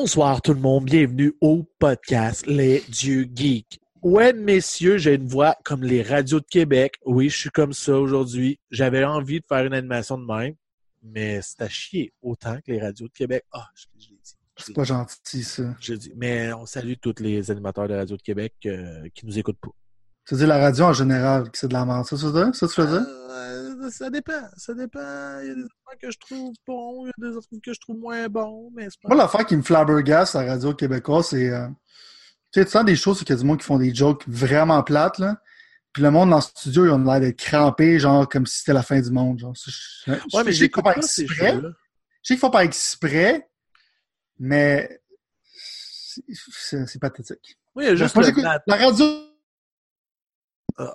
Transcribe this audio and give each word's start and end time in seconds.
Bonsoir 0.00 0.40
tout 0.40 0.54
le 0.54 0.60
monde, 0.60 0.84
bienvenue 0.84 1.34
au 1.40 1.64
podcast 1.80 2.46
Les 2.46 2.84
Dieux 2.88 3.28
Geeks. 3.34 3.80
Ouais, 4.00 4.32
messieurs, 4.32 4.96
j'ai 4.96 5.14
une 5.14 5.26
voix 5.26 5.56
comme 5.64 5.82
les 5.82 6.04
radios 6.04 6.38
de 6.38 6.46
Québec. 6.48 6.94
Oui, 7.04 7.28
je 7.28 7.36
suis 7.36 7.50
comme 7.50 7.72
ça 7.72 7.98
aujourd'hui. 7.98 8.60
J'avais 8.70 9.04
envie 9.04 9.40
de 9.40 9.44
faire 9.48 9.66
une 9.66 9.74
animation 9.74 10.16
de 10.16 10.24
même, 10.24 10.54
mais 11.02 11.40
c'est 11.42 11.62
à 11.62 11.68
chier 11.68 12.12
autant 12.22 12.58
que 12.64 12.70
les 12.70 12.80
radios 12.80 13.08
de 13.08 13.12
Québec. 13.12 13.42
Ah, 13.52 13.66
je, 13.74 13.86
je 13.98 14.10
l'ai 14.10 14.20
dit. 14.22 14.36
C'est 14.56 14.72
pas 14.72 14.84
gentil, 14.84 15.42
ça. 15.42 15.64
Je. 15.80 15.94
Mais 16.14 16.52
on 16.52 16.64
salue 16.64 16.94
tous 17.02 17.16
les 17.18 17.50
animateurs 17.50 17.88
de 17.88 17.94
radio 17.94 18.16
de 18.16 18.22
Québec 18.22 18.54
euh, 18.66 19.08
qui 19.12 19.26
nous 19.26 19.36
écoutent 19.36 19.58
pas. 19.60 19.72
Tu 20.28 20.36
dire 20.36 20.46
la 20.46 20.58
radio 20.58 20.84
en 20.84 20.92
général, 20.92 21.50
c'est 21.54 21.66
de 21.66 21.72
la 21.72 21.84
merde. 21.84 22.06
Ça, 22.06 22.16
ça, 22.16 22.32
ça, 22.32 22.52
ça, 22.52 22.68
tu 22.68 22.80
veux 22.82 22.86
dire? 22.86 23.17
Euh, 23.28 23.90
ça 23.90 24.08
dépend, 24.10 24.48
ça 24.56 24.72
dépend. 24.74 25.40
Il 25.42 25.48
y 25.48 25.50
a 25.50 25.54
des 25.54 25.62
affaires 25.64 25.98
que 26.00 26.10
je 26.10 26.18
trouve 26.18 26.54
bons, 26.66 27.04
il 27.06 27.08
y 27.08 27.26
a 27.26 27.30
des 27.30 27.36
autres 27.36 27.48
que 27.62 27.72
je 27.74 27.80
trouve 27.80 27.98
moins 27.98 28.28
bons, 28.28 28.70
mais. 28.74 28.88
Moi, 29.04 29.16
l'affaire 29.16 29.44
qui 29.46 29.56
me 29.56 29.62
flabbergasse 29.62 30.34
à 30.34 30.44
la 30.44 30.52
radio 30.52 30.72
québécoise, 30.74 31.28
c'est. 31.28 31.50
euh, 31.50 31.68
tu 32.52 32.60
sais, 32.60 32.64
tu 32.64 32.70
sens 32.70 32.84
des 32.84 32.96
choses, 32.96 33.18
c'est 33.18 33.24
qu'il 33.24 33.34
y 33.34 33.38
a 33.38 33.40
du 33.40 33.46
monde 33.46 33.58
qui 33.58 33.66
font 33.66 33.78
des 33.78 33.94
jokes 33.94 34.24
vraiment 34.26 34.82
plates, 34.82 35.18
là. 35.18 35.42
Puis 35.92 36.02
le 36.02 36.10
monde 36.10 36.30
dans 36.30 36.36
le 36.36 36.42
studio, 36.42 36.86
ils 36.86 36.90
ont 36.90 37.04
l'air 37.04 37.20
d'être 37.20 37.38
crampés, 37.38 37.98
genre 37.98 38.28
comme 38.28 38.46
si 38.46 38.58
c'était 38.58 38.72
la 38.72 38.82
fin 38.82 39.00
du 39.00 39.10
monde. 39.10 39.38
Genre. 39.38 39.54
Je, 39.54 40.10
mais 40.12 40.18
je 40.52 40.58
sais 40.58 40.68
qu'ils 40.68 40.70
font 40.74 40.82
pas 40.82 40.96
exprès. 40.96 41.54
Je 41.60 41.68
sais 42.22 42.34
qu'ils 42.34 42.38
font 42.38 42.50
pas 42.50 42.64
exprès, 42.64 43.48
mais 44.38 45.00
c'est- 46.24 46.98
pathétique. 46.98 47.58
Oui, 47.74 47.84
il 47.84 47.88
y 47.88 47.90
a 47.90 47.94
juste 47.96 48.14
Moi, 48.14 48.22
le- 48.24 48.28
j'écoute- 48.28 48.44
la- 48.44 48.76
radio. 48.76 49.06
Ah. 50.78 50.92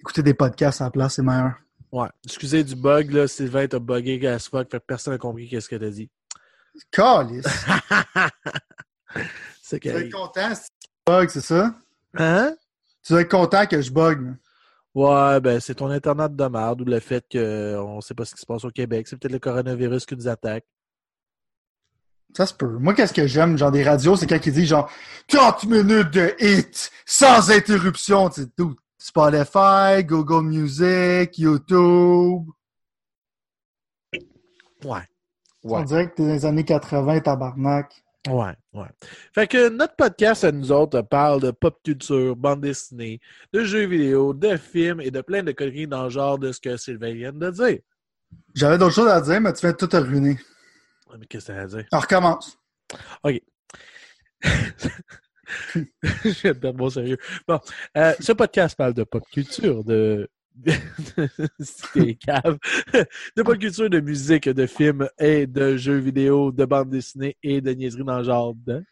Écouter 0.00 0.22
des 0.22 0.34
podcasts 0.34 0.80
à 0.80 0.84
la 0.84 0.90
place, 0.90 1.14
c'est 1.14 1.22
meilleur. 1.22 1.54
Ouais, 1.92 2.08
excusez 2.24 2.64
du 2.64 2.74
bug, 2.74 3.10
là. 3.12 3.28
Sylvain 3.28 3.66
t'a 3.66 3.78
buggé 3.78 4.26
as 4.26 4.48
fuck, 4.48 4.70
fait 4.70 4.80
que 4.80 4.84
personne 4.86 5.12
n'a 5.12 5.18
compris 5.18 5.48
qu'est-ce 5.48 5.68
que 5.68 5.76
t'as 5.76 5.90
dit. 5.90 6.10
Calice. 6.90 7.44
c'est 9.62 9.80
Tu 9.80 9.90
vas 9.90 10.00
être 10.00 10.12
content 10.12 10.54
si 10.54 10.70
tu 10.80 10.88
bug, 11.06 11.28
c'est 11.28 11.40
ça? 11.40 11.74
Hein? 12.14 12.54
Tu 13.02 13.12
vas 13.12 13.20
être 13.20 13.30
content 13.30 13.66
que 13.66 13.80
je 13.80 13.90
bug. 13.90 14.36
Ouais, 14.94 15.40
ben 15.40 15.60
c'est 15.60 15.76
ton 15.76 15.90
internet 15.90 16.34
de 16.34 16.44
merde 16.46 16.80
ou 16.80 16.84
le 16.84 16.98
fait 16.98 17.24
qu'on 17.30 18.00
sait 18.00 18.14
pas 18.14 18.24
ce 18.24 18.34
qui 18.34 18.40
se 18.40 18.46
passe 18.46 18.64
au 18.64 18.70
Québec. 18.70 19.06
C'est 19.06 19.16
peut-être 19.16 19.32
le 19.32 19.38
coronavirus 19.38 20.06
qui 20.06 20.16
nous 20.16 20.28
attaque. 20.28 20.64
Ça 22.36 22.46
se 22.46 22.54
peut. 22.54 22.78
Moi, 22.78 22.94
qu'est-ce 22.94 23.12
que 23.12 23.26
j'aime, 23.26 23.58
genre 23.58 23.72
des 23.72 23.82
radios, 23.82 24.16
c'est 24.16 24.26
quand 24.26 24.44
ils 24.44 24.52
disent 24.52 24.68
genre 24.68 24.90
30 25.28 25.64
minutes 25.64 26.10
de 26.10 26.34
hit 26.38 26.90
sans 27.04 27.50
interruption. 27.50 28.30
Tu 28.30 28.42
sais, 28.42 28.48
tout. 28.56 28.76
Spotify, 29.02 30.04
Google 30.04 30.42
Music, 30.44 31.38
YouTube. 31.38 32.44
Ouais. 34.84 35.00
On 35.64 35.78
Ouais. 35.78 35.84
dirait 35.84 36.10
que 36.10 36.16
t'es 36.16 36.22
dans 36.26 36.32
les 36.34 36.44
années 36.46 36.64
80, 36.64 37.20
tabarnak. 37.20 38.04
Ouais, 38.28 38.54
ouais. 38.74 38.88
Fait 39.34 39.46
que 39.46 39.70
notre 39.70 39.96
podcast 39.96 40.44
à 40.44 40.52
nous 40.52 40.70
autres 40.70 41.00
parle 41.00 41.40
de 41.40 41.50
pop 41.50 41.78
culture, 41.82 42.36
bande 42.36 42.60
dessinée, 42.60 43.20
de 43.54 43.64
jeux 43.64 43.86
vidéo, 43.86 44.34
de 44.34 44.58
films 44.58 45.00
et 45.00 45.10
de 45.10 45.22
plein 45.22 45.42
de 45.42 45.52
conneries 45.52 45.86
dans 45.86 46.04
le 46.04 46.10
genre 46.10 46.38
de 46.38 46.52
ce 46.52 46.60
que 46.60 46.76
Sylvain 46.76 47.14
vient 47.14 47.32
de 47.32 47.50
dire. 47.50 47.78
J'avais 48.54 48.76
d'autres 48.76 48.94
choses 48.94 49.08
à 49.08 49.20
dire, 49.22 49.40
mais 49.40 49.52
tu 49.54 49.60
viens 49.62 49.72
de 49.72 49.76
tout 49.76 49.86
te 49.86 49.96
ruiner. 49.96 50.38
Ouais, 51.08 51.16
Mais 51.18 51.26
qu'est-ce 51.26 51.46
que 51.46 51.52
ça 51.54 51.64
veut 51.64 51.78
dire? 51.78 51.86
On 51.92 51.98
recommence. 51.98 52.58
Je 53.24 53.38
vais 55.74 56.54
te 56.54 56.58
perdre 56.58 56.78
mon 56.78 56.90
sérieux. 56.90 57.18
Bon, 57.46 57.60
euh, 57.96 58.14
ce 58.20 58.32
podcast 58.32 58.76
parle 58.76 58.94
de 58.94 59.04
pop 59.04 59.24
culture, 59.30 59.84
de. 59.84 60.28
C'était 61.60 62.14
cave. 62.26 62.58
De 63.36 63.42
pop 63.42 63.58
culture, 63.58 63.88
de 63.88 64.00
musique, 64.00 64.48
de 64.48 64.66
films 64.66 65.08
et 65.18 65.46
de 65.46 65.76
jeux 65.76 65.98
vidéo, 65.98 66.52
de 66.52 66.64
bande 66.64 66.90
dessinée 66.90 67.36
et 67.42 67.60
de 67.60 67.70
niaiseries 67.72 68.04
dans 68.04 68.18
le 68.18 68.24
genre 68.24 68.54
de. 68.54 68.84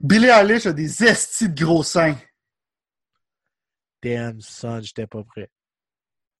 Billy 0.00 0.26
Eilish 0.26 0.66
a 0.66 0.72
des 0.72 1.04
estis 1.04 1.48
de 1.48 1.64
gros 1.64 1.82
seins. 1.82 2.16
Damn 4.02 4.40
son, 4.40 4.80
j'étais 4.80 5.06
pas 5.06 5.24
prêt. 5.24 5.50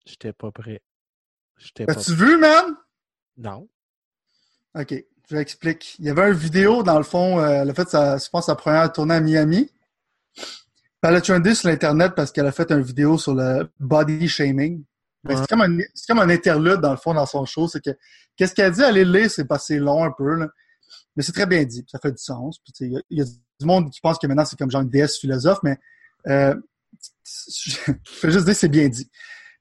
J'étais 0.07 0.33
pas 0.33 0.53
prêt. 0.53 0.81
J'étais 1.59 1.87
pas 1.87 1.93
As-tu 1.93 2.15
vu, 2.15 2.39
man? 2.39 2.77
Non. 3.37 3.69
OK, 4.75 4.95
je 5.31 5.37
l'explique. 5.37 5.97
Il 5.99 6.07
y 6.07 6.11
avait 6.11 6.29
une 6.29 6.35
vidéo, 6.35 6.83
dans 6.83 6.99
le 6.99 7.05
fond, 7.05 7.39
euh, 7.41 7.63
elle 7.63 7.71
a 7.71 7.75
fait, 7.75 7.89
sa, 7.89 8.17
je 8.19 8.29
pense, 8.31 8.47
sa 8.47 8.55
première 8.55 8.91
tournée 8.93 9.15
à 9.15 9.21
Miami. 9.21 9.71
Elle 11.03 11.15
a 11.15 11.21
trendé 11.21 11.55
sur 11.55 11.69
l'Internet 11.69 12.13
parce 12.17 12.33
qu'elle 12.33 12.47
a 12.47 12.53
fait 12.53 12.71
une 12.73 12.83
vidéo 12.83 13.19
sur 13.19 13.35
le 13.35 13.69
body 13.79 14.29
shaming. 14.29 14.83
Ouais. 15.25 15.37
C'est 15.37 15.47
comme, 15.47 15.61
un- 15.63 15.79
comme 16.09 16.19
un 16.19 16.29
interlude, 16.31 16.81
dans 16.81 16.91
le 16.91 16.97
fond, 16.97 17.15
dans 17.15 17.27
son 17.27 17.45
show. 17.45 17.69
C'est 17.69 17.83
que, 17.83 17.91
qu'est-ce 18.37 18.55
qu'elle 18.55 18.73
dit? 18.73 18.83
Allez 18.83 19.05
le 19.05 19.19
lire, 19.21 19.31
c'est 19.31 19.45
pas 19.45 19.59
c'est 19.59 19.79
long 19.79 20.03
un 20.05 20.11
peu, 20.11 20.35
là. 20.35 20.49
Mais 21.15 21.23
c'est 21.23 21.33
très 21.33 21.47
bien 21.47 21.63
dit. 21.65 21.85
Ça 21.89 21.99
fait 22.01 22.13
du 22.13 22.19
sens. 22.23 22.61
Il 22.81 22.93
y, 22.93 22.97
a- 22.97 23.01
il 23.11 23.19
y 23.19 23.23
a 23.23 23.25
du 23.25 23.67
monde 23.67 23.91
qui 23.91 24.01
pense 24.01 24.19
que 24.19 24.27
maintenant, 24.27 24.45
c'est 24.45 24.59
comme 24.59 24.71
genre 24.71 24.83
une 24.83 24.91
déesse 24.91 25.19
philosophe, 25.19 25.59
mais 25.63 25.79
euh, 26.29 26.55
je 27.25 27.77
fais 28.05 28.31
juste 28.31 28.45
dire 28.45 28.55
que 28.55 28.61
c'est 28.61 28.69
bien 28.69 28.89
dit. 28.89 29.11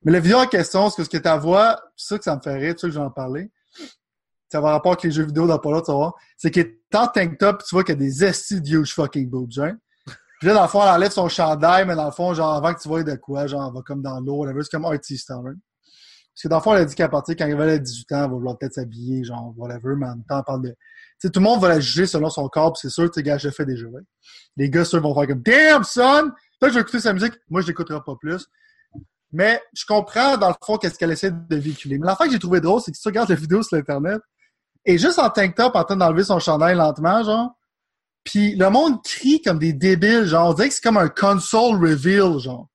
Mais 0.03 0.11
la 0.11 0.19
vidéo 0.19 0.37
en 0.37 0.47
question, 0.47 0.89
c'est 0.89 0.97
que 0.97 1.03
ce 1.03 1.09
que 1.09 1.17
tu 1.17 1.39
vois, 1.41 1.81
c'est 1.95 2.13
ça 2.15 2.17
que 2.17 2.23
ça 2.23 2.35
me 2.35 2.41
fait 2.41 2.55
rire, 2.55 2.73
c'est 2.77 2.81
ça 2.81 2.87
que 2.87 2.93
j'en 2.93 3.09
parlais 3.11 3.51
ça 4.49 4.61
va 4.61 4.71
rapport 4.71 4.93
avec 4.93 5.03
les 5.03 5.11
jeux 5.11 5.25
vidéo 5.25 5.47
dans 5.47 5.59
pas 5.59 5.71
là, 5.71 5.81
tu 5.81 5.91
vas 5.91 5.97
voir. 5.97 6.13
C'est 6.37 6.51
qu'il 6.51 6.63
est 6.63 6.95
en 6.95 7.07
tank 7.07 7.37
top, 7.37 7.63
tu 7.63 7.75
vois 7.75 7.83
qu'il 7.83 7.95
y 7.95 7.97
a 7.97 7.99
des 7.99 8.23
estis 8.23 8.61
de 8.61 8.67
huge 8.67 8.93
fucking 8.93 9.29
boobs, 9.29 9.59
hein. 9.59 9.77
Puis 10.39 10.47
là, 10.47 10.53
dans 10.53 10.61
le 10.61 10.67
fond, 10.67 10.83
elle 10.83 10.89
enlève 10.89 11.11
son 11.11 11.27
chandail, 11.29 11.85
mais 11.87 11.95
dans 11.95 12.05
le 12.05 12.11
fond, 12.11 12.33
genre, 12.33 12.53
avant 12.53 12.73
que 12.73 12.79
tu 12.79 12.87
vois 12.87 13.03
de 13.03 13.15
quoi, 13.15 13.47
genre, 13.47 13.67
elle 13.67 13.73
va 13.73 13.81
comme 13.81 14.03
dans 14.03 14.19
l'eau, 14.19 14.35
whatever. 14.35 14.61
C'est 14.61 14.69
comme 14.69 14.85
artist 14.85 15.23
style, 15.23 15.35
hein. 15.35 15.55
Parce 15.83 16.43
que 16.43 16.47
dans 16.49 16.57
le 16.57 16.61
fond, 16.61 16.75
elle 16.75 16.81
a 16.83 16.85
dit 16.85 16.93
qu'à 16.93 17.09
partir, 17.09 17.35
quand 17.35 17.47
elle 17.47 17.57
va 17.57 17.63
à 17.63 17.77
18 17.79 18.11
ans, 18.11 18.15
elle 18.15 18.21
va 18.21 18.27
vouloir 18.27 18.57
peut-être 18.59 18.73
s'habiller, 18.73 19.23
genre, 19.23 19.51
whatever, 19.57 19.95
mais 19.97 20.05
en 20.05 20.09
même 20.09 20.23
temps, 20.29 20.37
elle 20.37 20.43
parle 20.45 20.61
de. 20.61 20.69
Tu 20.69 20.75
sais, 21.17 21.29
tout 21.31 21.39
le 21.39 21.45
monde 21.45 21.59
va 21.59 21.69
la 21.69 21.79
juger 21.79 22.05
selon 22.05 22.29
son 22.29 22.47
corps, 22.47 22.77
c'est 22.77 22.89
sûr, 22.89 23.05
tu 23.05 23.15
sais, 23.15 23.23
gars, 23.23 23.39
je 23.39 23.47
le 23.47 23.53
fais 23.53 23.65
déjà, 23.65 23.87
ouais. 23.87 24.01
Les 24.55 24.69
gars, 24.69 24.85
ceux 24.85 24.99
vont 24.99 25.15
faire 25.15 25.27
comme, 25.27 25.41
damn, 25.41 25.83
son! 25.83 26.29
Que 26.61 26.69
je 26.69 26.75
vais 26.75 26.81
écouter 26.81 26.99
sa 26.99 27.13
musique. 27.13 27.33
Moi, 27.49 27.61
je 27.61 27.67
l'écouterai 27.67 27.99
pas 28.05 28.15
plus. 28.19 28.47
Mais 29.31 29.61
je 29.73 29.85
comprends, 29.85 30.37
dans 30.37 30.49
le 30.49 30.55
fond, 30.63 30.77
qu'est-ce 30.77 30.97
qu'elle 30.97 31.11
essaie 31.11 31.31
de 31.31 31.55
véhiculer. 31.55 31.97
Mais 31.97 32.05
l'affaire 32.05 32.27
que 32.27 32.33
j'ai 32.33 32.39
trouvé 32.39 32.61
drôle, 32.61 32.81
c'est 32.81 32.91
que 32.91 32.97
si 32.97 33.01
tu 33.01 33.09
regardes 33.09 33.29
la 33.29 33.35
vidéo 33.35 33.61
sur 33.61 33.77
Internet, 33.77 34.21
et 34.87 34.97
juste 34.97 35.19
en 35.19 35.29
tank 35.29 35.53
top 35.53 35.75
en 35.75 35.83
train 35.83 35.97
d'enlever 35.97 36.23
son 36.23 36.39
chandail 36.39 36.75
lentement, 36.75 37.21
genre. 37.21 37.51
Puis 38.23 38.55
le 38.55 38.69
monde 38.69 39.03
crie 39.03 39.41
comme 39.41 39.59
des 39.59 39.73
débiles, 39.73 40.25
genre. 40.25 40.49
On 40.49 40.53
dirait 40.53 40.69
que 40.69 40.75
c'est 40.75 40.83
comme 40.83 40.97
un 40.97 41.09
console 41.09 41.75
reveal, 41.75 42.39
genre. 42.39 42.69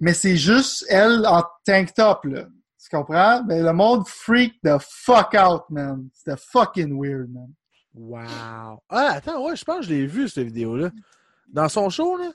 Mais 0.00 0.14
c'est 0.14 0.36
juste 0.36 0.86
elle 0.88 1.26
en 1.26 1.44
tank 1.64 1.92
top, 1.94 2.24
là. 2.24 2.46
Tu 2.82 2.96
comprends? 2.96 3.44
Mais 3.44 3.60
le 3.60 3.72
monde 3.74 4.08
freak 4.08 4.54
the 4.64 4.78
fuck 4.80 5.34
out, 5.34 5.64
man. 5.68 6.08
C'était 6.14 6.40
fucking 6.40 6.98
weird, 6.98 7.28
man. 7.30 7.52
Wow. 7.94 8.80
Ah, 8.88 9.12
attends, 9.12 9.44
ouais, 9.44 9.56
je 9.56 9.64
pense 9.64 9.80
que 9.80 9.82
je 9.82 9.90
l'ai 9.90 10.06
vu, 10.06 10.28
cette 10.28 10.44
vidéo-là. 10.44 10.90
Dans 11.48 11.68
son 11.68 11.90
show, 11.90 12.16
là? 12.16 12.30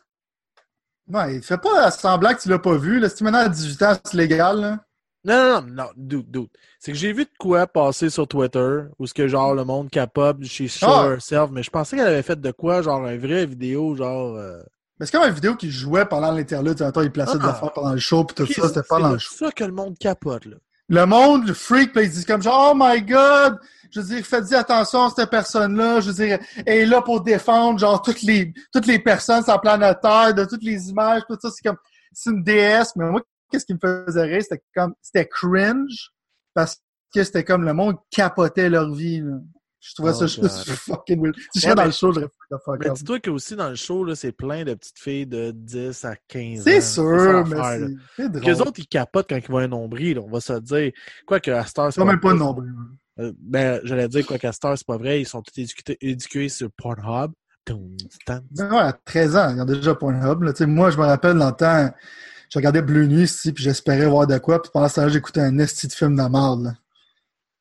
Ouais, 1.07 1.41
fais 1.41 1.57
pas 1.57 1.89
semblant 1.89 2.33
que 2.33 2.41
tu 2.41 2.49
l'as 2.49 2.59
pas 2.59 2.77
vu, 2.77 2.99
là. 2.99 3.09
Si 3.09 3.15
tu 3.15 3.23
maintenant 3.23 3.39
à 3.39 3.49
18 3.49 3.81
ans, 3.81 3.93
c'est 4.03 4.17
légal, 4.17 4.59
là. 4.59 4.79
Non, 5.25 5.35
non, 5.35 5.61
non, 5.61 5.73
non, 5.84 5.89
dude, 5.95 6.29
dude. 6.31 6.47
C'est 6.79 6.91
que 6.91 6.97
j'ai 6.97 7.13
vu 7.13 7.23
de 7.23 7.29
quoi 7.39 7.66
passer 7.67 8.09
sur 8.09 8.28
Twitter, 8.28 8.79
où 9.00 9.07
ce 9.07 9.13
que 9.13 9.28
genre 9.28 9.53
le 9.56 9.63
monde 9.63 9.89
capote 9.89 10.44
chez 10.44 10.67
Show 10.67 10.85
Ah! 10.89 11.07
Herself, 11.13 11.50
mais 11.51 11.63
je 11.63 11.69
pensais 11.69 11.95
qu'elle 11.95 12.07
avait 12.07 12.22
fait 12.23 12.40
de 12.40 12.52
quoi, 12.52 12.81
genre 12.81 13.05
une 13.08 13.20
vraie 13.20 13.46
vidéo, 13.46 13.96
genre. 13.96 14.35
euh, 14.35 14.61
Mais 14.99 15.05
c'est 15.05 15.14
comme 15.17 15.28
une 15.28 15.34
vidéo 15.34 15.55
qu'il 15.55 15.72
jouait 15.72 16.05
pendant 16.05 16.31
l'interlude. 16.31 16.75
Tu 16.78 16.84
sais, 16.84 16.91
il 17.05 17.11
plaçait 17.11 17.37
des 17.37 17.46
Ah! 17.46 17.49
affaires 17.52 17.72
pendant 17.72 17.93
le 17.93 17.99
show, 17.99 18.23
pis 18.25 18.35
tout 18.35 18.46
ça, 18.46 18.67
c'était 18.67 18.81
pas 18.84 18.97
c'est 18.97 19.02
dans 19.02 19.11
le 19.14 19.17
show. 19.20 19.35
ça 19.46 19.52
que 19.52 19.64
le 19.64 19.72
monde 19.72 19.97
capote, 19.97 20.46
là. 20.46 20.58
le 20.90 21.05
monde, 21.05 21.47
le 21.47 21.53
freak, 21.53 21.93
puis 21.93 22.03
ils 22.03 22.09
disent 22.11 22.25
comme 22.25 22.41
genre, 22.41 22.72
oh 22.73 22.78
my 22.78 23.02
god, 23.02 23.58
je 23.91 24.02
veux 24.02 24.08
dire, 24.16 24.25
faites-y 24.25 24.55
attention 24.55 25.05
à 25.05 25.09
cette 25.16 25.29
personne-là, 25.29 26.02
je 26.02 26.09
veux 26.11 26.25
dire, 26.25 26.37
elle 26.66 26.79
est 26.79 26.85
là 26.85 27.02
pour 27.02 27.22
défendre, 27.22 27.79
genre, 27.79 28.02
toutes 28.02 28.23
les, 28.23 28.53
toutes 28.73 28.87
les 28.87 28.99
personnes 28.99 29.41
sur 29.43 29.53
la 29.53 29.59
planète 29.59 29.99
Terre, 30.02 30.34
de 30.34 30.43
toutes 30.43 30.64
les 30.64 30.90
images, 30.90 31.22
tout 31.29 31.37
ça, 31.41 31.49
c'est 31.49 31.66
comme, 31.66 31.78
c'est 32.11 32.29
une 32.31 32.43
déesse, 32.43 32.91
mais 32.97 33.05
moi, 33.09 33.22
qu'est-ce 33.53 33.66
qui 33.66 33.73
me 33.73 33.79
faisait 33.79 34.23
rire, 34.23 34.41
c'était 34.41 34.64
comme, 34.76 34.94
c'était 35.02 35.28
cringe, 35.28 36.11
parce 36.53 36.82
que 37.14 37.23
c'était 37.23 37.44
comme 37.44 37.64
le 37.64 37.73
monde 37.73 37.96
capotait 38.09 38.70
leur 38.70 38.91
vie, 38.94 39.22
là. 39.22 39.38
Je 39.85 39.94
trouvais 39.96 40.11
Oh 40.16 40.26
ça 40.26 40.28
juste 40.28 40.70
fucking 40.79 41.22
weird. 41.22 41.35
Si 41.53 41.59
je 41.59 41.67
Ouais, 41.67 41.76
dans 41.76 41.84
le 41.84 41.91
show, 41.91 42.14
j'aurais 42.14 42.28
fait 42.28 42.55
the 42.55 42.58
fuck 42.64 42.79
Mais 42.79 42.90
dis-toi 42.91 43.20
que 43.20 43.29
aussi 43.29 43.58
dans 43.58 43.67
le 43.67 43.76
show, 43.76 44.16
c'est 44.16 44.32
plein 44.32 44.64
de 44.64 44.76
petites 44.76 44.97
filles 44.97 45.28
de 45.28 45.52
10 45.52 46.05
à 46.05 46.16
15 46.29 46.59
ans. 46.59 46.64
C'est 46.64 46.79
sûr, 46.79 47.46
mais 47.47 47.58
c'est- 48.16 48.29
drôle. 48.29 48.50
eux 48.50 48.61
autres, 48.61 48.79
ils 48.79 48.88
capotent 48.88 49.28
quand 49.29 49.35
ils 49.35 49.46
voient 49.46 49.64
un 49.64 49.67
nombril, 49.67 50.20
on 50.20 50.29
va 50.29 50.40
se 50.40 50.53
le 50.53 50.61
dire. 50.61 50.91
Quoi 51.28 51.41
que 51.41 51.52
à 51.52 51.66
Star, 51.66 51.91
C'est 51.91 52.02
même 52.06 52.22
pas 52.22 52.34
de. 52.34 52.40
Euh, 53.20 53.34
ben, 53.38 53.82
j'allais 53.84 54.08
dire, 54.08 54.26
quoi 54.26 54.38
qu'à 54.38 54.53
Star, 54.53 54.78
c'est 54.78 54.88
pas 54.88 54.97
vrai, 54.97 55.20
ils 55.20 55.26
sont 55.28 55.41
tous 55.41 55.59
éduqués, 55.59 55.97
éduqués 55.99 56.47
sur 56.47 56.70
Pornhub. 56.72 57.32
Ben 57.67 58.72
ouais, 58.72 58.78
à 58.79 58.94
13 58.94 59.35
ans, 59.35 59.53
ils 59.53 59.61
ont 59.61 59.66
déjà 59.66 59.96
Pornhub. 59.96 60.44
Là. 60.44 60.53
Moi, 60.66 60.91
je 60.91 60.97
me 60.97 61.03
rappelle 61.03 61.35
longtemps, 61.35 61.91
je 62.53 62.59
regardais 62.59 62.84
Bleu 62.84 63.08
Nuit 63.08 63.23
ici, 63.23 63.52
puis 63.52 63.64
j'espérais 63.64 64.05
voir 64.05 64.28
de 64.28 64.38
quoi, 64.38 64.61
puis 64.61 64.70
pendant 64.72 64.88
ce 64.88 64.96
temps-là, 64.96 65.09
j'écoutais 65.09 65.41
un 65.41 65.58
esti 65.58 65.88
de 65.88 65.91
film 65.91 66.16
de 66.16 66.22
merde. 66.22 66.76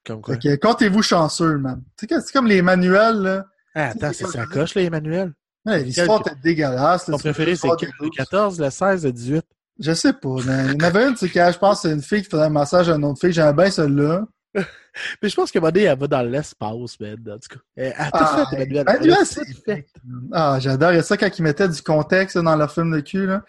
Comme 0.04 0.20
quoi? 0.20 0.36
Comptez-vous 0.60 1.00
chanceux, 1.00 1.56
man. 1.56 1.82
C'est 1.98 2.08
comme 2.30 2.46
les 2.46 2.60
manuels, 2.60 3.16
là. 3.22 3.46
Ah, 3.74 3.86
attends, 3.86 4.12
c'est 4.12 4.26
ça 4.26 4.44
coche, 4.44 4.74
là, 4.74 4.82
Emmanuel? 4.82 5.32
Ouais, 5.64 5.82
L'histoire 5.82 6.20
était 6.20 6.36
dégueulasse. 6.42 7.06
Ton 7.06 7.16
préféré, 7.16 7.56
c'est 7.56 7.68
Le 7.68 8.10
14, 8.14 8.60
le 8.60 8.68
16, 8.68 9.06
le 9.06 9.12
18? 9.12 9.42
Je 9.80 9.92
sais 9.94 10.12
pas, 10.12 10.42
man. 10.44 10.72
Il 10.74 10.82
y 10.82 10.84
en 10.84 10.86
avait 10.86 11.08
une, 11.08 11.16
c'est 11.16 11.30
que 11.30 11.40
je 11.52 11.58
pense 11.58 11.80
que 11.80 11.88
c'est 11.88 11.94
une 11.94 12.02
fille 12.02 12.20
qui 12.20 12.28
faisait 12.28 12.42
un 12.42 12.50
massage 12.50 12.90
à 12.90 12.96
une 12.96 13.04
autre 13.06 13.18
fille. 13.18 13.32
J'aimais 13.32 13.54
bien 13.54 13.70
celle-là. 13.70 14.26
Mais 14.54 15.28
je 15.30 15.34
pense 15.34 15.50
que 15.50 15.58
Modé, 15.58 15.82
elle 15.82 15.98
va 15.98 16.06
dans 16.06 16.22
l'espace, 16.22 17.00
man. 17.00 17.16
En 17.26 17.38
tout 17.38 17.48
cas, 17.56 17.60
elle 17.76 17.94
a 17.96 18.04
tout 18.10 18.18
Ah, 18.20 18.46
fait, 18.50 18.56
Emmanuel. 18.56 18.84
ben, 18.84 18.98
Elle 19.00 19.12
a 19.12 19.16
tout 19.18 19.24
c'est- 19.24 19.64
fait. 19.64 19.86
Ah, 20.32 20.58
j'adorais 20.60 21.02
ça 21.02 21.16
quand 21.16 21.38
ils 21.38 21.42
mettaient 21.42 21.68
du 21.68 21.80
contexte 21.82 22.36
dans 22.36 22.54
leur 22.56 22.70
film 22.70 22.94
de 22.94 23.00
cul. 23.00 23.26
Là. 23.26 23.42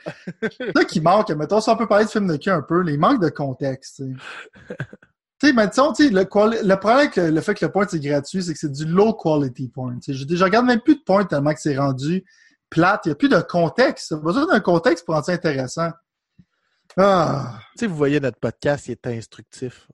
Qui 0.87 1.01
manque. 1.01 1.29
Mettons, 1.31 1.59
si 1.59 1.69
on 1.69 1.75
peut 1.75 1.87
parler 1.87 2.05
de 2.05 2.09
film 2.09 2.27
de 2.27 2.37
cul 2.37 2.49
un 2.51 2.61
peu, 2.61 2.81
là, 2.81 2.91
il 2.91 2.99
manque 2.99 3.21
de 3.21 3.27
contexte. 3.29 4.01
Tu 5.39 5.47
sais, 5.49 5.53
mais 5.53 5.67
disons, 5.67 5.91
tu 5.91 6.05
sais, 6.05 6.09
le, 6.09 6.23
quali- 6.23 6.61
le 6.65 6.75
problème 6.77 6.99
avec 6.99 7.15
le, 7.17 7.41
fait 7.41 7.53
que 7.55 7.65
le 7.65 7.71
point 7.71 7.85
c'est 7.89 7.99
gratuit, 7.99 8.41
c'est 8.41 8.53
que 8.53 8.59
c'est 8.59 8.71
du 8.71 8.85
low 8.85 9.13
quality 9.13 9.69
sais, 10.01 10.13
Je, 10.13 10.25
je 10.33 10.43
regarde 10.43 10.65
même 10.65 10.79
plus 10.79 10.95
de 10.95 11.01
porn 11.05 11.27
tellement 11.27 11.53
que 11.53 11.59
c'est 11.59 11.77
rendu 11.77 12.23
plate. 12.69 13.01
Il 13.05 13.09
n'y 13.09 13.11
a 13.11 13.15
plus 13.15 13.27
de 13.27 13.39
contexte. 13.41 14.11
Il 14.11 14.17
besoin 14.23 14.45
d'un 14.47 14.61
contexte 14.61 15.03
pour 15.05 15.15
rendre 15.15 15.25
ça 15.25 15.33
intéressant. 15.33 15.89
Ah, 16.95 17.59
Tu 17.75 17.79
sais, 17.81 17.87
vous 17.87 17.95
voyez, 17.97 18.19
notre 18.21 18.39
podcast, 18.39 18.87
il 18.87 18.91
est 18.91 19.07
instructif. 19.07 19.87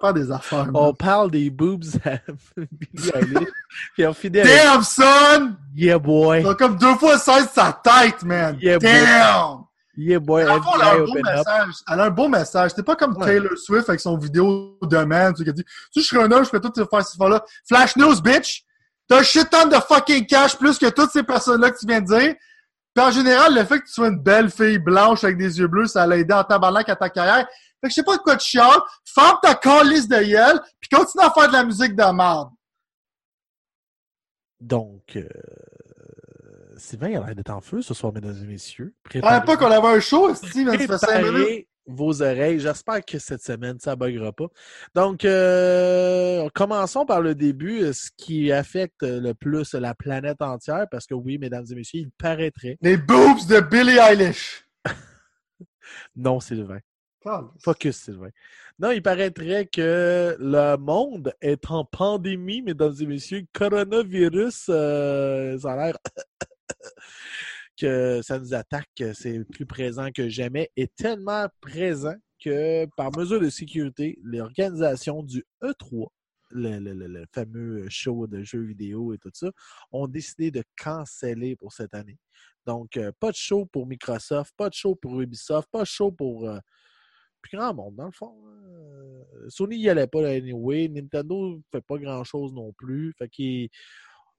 Pas 0.00 0.12
des 0.12 0.30
affaires. 0.30 0.66
On 0.72 0.86
man. 0.86 0.96
parle 0.96 1.30
des 1.30 1.50
boobs 1.50 1.84
à 2.04 2.18
Billie 2.56 3.10
Eilish, 3.14 3.48
puis 3.94 4.06
on 4.06 4.12
finit 4.12 4.40
avec 4.40 4.52
Damn, 4.52 4.82
son! 4.82 5.56
Yeah 5.74 5.98
boy, 5.98 6.42
T'as 6.42 6.54
comme 6.54 6.76
deux 6.76 6.94
fois 6.96 7.18
16 7.18 7.50
sa 7.52 7.72
tête, 7.72 8.22
man. 8.22 8.56
Yeah, 8.60 8.78
boy. 8.78 8.90
Damn! 8.90 9.64
yeah 9.96 10.18
boy, 10.18 10.44
le 10.44 10.60
fond, 10.60 10.70
elle 10.74 10.82
a 10.82 10.92
un 10.92 11.04
beau 11.04 11.14
message. 11.14 11.74
Elle 11.90 12.00
a 12.00 12.04
un 12.04 12.10
beau 12.10 12.28
message. 12.28 12.70
C'était 12.70 12.82
pas 12.82 12.96
comme 12.96 13.16
Ouais. 13.16 13.26
Taylor 13.26 13.56
Swift 13.56 13.88
avec 13.88 14.00
son 14.00 14.16
vidéo 14.16 14.78
de 14.82 14.98
man, 14.98 15.32
tu 15.32 15.38
sais, 15.38 15.44
qui 15.44 15.50
a 15.50 15.52
dit, 15.52 15.64
si 15.92 16.02
je 16.02 16.06
serais 16.06 16.24
un 16.24 16.32
homme, 16.32 16.44
je 16.44 16.48
ferais 16.50 16.60
tout 16.60 16.72
ces 16.74 16.84
faire 16.84 17.04
ces 17.04 17.18
là 17.28 17.44
Flash 17.66 17.96
news, 17.96 18.20
bitch! 18.20 18.62
T'as 19.08 19.20
un 19.20 19.22
shit 19.22 19.48
ton 19.48 19.68
de 19.68 19.76
fucking 19.76 20.26
cash 20.26 20.56
plus 20.56 20.78
que 20.78 20.86
toutes 20.90 21.10
ces 21.12 21.22
personnes-là 21.22 21.70
que 21.70 21.78
tu 21.78 21.86
viens 21.86 22.00
de 22.00 22.06
dire. 22.06 22.34
Puis 22.94 23.04
en 23.04 23.10
général, 23.10 23.54
le 23.54 23.64
fait 23.64 23.80
que 23.80 23.86
tu 23.86 23.92
sois 23.92 24.08
une 24.08 24.18
belle 24.18 24.50
fille 24.50 24.78
blanche 24.78 25.22
avec 25.22 25.36
des 25.36 25.58
yeux 25.58 25.68
bleus, 25.68 25.86
ça 25.86 26.06
l'a 26.06 26.16
aidé 26.16 26.32
en 26.32 26.42
tabarnak 26.42 26.88
à 26.88 26.96
ta 26.96 27.10
carrière. 27.10 27.46
Fait 27.86 27.88
que 27.88 27.94
je 27.94 27.94
sais 27.94 28.04
pas 28.04 28.16
de 28.16 28.22
quoi 28.22 28.36
tu 28.36 28.48
chiales. 28.48 28.80
Ferme 29.04 29.38
ta 29.40 29.54
calice 29.54 30.08
de 30.08 30.16
gueule, 30.16 30.60
puis 30.80 30.88
continue 30.90 31.24
à 31.24 31.30
faire 31.30 31.48
de 31.48 31.52
la 31.52 31.64
musique 31.64 31.94
de 31.94 32.14
merde. 32.14 32.50
Donc, 34.60 35.16
euh, 35.16 35.28
Sylvain 36.76 37.10
il 37.10 37.16
a 37.16 37.26
l'air 37.26 37.34
d'être 37.36 37.50
en 37.50 37.60
feu 37.60 37.82
ce 37.82 37.94
soir, 37.94 38.12
mesdames 38.12 38.36
et 38.42 38.46
messieurs. 38.46 38.94
Savais 39.12 39.44
pas 39.44 39.56
qu'on 39.56 39.70
avait 39.70 39.96
un 39.96 40.00
show, 40.00 40.26
man, 40.26 40.34
ça 40.34 40.46
fait 40.48 40.58
minutes. 40.58 40.88
Préparez 40.88 41.68
vos 41.86 42.20
oreilles. 42.22 42.58
J'espère 42.58 43.04
que 43.04 43.18
cette 43.20 43.42
semaine, 43.42 43.78
ça 43.78 43.92
ne 43.92 43.96
buggera 43.96 44.32
pas. 44.32 44.48
Donc, 44.94 45.24
euh, 45.24 46.48
commençons 46.54 47.06
par 47.06 47.20
le 47.20 47.36
début, 47.36 47.82
euh, 47.82 47.92
ce 47.92 48.10
qui 48.16 48.50
affecte 48.50 49.02
le 49.02 49.34
plus 49.34 49.74
la 49.74 49.94
planète 49.94 50.42
entière, 50.42 50.86
parce 50.90 51.06
que 51.06 51.14
oui, 51.14 51.38
mesdames 51.38 51.66
et 51.70 51.74
messieurs, 51.76 52.00
il 52.00 52.10
paraîtrait. 52.10 52.78
Les 52.80 52.96
boobs 52.96 53.46
de 53.46 53.60
Billie 53.60 53.98
Eilish. 53.98 54.64
Non, 56.16 56.40
Sylvain. 56.40 56.80
Focus, 57.62 57.96
Sylvain. 57.96 58.30
Non, 58.78 58.90
il 58.90 59.02
paraîtrait 59.02 59.66
que 59.66 60.36
le 60.38 60.76
monde 60.76 61.32
est 61.40 61.68
en 61.70 61.84
pandémie, 61.84 62.62
mesdames 62.62 62.94
et 63.00 63.06
messieurs. 63.06 63.44
Coronavirus, 63.52 64.66
euh, 64.68 65.58
ça 65.58 65.72
a 65.72 65.76
l'air 65.86 65.98
que 67.78 68.20
ça 68.22 68.38
nous 68.38 68.54
attaque, 68.54 68.88
que 68.96 69.12
c'est 69.12 69.44
plus 69.44 69.66
présent 69.66 70.08
que 70.14 70.28
jamais, 70.28 70.70
et 70.76 70.88
tellement 70.88 71.46
présent 71.60 72.14
que 72.42 72.86
par 72.96 73.10
mesure 73.16 73.40
de 73.40 73.48
sécurité, 73.50 74.18
l'organisation 74.22 75.22
du 75.22 75.44
E3, 75.62 76.08
le, 76.50 76.78
le- 76.78 76.94
le- 76.94 77.06
le 77.08 77.24
fameux 77.34 77.86
show 77.88 78.26
de 78.26 78.42
jeux 78.42 78.62
vidéo 78.62 79.12
et 79.14 79.18
tout 79.18 79.30
ça, 79.34 79.50
ont 79.90 80.06
décidé 80.06 80.50
de 80.50 80.62
canceller 80.80 81.56
pour 81.56 81.72
cette 81.72 81.94
année. 81.94 82.18
Donc, 82.66 82.96
euh, 82.96 83.10
pas 83.20 83.30
de 83.30 83.36
show 83.36 83.66
pour 83.66 83.86
Microsoft, 83.86 84.52
pas 84.56 84.68
de 84.68 84.74
show 84.74 84.94
pour 84.94 85.20
Ubisoft, 85.20 85.68
pas 85.70 85.80
de 85.82 85.86
show 85.86 86.10
pour 86.12 86.48
euh, 86.48 86.58
grand 87.52 87.74
monde, 87.74 87.94
dans 87.96 88.06
le 88.06 88.12
fond. 88.12 88.34
Euh, 88.46 89.48
Sony 89.48 89.78
y 89.78 89.88
allait 89.88 90.06
pas 90.06 90.26
anyway. 90.28 90.88
Nintendo 90.88 91.60
fait 91.72 91.82
pas 91.82 91.98
grand 91.98 92.24
chose 92.24 92.52
non 92.52 92.72
plus. 92.72 93.14
Fait 93.18 93.28
qu'il 93.28 93.68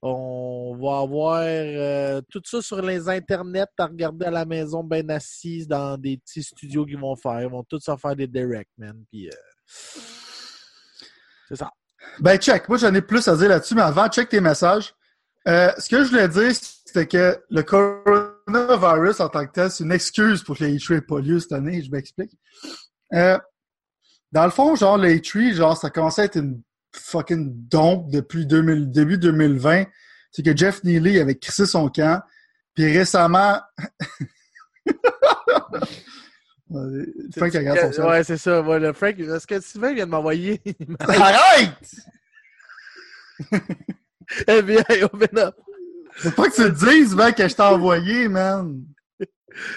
on 0.01 0.77
va 0.79 0.99
avoir 0.99 1.41
euh, 1.41 2.21
tout 2.29 2.41
ça 2.45 2.61
sur 2.61 2.81
les 2.81 3.09
internets 3.09 3.65
à 3.79 3.87
regarder 3.87 4.27
à 4.27 4.31
la 4.31 4.45
maison, 4.45 4.83
bien 4.83 5.07
assises 5.09 5.67
dans 5.67 5.97
des 5.97 6.17
petits 6.17 6.43
studios 6.43 6.85
qu'ils 6.85 6.99
vont 6.99 7.15
faire. 7.15 7.41
Ils 7.41 7.49
vont 7.49 7.63
tous 7.63 7.87
en 7.89 7.97
faire 7.97 8.15
des 8.15 8.27
direct, 8.27 8.69
man. 8.77 9.03
Euh, 9.15 9.29
c'est 11.47 11.55
ça. 11.55 11.71
Ben, 12.19 12.37
check. 12.37 12.69
Moi, 12.69 12.77
j'en 12.77 12.93
ai 12.93 13.01
plus 13.01 13.27
à 13.27 13.35
dire 13.35 13.49
là-dessus, 13.49 13.73
mais 13.73 13.81
avant, 13.81 14.07
check 14.07 14.29
tes 14.29 14.39
messages. 14.39 14.93
Euh, 15.47 15.71
ce 15.77 15.89
que 15.89 16.03
je 16.03 16.09
voulais 16.09 16.27
dire, 16.27 16.53
c'était 16.53 17.07
que 17.07 17.41
le 17.49 17.63
coronavirus 17.63 19.19
en 19.21 19.29
tant 19.29 19.45
que 19.47 19.51
tel, 19.51 19.71
c'est 19.71 19.83
une 19.83 19.91
excuse 19.91 20.43
pour 20.43 20.57
que 20.57 20.63
le 20.63 20.71
E3 20.71 20.95
n'ait 20.95 21.01
pas 21.01 21.19
lieu 21.19 21.39
cette 21.39 21.53
année. 21.53 21.81
Je 21.81 21.89
m'explique. 21.89 22.37
Euh, 23.13 23.37
dans 24.31 24.45
le 24.45 24.51
fond, 24.51 24.75
genre, 24.75 24.97
le 24.97 25.09
E3, 25.09 25.53
genre, 25.53 25.77
ça 25.77 25.89
commençait 25.89 26.23
à 26.23 26.25
être 26.25 26.37
une 26.37 26.61
fucking 26.93 27.51
dompe 27.69 28.11
depuis 28.11 28.45
2000 28.45 28.91
début 28.91 29.17
2020. 29.17 29.85
C'est 30.31 30.43
que 30.43 30.55
Jeff 30.55 30.83
Neely 30.83 31.19
avait 31.19 31.35
crissé 31.35 31.65
son 31.65 31.89
camp. 31.89 32.21
Puis 32.73 32.91
récemment... 32.95 33.59
Frank 36.69 37.53
regarde 37.53 37.79
son 37.79 37.91
sel. 37.93 38.05
Ouais, 38.05 38.23
c'est 38.23 38.37
ça. 38.37 38.61
Voilà, 38.61 38.93
Frank, 38.93 39.17
est-ce 39.17 39.47
que 39.47 39.59
Sylvain 39.61 39.93
vient 39.93 40.05
de 40.05 40.11
m'envoyer 40.11 40.61
Arrête! 40.99 41.95
FBI, 44.47 45.03
open 45.03 45.37
up. 45.37 45.55
Faut 46.11 46.31
pas 46.31 46.49
que 46.49 46.55
tu 46.55 46.63
te 46.63 46.85
dises, 46.85 47.15
mec, 47.15 47.35
que 47.35 47.47
je 47.47 47.55
t'ai 47.55 47.61
envoyé, 47.61 48.27
man. 48.27 48.83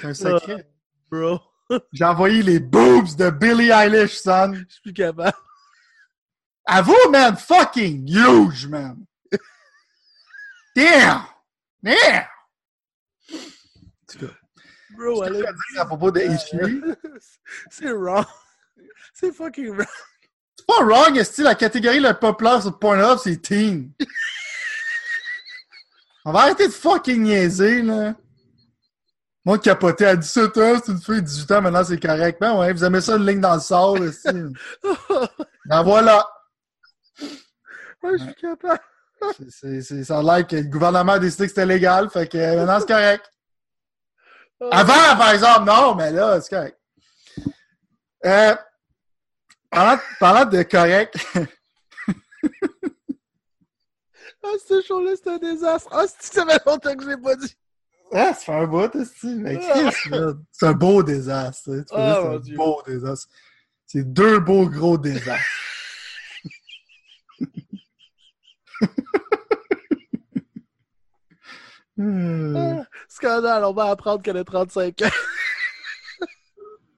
C'est 0.01 0.07
un 0.07 0.15
secret. 0.15 0.69
Bro, 1.11 1.41
J'ai 1.93 2.05
envoyé 2.05 2.43
les 2.43 2.61
boobs 2.61 3.15
de 3.17 3.31
Billie 3.31 3.71
Eilish, 3.71 4.19
son. 4.19 4.53
je 4.55 4.65
suis 4.69 4.83
plus 4.83 4.93
capable. 4.93 5.37
Avoue, 6.67 7.11
man, 7.11 7.37
fucking 7.37 8.07
huge, 8.09 8.67
man. 8.67 9.05
Damn! 10.77 11.25
Damn! 11.83 12.27
En 13.33 13.37
tout 14.07 14.19
cas, 14.19 14.27
Bro, 14.91 15.25
ce 15.25 15.31
que 15.31 15.35
elle 15.35 15.41
je 15.41 15.47
a 15.47 15.53
veux 15.53 15.59
dire 15.73 15.81
à 15.81 15.87
propos 15.87 16.11
de 16.11 16.21
H3, 16.21 16.97
C'est 17.71 17.93
wrong. 17.93 18.27
C'est 19.15 19.33
fucking 19.33 19.71
wrong. 19.71 19.87
c'est 20.57 20.67
pas 20.67 20.85
wrong, 20.85 21.17
est 21.17 21.39
la 21.39 21.55
catégorie 21.55 22.01
la 22.01 22.13
populaire 22.15 22.61
sur 22.63 22.79
Pornhub, 22.79 23.19
c'est 23.19 23.41
teen. 23.41 23.93
On 26.25 26.33
va 26.33 26.41
arrêter 26.41 26.69
de 26.69 26.73
fucking 26.73 27.23
niaiser, 27.23 27.81
là. 27.83 28.15
Moi, 29.45 29.59
capoté 29.59 30.05
à 30.07 30.17
17 30.17 30.59
ans, 30.59 30.81
c'est 30.85 30.93
une 30.93 31.01
fille 31.01 31.17
de 31.23 31.27
18 31.27 31.51
ans, 31.53 31.63
maintenant 31.63 31.83
c'est 31.85 31.99
correct. 31.99 32.39
Ben 32.41 32.59
ouais, 32.59 32.73
vous 32.73 32.85
aimez 32.85 33.01
ça, 33.01 33.17
une 33.17 33.27
ligne 33.27 33.41
dans 33.41 33.55
le 33.55 33.61
sol, 33.61 34.03
aussi. 34.03 34.29
Ben 35.67 35.83
voilà. 35.83 36.29
Ouais, 38.03 38.19
je 38.19 38.25
suis 38.25 38.35
capable. 38.35 38.81
C'est- 39.37 39.51
c'est- 39.51 39.83
c'est- 39.83 40.05
ça 40.05 40.19
a 40.19 40.23
l'air 40.23 40.47
que 40.47 40.57
le 40.57 40.63
gouvernement 40.63 41.13
a 41.13 41.19
décidé 41.19 41.45
que 41.45 41.51
c'était 41.51 41.67
légal, 41.67 42.09
fait 42.11 42.27
que 42.27 42.39
euh, 42.39 42.57
maintenant 42.57 42.81
c'est 42.81 42.87
correct. 42.89 43.31
Avant, 44.71 45.17
par 45.19 45.31
exemple, 45.33 45.65
non, 45.65 45.95
mais 45.95 46.11
là, 46.11 46.41
c'est 46.41 46.51
correct. 46.55 46.79
Euh, 48.27 48.55
parlant, 49.71 49.99
parlant 50.19 50.45
de 50.45 50.63
correct, 50.65 51.15
Ah, 54.43 54.49
ce 54.67 54.81
show-là, 54.83 55.13
c'est 55.23 55.31
un 55.31 55.37
désastre. 55.39 55.89
Ah, 55.93 56.05
c'est 56.07 56.33
ça 56.35 56.47
fait 56.47 56.63
longtemps 56.67 56.95
que 56.97 57.03
je 57.05 57.09
l'ai 57.11 57.17
pas 57.19 57.37
dit? 57.37 57.55
Ah, 58.13 58.35
ça 58.35 58.35
fait 58.35 58.53
un 58.53 58.67
bout, 58.67 58.95
aussi, 58.97 59.35
mais 59.37 59.59
Chris, 59.59 60.11
là, 60.11 60.33
c'est 60.53 60.67
un 60.67 60.73
beau 60.73 61.03
désastre. 61.03 61.71
hein. 61.71 61.77
Dire, 61.77 61.87
c'est 62.23 62.29
un 62.29 62.39
Dieu. 62.39 62.57
beau 62.57 62.83
désastre. 62.87 63.29
C'est 63.87 64.05
deux 64.13 64.39
beaux 64.41 64.69
gros 64.69 64.99
désastres. 64.99 65.45
Hmm. 71.97 72.57
Ah, 72.57 72.85
scandale, 73.09 73.65
on 73.65 73.73
va 73.75 73.91
apprendre 73.91 74.23
qu'elle 74.23 74.37
a 74.39 74.45
35 74.45 75.03
ans. 75.03 75.09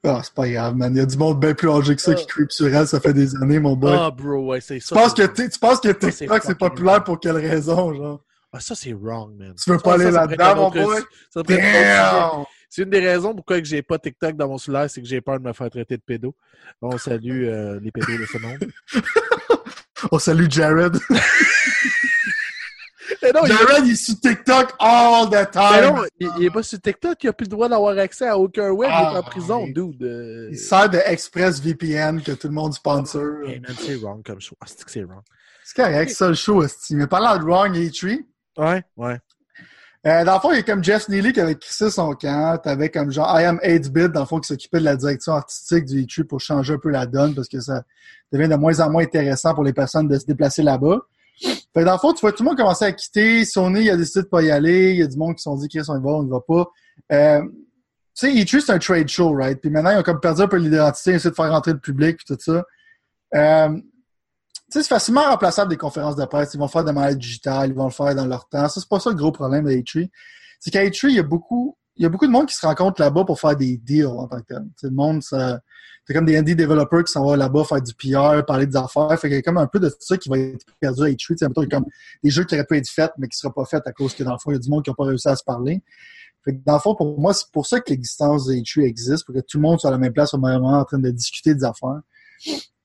Ah, 0.04 0.20
c'est 0.24 0.34
pas 0.34 0.48
grave, 0.48 0.74
man. 0.76 0.92
Il 0.94 0.98
y 0.98 1.00
a 1.00 1.06
du 1.06 1.16
monde 1.16 1.38
bien 1.40 1.54
plus 1.54 1.70
âgé 1.70 1.94
que 1.96 2.02
ça 2.02 2.14
qui 2.14 2.24
Ah. 2.24 2.32
creep 2.32 2.50
sur 2.52 2.66
elle, 2.74 2.86
ça 2.88 3.00
fait 3.00 3.12
des 3.12 3.36
années, 3.36 3.60
mon 3.60 3.76
boy. 3.76 3.96
Ah, 3.96 4.10
bro, 4.10 4.46
ouais, 4.48 4.60
c'est 4.60 4.80
ça. 4.80 4.88
tu, 4.88 4.94
penses 5.00 5.14
que, 5.14 5.22
tu 5.48 5.58
penses 5.60 5.80
que 5.80 5.92
TikTok, 5.92 6.42
c'est 6.44 6.58
populaire 6.58 7.04
pour 7.04 7.20
quelle 7.20 7.36
raison, 7.36 7.94
genre? 7.94 8.20
Ah, 8.52 8.60
ça, 8.60 8.74
c'est 8.74 8.92
wrong, 8.92 9.34
man. 9.38 9.54
Tu 9.62 9.70
veux 9.70 9.78
pas 9.78 9.94
aller 9.94 10.04
ça, 10.06 10.12
ça 10.12 10.26
là-dedans, 10.26 10.56
mon 10.56 10.70
boy? 10.70 11.02
C'est 12.68 12.82
une 12.82 12.90
des 12.90 13.00
raisons 13.00 13.34
pourquoi 13.34 13.58
que 13.60 13.66
j'ai 13.66 13.82
pas 13.82 13.98
TikTok 13.98 14.34
dans 14.36 14.48
mon 14.48 14.56
cellulaire, 14.58 14.88
c'est 14.90 15.00
que 15.02 15.06
j'ai 15.08 15.20
peur 15.20 15.38
de 15.38 15.44
me 15.46 15.52
faire 15.52 15.68
traiter 15.70 15.96
de 15.96 16.02
pédo. 16.02 16.34
Bon, 16.80 16.96
salue 16.98 17.44
euh, 17.46 17.78
les 17.82 17.90
pédos 17.90 18.18
de 18.18 18.24
ce 18.26 18.38
monde. 18.38 18.58
On 20.10 20.18
salue 20.18 20.46
Jared. 20.50 20.96
Mais 23.22 23.30
non, 23.34 23.40
il, 23.44 23.52
Jared, 23.52 23.86
il 23.86 23.92
est 23.92 23.96
sur 23.96 24.18
TikTok 24.18 24.72
all 24.78 25.28
the 25.28 25.32
mais 25.32 25.46
time. 25.50 25.94
non, 25.94 26.04
il, 26.18 26.30
il 26.38 26.44
est 26.46 26.50
pas 26.50 26.62
sur 26.62 26.80
TikTok, 26.80 27.22
il 27.22 27.28
a 27.28 27.32
plus 27.32 27.44
le 27.44 27.50
droit 27.50 27.68
d'avoir 27.68 27.96
accès 27.98 28.26
à 28.26 28.36
aucun 28.38 28.70
web, 28.70 28.90
il 28.90 28.94
est 29.02 29.06
Ah, 29.16 29.18
en 29.18 29.22
prison, 29.22 29.64
oui. 29.64 29.72
dude. 29.72 30.02
euh. 30.02 30.48
Il 30.50 30.58
sert 30.58 30.88
de 30.88 30.98
ExpressVPN 30.98 32.22
que 32.22 32.32
tout 32.32 32.48
le 32.48 32.54
monde 32.54 32.72
sponsor. 32.74 33.46
Hey, 33.46 33.60
man, 33.60 33.74
c'est 33.78 33.96
wrong 33.96 34.22
comme 34.24 34.40
show. 34.40 34.56
Ah, 34.60 34.66
c'est 34.66 34.82
que 34.84 34.90
c'est 34.90 35.02
wrong. 35.02 35.22
C'est 35.64 35.76
correct, 35.76 36.10
ça, 36.10 36.28
le 36.28 36.34
show. 36.34 36.64
Mais 36.90 37.06
parlant 37.06 37.38
de 37.38 37.44
Wrong 37.44 37.72
E3, 37.76 38.24
Ouais, 38.58 38.82
ouais. 38.96 39.18
Euh, 40.04 40.24
dans 40.24 40.34
le 40.34 40.40
fond, 40.40 40.50
il 40.50 40.56
y 40.56 40.58
a 40.58 40.62
comme 40.62 40.82
Jeff 40.82 41.08
Neely 41.08 41.32
qui 41.32 41.40
avait 41.40 41.54
crissé 41.54 41.88
son 41.88 42.12
camp. 42.14 42.58
T'avais 42.58 42.90
comme 42.90 43.12
genre 43.12 43.28
I 43.38 43.44
am 43.44 43.60
8-bit, 43.62 44.08
dans 44.08 44.20
le 44.20 44.26
fond, 44.26 44.40
qui 44.40 44.48
s'occupait 44.48 44.80
de 44.80 44.84
la 44.84 44.96
direction 44.96 45.32
artistique 45.32 45.84
du 45.84 46.04
E3 46.04 46.24
pour 46.24 46.40
changer 46.40 46.74
un 46.74 46.78
peu 46.78 46.90
la 46.90 47.06
donne 47.06 47.34
parce 47.34 47.48
que 47.48 47.60
ça 47.60 47.84
devient 48.32 48.48
de 48.48 48.56
moins 48.56 48.80
en 48.80 48.90
moins 48.90 49.04
intéressant 49.04 49.54
pour 49.54 49.62
les 49.62 49.72
personnes 49.72 50.08
de 50.08 50.18
se 50.18 50.26
déplacer 50.26 50.62
là-bas. 50.62 50.98
Dans 51.74 51.92
le 51.92 51.98
fond, 51.98 52.12
tu 52.12 52.20
vois 52.20 52.32
tout 52.32 52.42
le 52.42 52.48
monde 52.48 52.58
commencer 52.58 52.84
à 52.84 52.92
quitter. 52.92 53.44
Sony, 53.44 53.82
il 53.82 53.90
a 53.90 53.96
décidé 53.96 54.22
de 54.22 54.28
pas 54.28 54.42
y 54.42 54.50
aller. 54.50 54.90
Il 54.90 54.98
y 54.98 55.02
a 55.02 55.06
du 55.06 55.16
monde 55.16 55.34
qui 55.34 55.42
se 55.42 55.44
sont 55.44 55.56
dit, 55.56 55.68
on 55.88 55.98
y 55.98 56.02
va, 56.02 56.10
on 56.10 56.26
y 56.26 56.28
va 56.28 56.40
pas. 56.40 56.66
Euh, 57.12 57.42
tu 58.14 58.26
sais, 58.26 58.32
E3, 58.32 58.60
c'est 58.60 58.72
un 58.72 58.78
trade 58.78 59.08
show, 59.08 59.32
right? 59.32 59.60
Puis 59.60 59.70
maintenant, 59.70 59.90
ils 59.90 59.98
ont 59.98 60.02
comme 60.02 60.20
perdu 60.20 60.42
un 60.42 60.48
peu 60.48 60.56
l'identité, 60.56 61.12
ils 61.12 61.14
essaient 61.14 61.30
de 61.30 61.34
faire 61.34 61.50
rentrer 61.50 61.72
le 61.72 61.78
public 61.78 62.18
puis 62.18 62.26
tout 62.26 62.36
ça. 62.40 62.64
Euh, 63.34 63.80
c'est 64.80 64.88
facilement 64.88 65.22
remplaçable 65.22 65.70
des 65.70 65.76
conférences 65.76 66.16
de 66.16 66.24
presse. 66.24 66.54
Ils 66.54 66.58
vont 66.58 66.68
faire 66.68 66.84
de 66.84 66.92
manière 66.92 67.16
digitale, 67.16 67.70
ils 67.70 67.74
vont 67.74 67.84
le 67.84 67.90
faire 67.90 68.14
dans 68.14 68.26
leur 68.26 68.48
temps. 68.48 68.68
Ça, 68.68 68.80
c'est 68.80 68.88
pas 68.88 69.00
ça 69.00 69.10
le 69.10 69.16
gros 69.16 69.32
problème 69.32 69.64
de 69.64 69.70
E3. 69.70 70.08
C'est 70.60 70.70
qu'à 70.70 70.84
E3, 70.84 71.08
il 71.08 71.16
y 71.16 71.18
a 71.18 71.22
beaucoup, 71.22 71.76
il 71.96 72.02
y 72.02 72.06
a 72.06 72.08
beaucoup 72.08 72.26
de 72.26 72.32
monde 72.32 72.46
qui 72.46 72.54
se 72.54 72.64
rencontre 72.64 73.00
là-bas 73.00 73.24
pour 73.24 73.38
faire 73.38 73.56
des 73.56 73.76
deals 73.76 74.06
en 74.06 74.28
tant 74.28 74.38
que 74.40 74.46
tel. 74.48 74.64
le 74.82 74.90
monde, 74.90 75.22
c'est 75.22 76.14
comme 76.14 76.24
des 76.24 76.36
indie 76.36 76.56
developers 76.56 77.04
qui 77.04 77.12
s'en 77.12 77.24
vont 77.24 77.34
là-bas 77.34 77.64
faire 77.64 77.82
du 77.82 77.94
PR, 77.94 78.44
parler 78.46 78.66
des 78.66 78.76
affaires. 78.76 79.18
Fait 79.18 79.28
qu'il 79.28 79.36
y 79.36 79.40
a 79.40 79.42
comme 79.42 79.58
un 79.58 79.66
peu 79.66 79.78
de 79.78 79.92
ça 80.00 80.16
qui 80.16 80.28
va 80.28 80.38
être 80.38 80.64
perdu 80.80 81.02
à 81.02 81.06
E3. 81.06 81.16
Tu 81.16 81.36
sais, 81.36 81.46
il 81.46 81.62
y 81.62 81.64
a 81.64 81.66
comme 81.66 81.86
des 82.22 82.30
jeux 82.30 82.44
qui 82.44 82.54
auraient 82.54 82.64
pu 82.64 82.76
être 82.76 82.88
faits, 82.88 83.12
mais 83.18 83.28
qui 83.28 83.36
ne 83.36 83.40
seront 83.40 83.52
pas 83.52 83.64
faits 83.64 83.86
à 83.86 83.92
cause 83.92 84.14
que 84.14 84.24
dans 84.24 84.32
le 84.32 84.38
fond, 84.38 84.50
il 84.50 84.54
y 84.54 84.56
a 84.56 84.60
du 84.60 84.70
monde 84.70 84.84
qui 84.84 84.90
n'a 84.90 84.94
pas 84.94 85.04
réussi 85.04 85.28
à 85.28 85.36
se 85.36 85.44
parler. 85.44 85.82
Fait 86.44 86.54
que 86.54 86.60
dans 86.64 86.74
le 86.74 86.80
fond, 86.80 86.94
pour 86.94 87.18
moi, 87.20 87.34
c'est 87.34 87.50
pour 87.52 87.66
ça 87.66 87.78
que 87.80 87.90
l'existence 87.90 88.46
de 88.46 88.54
E3 88.54 88.82
existe, 88.84 89.24
pour 89.24 89.34
que 89.34 89.40
tout 89.40 89.58
le 89.58 89.62
monde 89.62 89.78
soit 89.78 89.90
à 89.90 89.92
la 89.92 89.98
même 89.98 90.12
place 90.12 90.34
au 90.34 90.38
même 90.38 90.60
moment 90.60 90.80
en 90.80 90.84
train 90.84 90.98
de 90.98 91.10
discuter 91.10 91.54
des 91.54 91.64
affaires. 91.64 92.00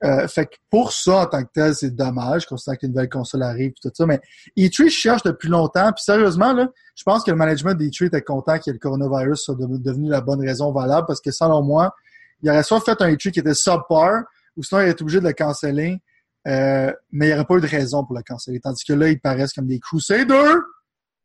Euh, 0.04 0.27
fait 0.27 0.46
que 0.46 0.56
pour 0.70 0.92
ça, 0.92 1.22
en 1.22 1.25
tant 1.25 1.44
que 1.44 1.50
tel, 1.51 1.74
c'est 1.74 1.89
dommage, 1.89 2.46
considérant 2.46 2.77
qu'une 2.77 2.89
nouvelle 2.89 3.10
console 3.10 3.42
arrive 3.44 3.72
et 3.72 3.74
tout 3.82 3.92
ça. 3.94 4.06
Mais 4.06 4.22
E3 4.58 4.89
cherche 4.89 5.24
depuis 5.24 5.50
longtemps. 5.50 5.92
Puis 5.92 6.04
sérieusement, 6.04 6.54
là, 6.54 6.70
je 6.96 7.04
pense 7.04 7.24
que 7.24 7.32
le 7.32 7.38
management 7.38 7.74
d'E3 7.74 8.06
était 8.06 8.22
content 8.22 8.60
que 8.60 8.70
le 8.70 8.77
coronavirus 8.77 9.42
soit 9.42 9.56
devenu 9.56 10.10
la 10.10 10.22
bonne 10.22 10.42
raison 10.42 10.72
valable 10.72 11.08
parce 11.08 11.20
que 11.20 11.32
selon 11.32 11.63
moi, 11.63 11.96
il 12.44 12.50
aurait 12.50 12.63
soit 12.63 12.80
fait 12.82 13.01
un 13.01 13.12
E3 13.12 13.32
qui 13.32 13.39
était 13.39 13.56
subpar 13.56 14.24
ou 14.56 14.63
sinon 14.63 14.82
il 14.82 14.84
aurait 14.84 14.92
été 14.92 15.01
obligé 15.01 15.20
de 15.20 15.27
le 15.27 15.34
canceller. 15.34 16.00
Euh, 16.48 16.94
mais 17.12 17.25
il 17.25 17.30
n'y 17.30 17.36
aurait 17.36 17.46
pas 17.46 17.56
eu 17.56 17.62
de 17.62 17.68
raison 17.68 18.06
pour 18.06 18.16
le 18.16 18.22
canceller. 18.22 18.60
Tandis 18.60 18.86
que 18.86 18.94
là, 18.94 19.10
ils 19.10 19.20
paraissent 19.20 19.54
comme 19.54 19.68
des 19.68 19.80
Crusaders 19.80 20.60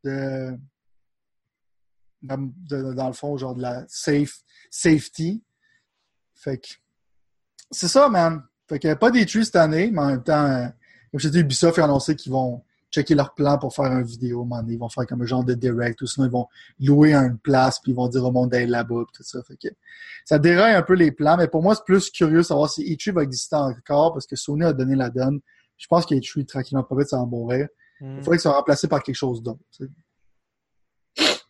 de, 0.03 0.57
de, 2.23 2.95
dans 2.95 3.07
le 3.07 3.13
fond, 3.13 3.37
genre 3.37 3.55
de 3.55 3.63
la 3.63 3.85
safe, 3.87 4.41
safety. 4.71 5.45
Fait 6.35 6.59
que 6.59 6.69
c'est 7.71 7.89
ça, 7.89 8.09
man. 8.09 8.43
Fait 8.69 8.79
qu'il 8.79 8.89
n'y 8.89 8.93
a 8.93 8.97
pas 8.97 9.11
d'études 9.11 9.45
cette 9.45 9.57
année, 9.57 9.91
mais 9.93 10.01
en 10.01 10.07
même 10.07 10.23
temps, 10.23 10.47
euh, 10.47 10.67
comme 11.11 11.21
je 11.21 11.29
dit, 11.29 11.41
Ubisoft 11.41 11.79
a 11.79 11.85
annoncé 11.85 12.17
qu'ils 12.17 12.33
vont 12.33 12.63
checker 12.93 13.15
leur 13.15 13.35
plan 13.35 13.59
pour 13.59 13.75
faire 13.75 13.87
un 13.87 14.03
vidéo. 14.03 14.45
Man. 14.45 14.67
Ils 14.69 14.79
vont 14.79 14.89
faire 14.89 15.07
comme 15.07 15.23
un 15.23 15.27
genre 15.27 15.45
de 15.45 15.55
direct 15.55 16.01
ou 16.03 16.07
sinon 16.07 16.27
ils 16.27 16.33
vont 16.33 16.47
louer 16.79 17.15
une 17.15 17.39
place 17.39 17.81
puis 17.81 17.93
ils 17.93 17.95
vont 17.95 18.09
dire 18.09 18.25
au 18.25 18.31
monde 18.31 18.51
d'aller 18.51 18.67
là-bas 18.67 19.05
tout 19.13 19.23
ça. 19.23 19.43
Fait 19.43 19.57
que 19.57 19.69
ça 20.25 20.39
déraille 20.39 20.75
un 20.75 20.83
peu 20.83 20.95
les 20.95 21.11
plans, 21.11 21.37
mais 21.37 21.49
pour 21.49 21.63
moi, 21.63 21.75
c'est 21.75 21.85
plus 21.85 22.11
curieux 22.11 22.39
de 22.39 22.43
savoir 22.43 22.71
si 22.71 22.83
E3 22.83 23.13
va 23.13 23.23
exister 23.23 23.57
encore 23.57 24.13
parce 24.13 24.27
que 24.27 24.37
Sony 24.37 24.65
a 24.65 24.73
donné 24.73 24.95
la 24.95 25.11
donne. 25.11 25.41
Je 25.79 25.87
pense 25.89 26.07
qu'E3, 26.07 26.47
tranquillement, 26.47 26.85
pas 26.85 26.97
vite, 26.97 27.09
ça 27.09 27.17
va 27.17 27.25
mourir. 27.25 27.67
Il 28.01 28.07
hmm. 28.07 28.19
faudrait 28.19 28.37
qu'ils 28.37 28.43
soient 28.43 28.53
remplacés 28.53 28.89
par 28.89 29.03
quelque 29.03 29.17
chose 29.17 29.43
d'autre. 29.43 29.61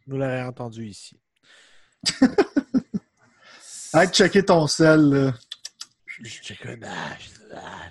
Vous 0.06 0.16
l'avez 0.16 0.42
entendu 0.42 0.86
ici. 0.86 1.18
Arrête 3.92 4.10
de 4.10 4.14
checker 4.14 4.42
ton 4.44 4.66
sel, 4.66 5.00
là. 5.00 5.34
Je 6.22 6.54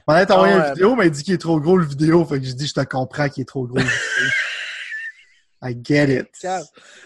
On 0.08 0.14
a 0.14 0.34
envoyé 0.34 0.56
une 0.56 0.74
vidéo, 0.74 0.96
mais 0.96 1.08
il 1.08 1.12
dit 1.12 1.24
qu'il 1.24 1.34
est 1.34 1.38
trop 1.38 1.60
gros 1.60 1.78
le 1.78 1.86
vidéo. 1.86 2.24
Fait 2.26 2.40
que 2.40 2.46
je 2.46 2.54
dis, 2.54 2.68
je 2.68 2.74
te 2.74 2.82
comprends 2.82 3.28
qu'il 3.30 3.42
est 3.42 3.46
trop 3.46 3.68
gros. 3.68 3.78
I 5.64 5.76
get 5.84 6.10
it. 6.10 6.28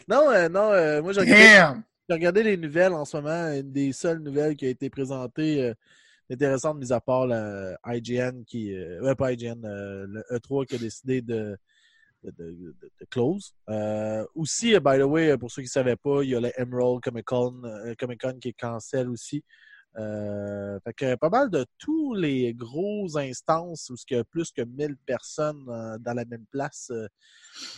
Non, 0.08 0.30
euh, 0.30 0.48
non, 0.48 0.72
euh, 0.72 1.02
moi 1.02 1.12
j'ai 1.12 1.22
regardé, 1.22 1.82
regardé, 2.10 2.44
les 2.44 2.58
nouvelles 2.58 2.94
en 2.94 3.04
ce 3.04 3.18
moment. 3.18 3.52
Une 3.52 3.72
des 3.72 3.92
seules 3.92 4.20
nouvelles 4.20 4.56
qui 4.56 4.66
a 4.66 4.70
été 4.70 4.90
présentée 4.90 5.62
euh, 5.62 5.74
intéressante, 6.30 6.78
mis 6.78 6.94
à 6.94 7.02
part 7.02 7.28
la 7.28 7.78
IGN 7.86 8.44
qui. 8.46 8.74
ouais, 9.02 9.16
pas 9.16 9.34
IGN, 9.34 9.62
le 9.64 10.24
E3 10.32 10.68
qui 10.68 10.76
a 10.76 10.78
décidé 10.78 11.22
de, 11.22 11.58
de, 12.24 12.32
de, 12.32 12.76
de 12.82 13.06
close. 13.10 13.54
aussi, 14.36 14.80
by 14.80 15.00
the 15.00 15.04
way, 15.04 15.38
pour 15.38 15.52
ceux 15.52 15.64
qui 15.64 15.68
ne 15.68 15.72
savaient 15.72 15.98
pas, 15.98 16.24
il 16.24 16.30
y 16.30 16.36
a 16.36 16.40
le 16.40 16.52
Emerald 16.58 17.02
Comic 17.02 17.26
Con, 17.26 17.62
Comic 18.00 18.24
-Con 18.24 18.40
qui 18.40 18.50
est 18.50 18.54
cancel 18.54 19.10
aussi. 19.10 19.44
Euh, 19.98 20.78
fait 20.82 20.94
que 20.94 21.16
pas 21.16 21.30
mal 21.30 21.50
de 21.50 21.66
tous 21.78 22.14
les 22.16 22.54
grosses 22.54 23.16
instances 23.16 23.90
où 23.90 23.96
il 24.10 24.18
y 24.18 24.20
a 24.20 24.26
plus 24.26 24.52
que 24.52 24.62
1000 24.62 24.98
personnes 25.06 25.66
euh, 25.70 25.98
dans 26.00 26.14
la 26.14 26.26
même 26.26 26.46
place 26.52 26.92
euh, 26.92 27.08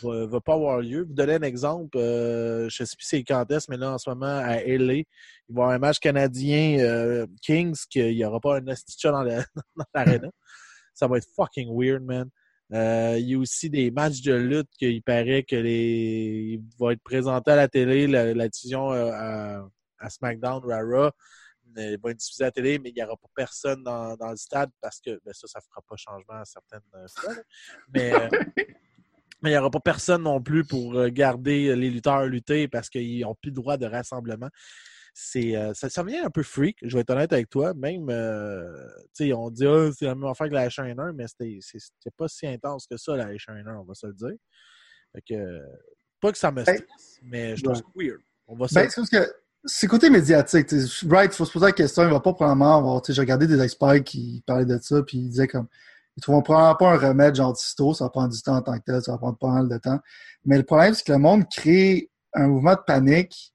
va, 0.02 0.26
va, 0.26 0.42
pas 0.42 0.56
avoir 0.56 0.82
lieu. 0.82 1.04
Vous 1.04 1.14
donner 1.14 1.36
un 1.36 1.44
exemple, 1.44 1.98
je 2.00 2.70
sais 2.70 2.96
plus 2.96 3.06
c'est 3.06 3.24
quand 3.24 3.50
est-ce, 3.52 3.70
mais 3.70 3.78
là 3.78 3.94
en 3.94 3.98
ce 4.00 4.10
moment 4.10 4.26
à 4.26 4.58
LA, 4.64 4.94
il 4.96 5.06
va 5.50 5.62
y 5.62 5.64
avoir 5.64 5.70
un 5.72 5.78
match 5.78 6.00
canadien 6.00 7.26
Kings 7.42 7.78
qu'il 7.90 8.16
n'y 8.16 8.26
aura 8.26 8.40
pas 8.40 8.58
un 8.58 8.68
Asticha 8.68 9.12
dans 9.12 9.24
l'arena. 9.94 10.30
Ça 10.96 11.08
va 11.08 11.18
être 11.18 11.28
fucking 11.36 11.70
weird, 11.72 12.04
man. 12.04 12.30
il 12.72 13.30
y 13.30 13.36
a 13.36 13.38
aussi 13.38 13.70
des 13.70 13.92
matchs 13.92 14.22
de 14.22 14.34
lutte 14.34 14.70
qu'il 14.80 15.04
paraît 15.04 15.44
que 15.44 15.56
les 15.56 16.60
vont 16.80 16.90
être 16.90 17.04
présentés 17.04 17.52
à 17.52 17.56
la 17.58 17.68
télé, 17.68 18.08
la, 18.08 18.50
diffusion 18.50 18.90
à, 18.90 19.70
à 20.00 20.10
SmackDown 20.10 20.66
ou 20.66 20.72
à 20.72 20.80
Raw 20.80 21.12
il 21.76 22.00
va 22.02 22.12
être 22.12 22.18
diffusé 22.18 22.44
à 22.44 22.48
la 22.48 22.52
télé, 22.52 22.80
mais 22.80 22.90
il 22.90 22.94
n'y 22.94 23.04
aura 23.04 23.18
pas 23.18 23.28
personne 23.36 23.84
dans, 23.84 24.16
dans, 24.16 24.32
le 24.32 24.38
stade 24.38 24.70
parce 24.82 25.00
que 25.00 25.20
ben 25.24 25.34
ça, 25.34 25.48
ça 25.48 25.60
ne 25.60 25.64
fera 25.64 25.82
pas 25.88 25.96
changement 25.96 26.36
à 26.36 26.46
certaines 26.46 26.80
euh, 26.96 27.08
fois. 27.16 27.34
Mais, 27.94 28.14
euh, 28.14 28.30
mais 29.42 29.50
il 29.50 29.54
n'y 29.54 29.58
aura 29.58 29.70
pas 29.70 29.80
personne 29.80 30.24
non 30.24 30.42
plus 30.42 30.66
pour 30.66 30.96
euh, 30.96 31.10
garder 31.10 31.76
les 31.76 31.90
lutteurs 31.90 32.26
lutter 32.26 32.68
parce 32.68 32.90
qu'ils 32.90 33.22
n'ont 33.22 33.36
plus 33.36 33.50
le 33.50 33.56
droit 33.56 33.78
de 33.78 33.86
rassemblement. 33.86 34.50
C'est, 35.20 35.56
ça, 35.74 35.90
ça 35.90 36.04
vient 36.04 36.28
un 36.28 36.30
peu 36.30 36.44
freak, 36.44 36.78
je 36.84 36.94
vais 36.94 37.02
être 37.02 37.10
honnête 37.10 37.34
avec 37.34 37.50
toi. 37.50 37.74
Même, 37.74 38.06
tu 38.06 39.26
sais, 39.26 39.34
on 39.34 39.50
dit, 39.50 39.66
oh, 39.66 39.92
c'est 39.92 40.06
la 40.06 40.14
même 40.14 40.26
affaire 40.26 40.48
que 40.48 40.54
la 40.54 40.68
H1N1, 40.68 41.14
mais 41.14 41.26
c'était, 41.28 42.12
pas 42.16 42.28
si 42.28 42.46
intense 42.46 42.86
que 42.86 42.98
ça, 42.98 43.16
la 43.16 43.34
H1N1, 43.34 43.80
on 43.80 43.84
va 43.84 43.96
se 43.96 44.06
le 44.06 44.14
dire. 44.14 44.36
Fait 45.16 45.24
que, 45.28 45.60
pas 46.22 46.32
que 46.32 46.38
ça 46.38 46.52
me 46.52 46.64
ben, 46.64 46.76
stresse, 46.76 47.20
mais 47.24 47.56
je 47.56 47.64
trouve 47.64 47.78
ça 47.78 47.84
weird. 47.96 48.20
On 48.46 48.56
va 48.56 48.68
ben, 48.72 48.88
que 48.88 49.28
c'est 49.68 49.88
côté 49.88 50.10
médiatique. 50.10 50.68
Right, 51.10 51.32
il 51.32 51.36
faut 51.36 51.46
se 51.46 51.52
poser 51.52 51.68
la 51.68 51.72
question. 51.72 52.04
Il 52.04 52.10
va 52.10 52.20
pas 52.20 52.34
probablement 52.34 52.78
avoir. 52.78 53.02
J'ai 53.08 53.20
regardé 53.22 53.48
des 53.48 53.62
experts 53.62 54.04
qui 54.04 54.44
parlaient 54.46 54.66
de 54.66 54.80
ça, 54.82 55.02
puis 55.04 55.18
ils 55.20 55.30
disaient 55.30 55.48
comme. 55.48 55.68
Ils 56.16 56.22
trouveront 56.22 56.42
probablement 56.42 56.76
pas 56.76 56.94
un 56.94 57.10
remède 57.10 57.36
genre 57.36 57.54
d'histo, 57.54 57.94
ça 57.94 58.06
va 58.06 58.10
prendre 58.10 58.34
du 58.34 58.42
temps 58.42 58.56
en 58.56 58.62
tant 58.64 58.76
que 58.80 58.84
tel, 58.84 59.04
ça 59.04 59.12
va 59.12 59.20
prendre 59.20 59.38
pas 59.38 59.52
mal 59.52 59.70
de 59.70 59.78
temps. 59.78 60.00
Mais 60.46 60.58
le 60.58 60.64
problème, 60.64 60.96
c'est 60.96 61.06
que 61.06 61.12
le 61.12 61.20
monde 61.20 61.44
crée 61.48 62.10
un 62.34 62.48
mouvement 62.48 62.74
de 62.74 62.80
panique. 62.88 63.54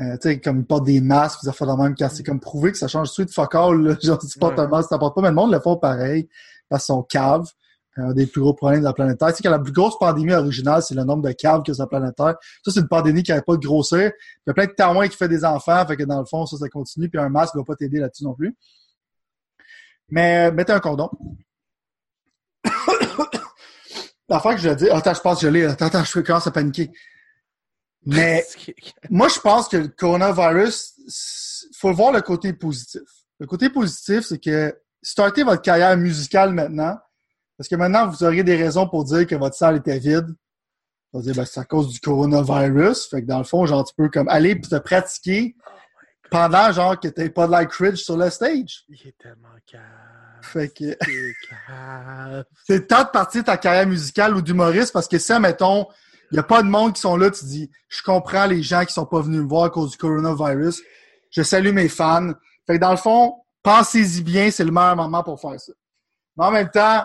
Euh, 0.00 0.14
tu 0.14 0.28
sais, 0.28 0.40
comme 0.40 0.60
ils 0.60 0.64
portent 0.64 0.86
des 0.86 1.00
masques, 1.00 1.40
ils 1.44 1.52
font 1.52 1.76
même 1.76 1.94
car 1.94 2.10
c'est 2.10 2.24
comme 2.24 2.40
prouver 2.40 2.72
que 2.72 2.78
ça 2.78 2.88
change 2.88 3.12
tout 3.14 3.24
de 3.24 3.30
fuck 3.30 3.54
all, 3.54 3.96
genre 4.02 4.18
tu 4.18 4.38
portes 4.40 4.58
un 4.58 4.66
masque, 4.66 4.88
ça 4.88 4.98
porte 4.98 5.14
pas, 5.14 5.22
mais 5.22 5.28
le 5.28 5.34
monde 5.34 5.52
le 5.52 5.60
font 5.60 5.76
pareil, 5.76 6.28
parce 6.68 6.86
qu'ils 6.86 6.94
sont 6.94 7.02
caves 7.04 7.48
un 7.96 8.12
des 8.12 8.26
plus 8.26 8.40
gros 8.40 8.54
problèmes 8.54 8.80
de 8.80 8.84
la 8.84 8.92
planète 8.92 9.18
Terre. 9.18 9.28
Tu 9.28 9.36
sais 9.36 9.42
que 9.42 9.48
la 9.48 9.58
plus 9.58 9.72
grosse 9.72 9.98
pandémie 9.98 10.32
originale, 10.32 10.82
c'est 10.82 10.94
le 10.94 11.04
nombre 11.04 11.22
de 11.22 11.32
caves 11.32 11.62
que 11.62 11.72
sur 11.72 11.82
la 11.82 11.88
planète 11.88 12.14
Terre. 12.16 12.36
Ça, 12.64 12.70
c'est 12.70 12.80
une 12.80 12.88
pandémie 12.88 13.22
qui 13.22 13.30
n'arrête 13.30 13.44
pas 13.44 13.56
de 13.56 13.66
grossir. 13.66 13.98
Il 14.00 14.48
y 14.48 14.50
a 14.50 14.54
plein 14.54 14.66
de 14.66 14.72
témoins 14.72 15.08
qui 15.08 15.16
fait 15.16 15.28
des 15.28 15.44
enfants, 15.44 15.84
fait 15.86 15.96
que 15.96 16.04
dans 16.04 16.20
le 16.20 16.24
fond, 16.24 16.46
ça, 16.46 16.56
ça 16.56 16.68
continue, 16.68 17.08
puis 17.08 17.20
un 17.20 17.28
masque 17.28 17.54
ne 17.54 17.60
va 17.60 17.64
pas 17.64 17.74
t'aider 17.74 17.98
là-dessus 17.98 18.24
non 18.24 18.34
plus. 18.34 18.56
Mais 20.10 20.48
euh, 20.48 20.52
mettez 20.52 20.72
un 20.72 20.80
condom. 20.80 21.10
L'affaire 24.28 24.54
que 24.54 24.60
je 24.60 24.70
dis, 24.70 24.88
attends, 24.88 25.14
je 25.14 25.20
pense 25.20 25.40
que 25.40 25.46
je 25.46 25.52
l'ai, 25.52 25.64
attends, 25.64 25.86
attends, 25.86 26.04
je 26.04 26.20
commence 26.20 26.46
à 26.46 26.50
paniquer. 26.50 26.90
Mais 28.06 28.46
moi, 29.10 29.28
je 29.28 29.40
pense 29.40 29.68
que 29.68 29.76
le 29.76 29.88
coronavirus, 29.88 30.94
il 30.98 31.76
faut 31.76 31.92
voir 31.92 32.12
le 32.12 32.22
côté 32.22 32.52
positif. 32.52 33.02
Le 33.38 33.46
côté 33.46 33.70
positif, 33.70 34.26
c'est 34.28 34.38
que 34.38 34.76
startez 35.02 35.42
votre 35.42 35.62
carrière 35.62 35.96
musicale 35.96 36.52
maintenant, 36.52 36.98
parce 37.60 37.68
que 37.68 37.76
maintenant, 37.76 38.08
vous 38.08 38.24
auriez 38.24 38.42
des 38.42 38.56
raisons 38.56 38.88
pour 38.88 39.04
dire 39.04 39.26
que 39.26 39.34
votre 39.34 39.54
salle 39.54 39.76
était 39.76 39.98
vide. 39.98 40.34
Vous 41.12 41.18
allez 41.18 41.32
dire, 41.32 41.34
ben, 41.34 41.44
c'est 41.44 41.60
à 41.60 41.64
cause 41.66 41.88
du 41.88 42.00
coronavirus. 42.00 43.10
Fait 43.10 43.20
que 43.20 43.26
dans 43.26 43.36
le 43.36 43.44
fond, 43.44 43.66
genre, 43.66 43.84
tu 43.84 43.92
peux 43.94 44.08
comme 44.08 44.30
aller 44.30 44.58
te 44.58 44.76
pratiquer 44.76 45.54
pendant, 46.30 46.72
genre, 46.72 46.98
que 46.98 47.08
t'es 47.08 47.28
pas 47.28 47.46
de 47.46 47.52
like 47.52 47.70
Ridge 47.74 47.98
sur 47.98 48.16
le 48.16 48.30
stage. 48.30 48.84
Il 48.88 49.06
est 49.06 49.14
tellement 49.18 49.48
calme. 49.66 49.84
Fait 50.40 50.70
que. 50.70 50.96
c'est 52.66 52.86
temps 52.86 53.04
de 53.04 53.10
partir 53.10 53.44
ta 53.44 53.58
carrière 53.58 53.86
musicale 53.86 54.34
ou 54.34 54.40
d'humoriste 54.40 54.94
parce 54.94 55.06
que 55.06 55.18
si, 55.18 55.38
mettons, 55.38 55.86
il 56.30 56.36
n'y 56.36 56.40
a 56.40 56.44
pas 56.44 56.62
de 56.62 56.68
monde 56.68 56.94
qui 56.94 57.02
sont 57.02 57.18
là, 57.18 57.30
tu 57.30 57.44
dis, 57.44 57.70
je 57.90 58.02
comprends 58.02 58.46
les 58.46 58.62
gens 58.62 58.86
qui 58.86 58.94
sont 58.94 59.04
pas 59.04 59.20
venus 59.20 59.42
me 59.42 59.46
voir 59.46 59.64
à 59.64 59.68
cause 59.68 59.90
du 59.90 59.98
coronavirus. 59.98 60.80
Je 61.30 61.42
salue 61.42 61.74
mes 61.74 61.90
fans. 61.90 62.32
Fait 62.66 62.76
que 62.76 62.80
dans 62.80 62.92
le 62.92 62.96
fond, 62.96 63.34
pensez-y 63.62 64.22
bien, 64.22 64.50
c'est 64.50 64.64
le 64.64 64.72
meilleur 64.72 64.96
moment 64.96 65.22
pour 65.22 65.38
faire 65.38 65.60
ça. 65.60 65.74
Mais 66.38 66.46
en 66.46 66.52
même 66.52 66.70
temps, 66.70 67.04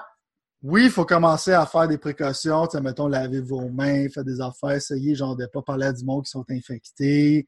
oui, 0.68 0.86
il 0.86 0.90
faut 0.90 1.06
commencer 1.06 1.54
à 1.54 1.64
faire 1.68 1.88
des 1.88 2.00
précautions. 2.00 2.66
Tu 2.66 2.80
mettons, 2.82 3.08
laver 3.08 3.40
vos 3.40 3.70
mains, 3.70 4.10
faire 4.10 4.24
des 4.24 4.42
affaires, 4.42 4.72
essayer 4.72 5.14
genre 5.14 5.36
de 5.36 5.44
ne 5.44 5.48
pas 5.48 5.62
parler 5.62 5.86
à 5.86 5.94
du 5.94 6.04
monde 6.04 6.24
qui 6.26 6.32
sont 6.32 6.46
infectés, 6.50 7.48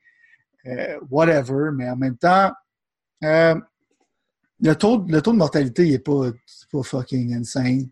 euh, 0.68 1.00
whatever. 1.10 1.72
Mais 1.74 1.90
en 1.90 1.96
même 1.96 2.16
temps, 2.16 2.52
euh, 3.24 3.56
le, 4.62 4.76
taux, 4.76 4.98
de 5.00 5.32
mortalité 5.32 5.90
n'est 5.90 5.98
pas, 5.98 6.30
fucking 6.84 7.34
insane. 7.34 7.90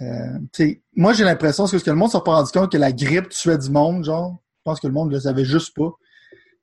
Euh, 0.00 0.38
t'sais, 0.52 0.82
moi, 0.94 1.14
j'ai 1.14 1.24
l'impression 1.24 1.66
que, 1.66 1.76
que 1.76 1.90
le 1.90 1.96
monde 1.96 2.12
s'est 2.12 2.20
pas 2.24 2.36
rendu 2.36 2.52
compte 2.52 2.70
que 2.70 2.78
la 2.78 2.92
grippe 2.92 3.30
tuait 3.30 3.58
du 3.58 3.70
monde, 3.70 4.04
genre. 4.04 4.40
Je 4.58 4.70
pense 4.70 4.78
que 4.78 4.86
le 4.86 4.92
monde 4.92 5.08
ne 5.08 5.14
le 5.14 5.20
savait 5.20 5.44
juste 5.44 5.74
pas. 5.74 5.90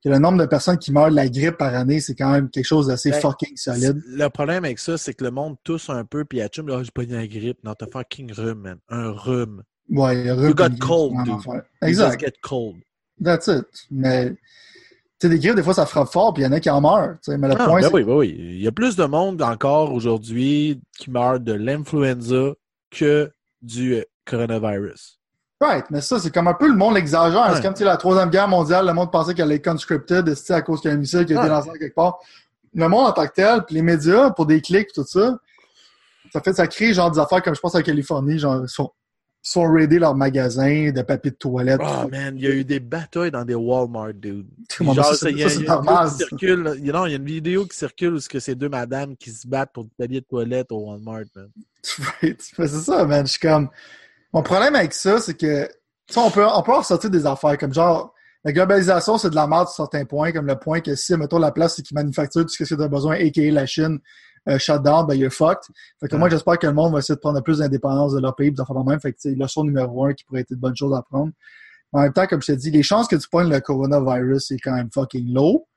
Que 0.03 0.09
le 0.09 0.17
nombre 0.17 0.39
de 0.39 0.45
personnes 0.47 0.77
qui 0.79 0.91
meurent 0.91 1.11
de 1.11 1.15
la 1.15 1.29
grippe 1.29 1.57
par 1.57 1.75
année, 1.75 1.99
c'est 1.99 2.15
quand 2.15 2.31
même 2.31 2.49
quelque 2.49 2.65
chose 2.65 2.87
d'assez 2.87 3.11
Ben, 3.11 3.19
fucking 3.21 3.55
solide. 3.55 4.01
Le 4.07 4.27
problème 4.29 4.65
avec 4.65 4.79
ça, 4.79 4.97
c'est 4.97 5.13
que 5.13 5.23
le 5.23 5.29
monde 5.31 5.57
tousse 5.63 5.89
un 5.89 6.05
peu, 6.05 6.25
puis 6.25 6.41
achum, 6.41 6.67
là, 6.67 6.81
j'ai 6.83 6.89
pas 6.91 7.03
eu 7.03 7.07
la 7.07 7.27
grippe. 7.27 7.63
Non, 7.63 7.75
t'as 7.75 7.85
fucking 7.85 8.31
rhume, 8.33 8.59
man. 8.61 8.77
Un 8.89 9.11
rhume. 9.11 9.61
Ouais, 9.89 10.25
You 10.25 10.35
rhume, 10.35 10.53
got 10.53 10.69
grippe, 10.69 10.79
cold, 10.79 11.13
un 11.17 11.23
dude. 11.23 11.33
enfer. 11.33 11.61
You 11.83 11.87
Exact. 11.87 12.11
just 12.13 12.19
get 12.19 12.33
cold. 12.41 12.77
That's 13.23 13.45
it. 13.47 13.65
Mais, 13.91 14.31
tu 14.31 14.37
sais, 15.21 15.29
des 15.29 15.37
grippes, 15.37 15.55
des 15.55 15.61
fois, 15.63 15.75
ça 15.75 15.85
frappe 15.85 16.09
fort, 16.11 16.33
puis 16.33 16.41
il 16.41 16.45
y 16.47 16.49
en 16.49 16.51
a 16.53 16.59
qui 16.59 16.69
en 16.71 16.81
meurent. 16.81 17.17
tu 17.23 17.31
sais. 17.31 17.37
Mais 17.37 17.47
le 17.47 17.55
Ah, 17.59 17.65
point, 17.67 17.81
ben 17.81 17.89
oui, 17.93 18.03
ben 18.03 18.15
oui. 18.15 18.35
Il 18.39 18.61
y 18.61 18.67
a 18.67 18.71
plus 18.71 18.95
de 18.95 19.05
monde 19.05 19.39
encore 19.43 19.93
aujourd'hui 19.93 20.81
qui 20.97 21.11
meurt 21.11 21.43
de 21.43 21.53
l'influenza 21.53 22.53
que 22.89 23.31
du 23.61 23.93
euh, 23.93 24.03
coronavirus. 24.25 25.19
Right, 25.61 25.85
mais 25.91 26.01
ça, 26.01 26.19
c'est 26.19 26.33
comme 26.33 26.47
un 26.47 26.55
peu 26.55 26.67
le 26.67 26.75
monde 26.75 26.97
exagère. 26.97 27.47
Ouais. 27.49 27.55
C'est 27.55 27.61
comme 27.61 27.75
sais, 27.75 27.83
la 27.85 27.95
troisième 27.97 28.31
guerre 28.31 28.47
mondiale, 28.47 28.87
le 28.87 28.93
monde 28.93 29.11
pensait 29.11 29.35
qu'elle 29.35 29.45
allait 29.45 29.55
être 29.57 29.65
conscripted 29.69 30.27
à 30.49 30.61
cause 30.63 30.81
qu'il 30.81 30.89
y 30.89 30.93
a 30.93 30.95
un 30.95 30.99
missile 30.99 31.23
qui 31.25 31.35
a 31.35 31.39
été 31.39 31.47
lancé 31.49 31.69
quelque 31.77 31.93
part. 31.93 32.17
Le 32.73 32.87
monde 32.89 33.05
en 33.07 33.11
tant 33.11 33.27
que 33.27 33.33
tel, 33.33 33.63
puis 33.65 33.75
les 33.75 33.81
médias, 33.83 34.31
pour 34.31 34.45
des 34.47 34.59
clics 34.59 34.91
tout 34.93 35.05
ça, 35.05 35.37
ça 36.33 36.41
fait 36.41 36.53
ça 36.53 36.65
crée 36.67 36.93
genre 36.93 37.11
des 37.11 37.19
affaires 37.19 37.43
comme 37.43 37.53
je 37.53 37.59
pense 37.59 37.75
en 37.75 37.81
Californie, 37.81 38.39
genre 38.39 38.61
ils 38.63 38.69
sont, 38.69 38.91
sont 39.43 39.71
raidés 39.71 39.99
leurs 39.99 40.15
magasins 40.15 40.91
de 40.91 41.01
papier 41.01 41.31
de 41.31 41.35
toilette. 41.35 41.81
Oh 41.83 42.07
man, 42.09 42.33
il 42.37 42.43
y 42.43 42.47
a 42.47 42.51
eu 42.51 42.63
des 42.63 42.79
batailles 42.79 43.29
dans 43.31 43.43
des 43.43 43.53
Walmart, 43.55 44.13
dude. 44.13 44.47
Genre, 44.79 45.13
ça, 45.13 45.29
il 45.29 45.37
y 45.37 45.43
a, 45.43 45.49
ça, 45.49 45.55
il 45.59 45.65
y 45.65 45.69
a 45.69 45.75
une 45.75 45.81
vidéo 45.81 45.83
normal. 45.83 46.09
qui 46.09 46.15
circule. 46.15 46.63
là. 46.63 46.73
Il 46.77 46.85
y 46.85 46.89
a- 46.89 46.93
Non, 46.93 47.05
il 47.05 47.09
y 47.09 47.13
a 47.13 47.17
une 47.17 47.25
vidéo 47.25 47.65
qui 47.65 47.75
circule 47.77 48.13
où 48.13 48.19
c'est 48.19 48.55
deux 48.55 48.69
madames 48.69 49.15
qui 49.17 49.31
se 49.31 49.45
battent 49.47 49.73
pour 49.73 49.83
du 49.83 49.91
papier 49.97 50.21
de 50.21 50.25
toilette 50.25 50.71
au 50.71 50.77
Walmart, 50.89 51.25
man. 51.35 51.49
Right. 52.21 52.41
C'est 52.55 52.67
ça, 52.67 53.03
man. 53.05 53.25
Je 53.27 53.31
suis 53.31 53.39
comme. 53.39 53.69
Mon 54.33 54.43
problème 54.43 54.75
avec 54.75 54.93
ça, 54.93 55.19
c'est 55.19 55.33
que. 55.35 55.65
Tu 56.07 56.13
sais, 56.15 56.19
on 56.19 56.31
peut, 56.31 56.45
on 56.45 56.61
peut 56.61 56.73
en 56.73 56.79
ressortir 56.79 57.09
des 57.09 57.25
affaires 57.25 57.57
comme 57.57 57.73
genre. 57.73 58.13
La 58.43 58.51
globalisation, 58.51 59.19
c'est 59.19 59.29
de 59.29 59.35
la 59.35 59.45
merde 59.45 59.67
sur 59.67 59.75
certains 59.75 60.03
points, 60.03 60.31
comme 60.31 60.47
le 60.47 60.57
point 60.57 60.81
que 60.81 60.95
si, 60.95 61.15
mettons, 61.15 61.37
la 61.37 61.51
place, 61.51 61.75
c'est 61.75 61.83
qu'ils 61.83 61.93
manufacturent 61.93 62.41
tout 62.43 62.49
ce 62.49 62.57
que 62.63 62.67
tu 62.67 62.81
as 62.81 62.87
besoin, 62.87 63.13
a.k.a. 63.15 63.51
la 63.51 63.67
Chine, 63.67 63.99
euh, 64.49 64.57
shut 64.57 64.81
down, 64.81 65.05
ben, 65.05 65.13
you're 65.13 65.31
fucked. 65.31 65.61
Fait 65.99 66.07
que 66.07 66.15
Ouais. 66.15 66.19
moi, 66.19 66.27
j'espère 66.29 66.57
que 66.57 66.65
le 66.65 66.73
monde 66.73 66.91
va 66.91 66.99
essayer 66.99 67.13
de 67.15 67.19
prendre 67.19 67.39
plus 67.41 67.59
d'indépendance 67.59 68.13
de 68.13 68.19
leur 68.19 68.35
pays, 68.35 68.51
d'en 68.51 68.65
faire 68.65 68.83
même. 68.83 68.99
Fait 68.99 69.11
que, 69.13 69.19
tu 69.19 69.29
sais, 69.29 69.35
leçon 69.35 69.63
numéro 69.63 70.05
un 70.05 70.13
qui 70.15 70.23
pourrait 70.23 70.41
être 70.41 70.49
une 70.49 70.57
bonne 70.57 70.75
chose 70.75 70.91
à 70.95 71.03
prendre. 71.03 71.31
En 71.93 72.01
même 72.01 72.13
temps, 72.13 72.25
comme 72.25 72.41
je 72.41 72.47
te 72.47 72.57
dis, 72.57 72.71
les 72.71 72.81
chances 72.81 73.07
que 73.07 73.15
tu 73.15 73.29
pognes 73.29 73.49
le 73.49 73.59
coronavirus, 73.59 74.45
c'est 74.47 74.57
quand 74.57 74.73
même 74.73 74.89
fucking 74.91 75.31
low. 75.31 75.67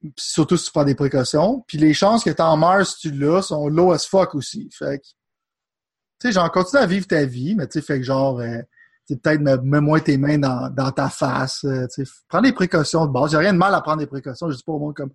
Puis 0.00 0.12
surtout 0.16 0.56
si 0.56 0.64
tu 0.66 0.72
prends 0.72 0.84
des 0.84 0.94
précautions. 0.94 1.62
Puis 1.68 1.76
les 1.76 1.92
chances 1.92 2.24
que 2.24 2.30
t'en 2.30 2.56
meurs 2.56 2.86
si 2.86 2.96
tu 3.00 3.10
l'as 3.10 3.42
sont 3.42 3.68
low 3.68 3.92
as 3.92 4.06
fuck 4.06 4.34
aussi. 4.34 4.70
Fait 4.72 4.98
que, 4.98 5.04
tu 5.04 5.14
sais, 6.20 6.32
genre, 6.32 6.50
continue 6.50 6.82
à 6.82 6.86
vivre 6.86 7.06
ta 7.06 7.24
vie, 7.24 7.54
mais 7.54 7.66
tu 7.66 7.74
sais, 7.80 7.82
fait 7.86 7.98
que 7.98 8.04
genre, 8.04 8.40
euh, 8.40 8.58
tu 9.06 9.14
sais, 9.14 9.16
peut-être 9.20 9.40
mets, 9.40 9.80
moins 9.80 10.00
tes 10.00 10.16
mains 10.18 10.38
dans, 10.38 10.68
dans 10.70 10.90
ta 10.90 11.08
face, 11.08 11.64
euh, 11.64 11.86
tu 11.94 12.04
sais, 12.04 12.10
prends 12.28 12.40
des 12.42 12.52
précautions 12.52 13.06
de 13.06 13.12
base. 13.12 13.30
J'ai 13.32 13.36
rien 13.38 13.52
de 13.52 13.58
mal 13.58 13.74
à 13.74 13.80
prendre 13.80 13.98
des 13.98 14.06
précautions. 14.06 14.50
Je 14.50 14.56
dis 14.56 14.62
pas 14.62 14.72
au 14.72 14.78
monde 14.78 14.94
comme, 14.94 15.10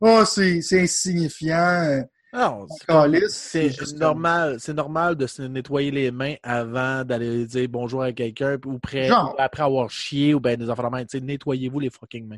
oh, 0.00 0.22
c'est, 0.24 0.60
c'est 0.62 0.80
insignifiant. 0.82 1.56
euh, 1.84 2.02
Non, 2.32 2.66
c'est 2.68 2.86
comme- 2.86 3.98
normal, 3.98 4.56
c'est 4.58 4.74
normal 4.74 5.14
de 5.16 5.26
se 5.26 5.42
nettoyer 5.42 5.90
les 5.90 6.10
mains 6.10 6.34
avant 6.42 7.04
d'aller 7.04 7.46
dire 7.46 7.68
bonjour 7.70 8.02
à 8.02 8.12
quelqu'un 8.12 8.56
ou 8.66 8.78
après 9.38 9.62
avoir 9.62 9.88
chié 9.90 10.34
ou 10.34 10.40
ben 10.40 10.58
des 10.58 10.68
affaires 10.68 10.90
de. 10.90 11.04
Tu 11.04 11.20
nettoyez-vous 11.20 11.80
les 11.80 11.90
fucking 11.90 12.26
mains. 12.28 12.36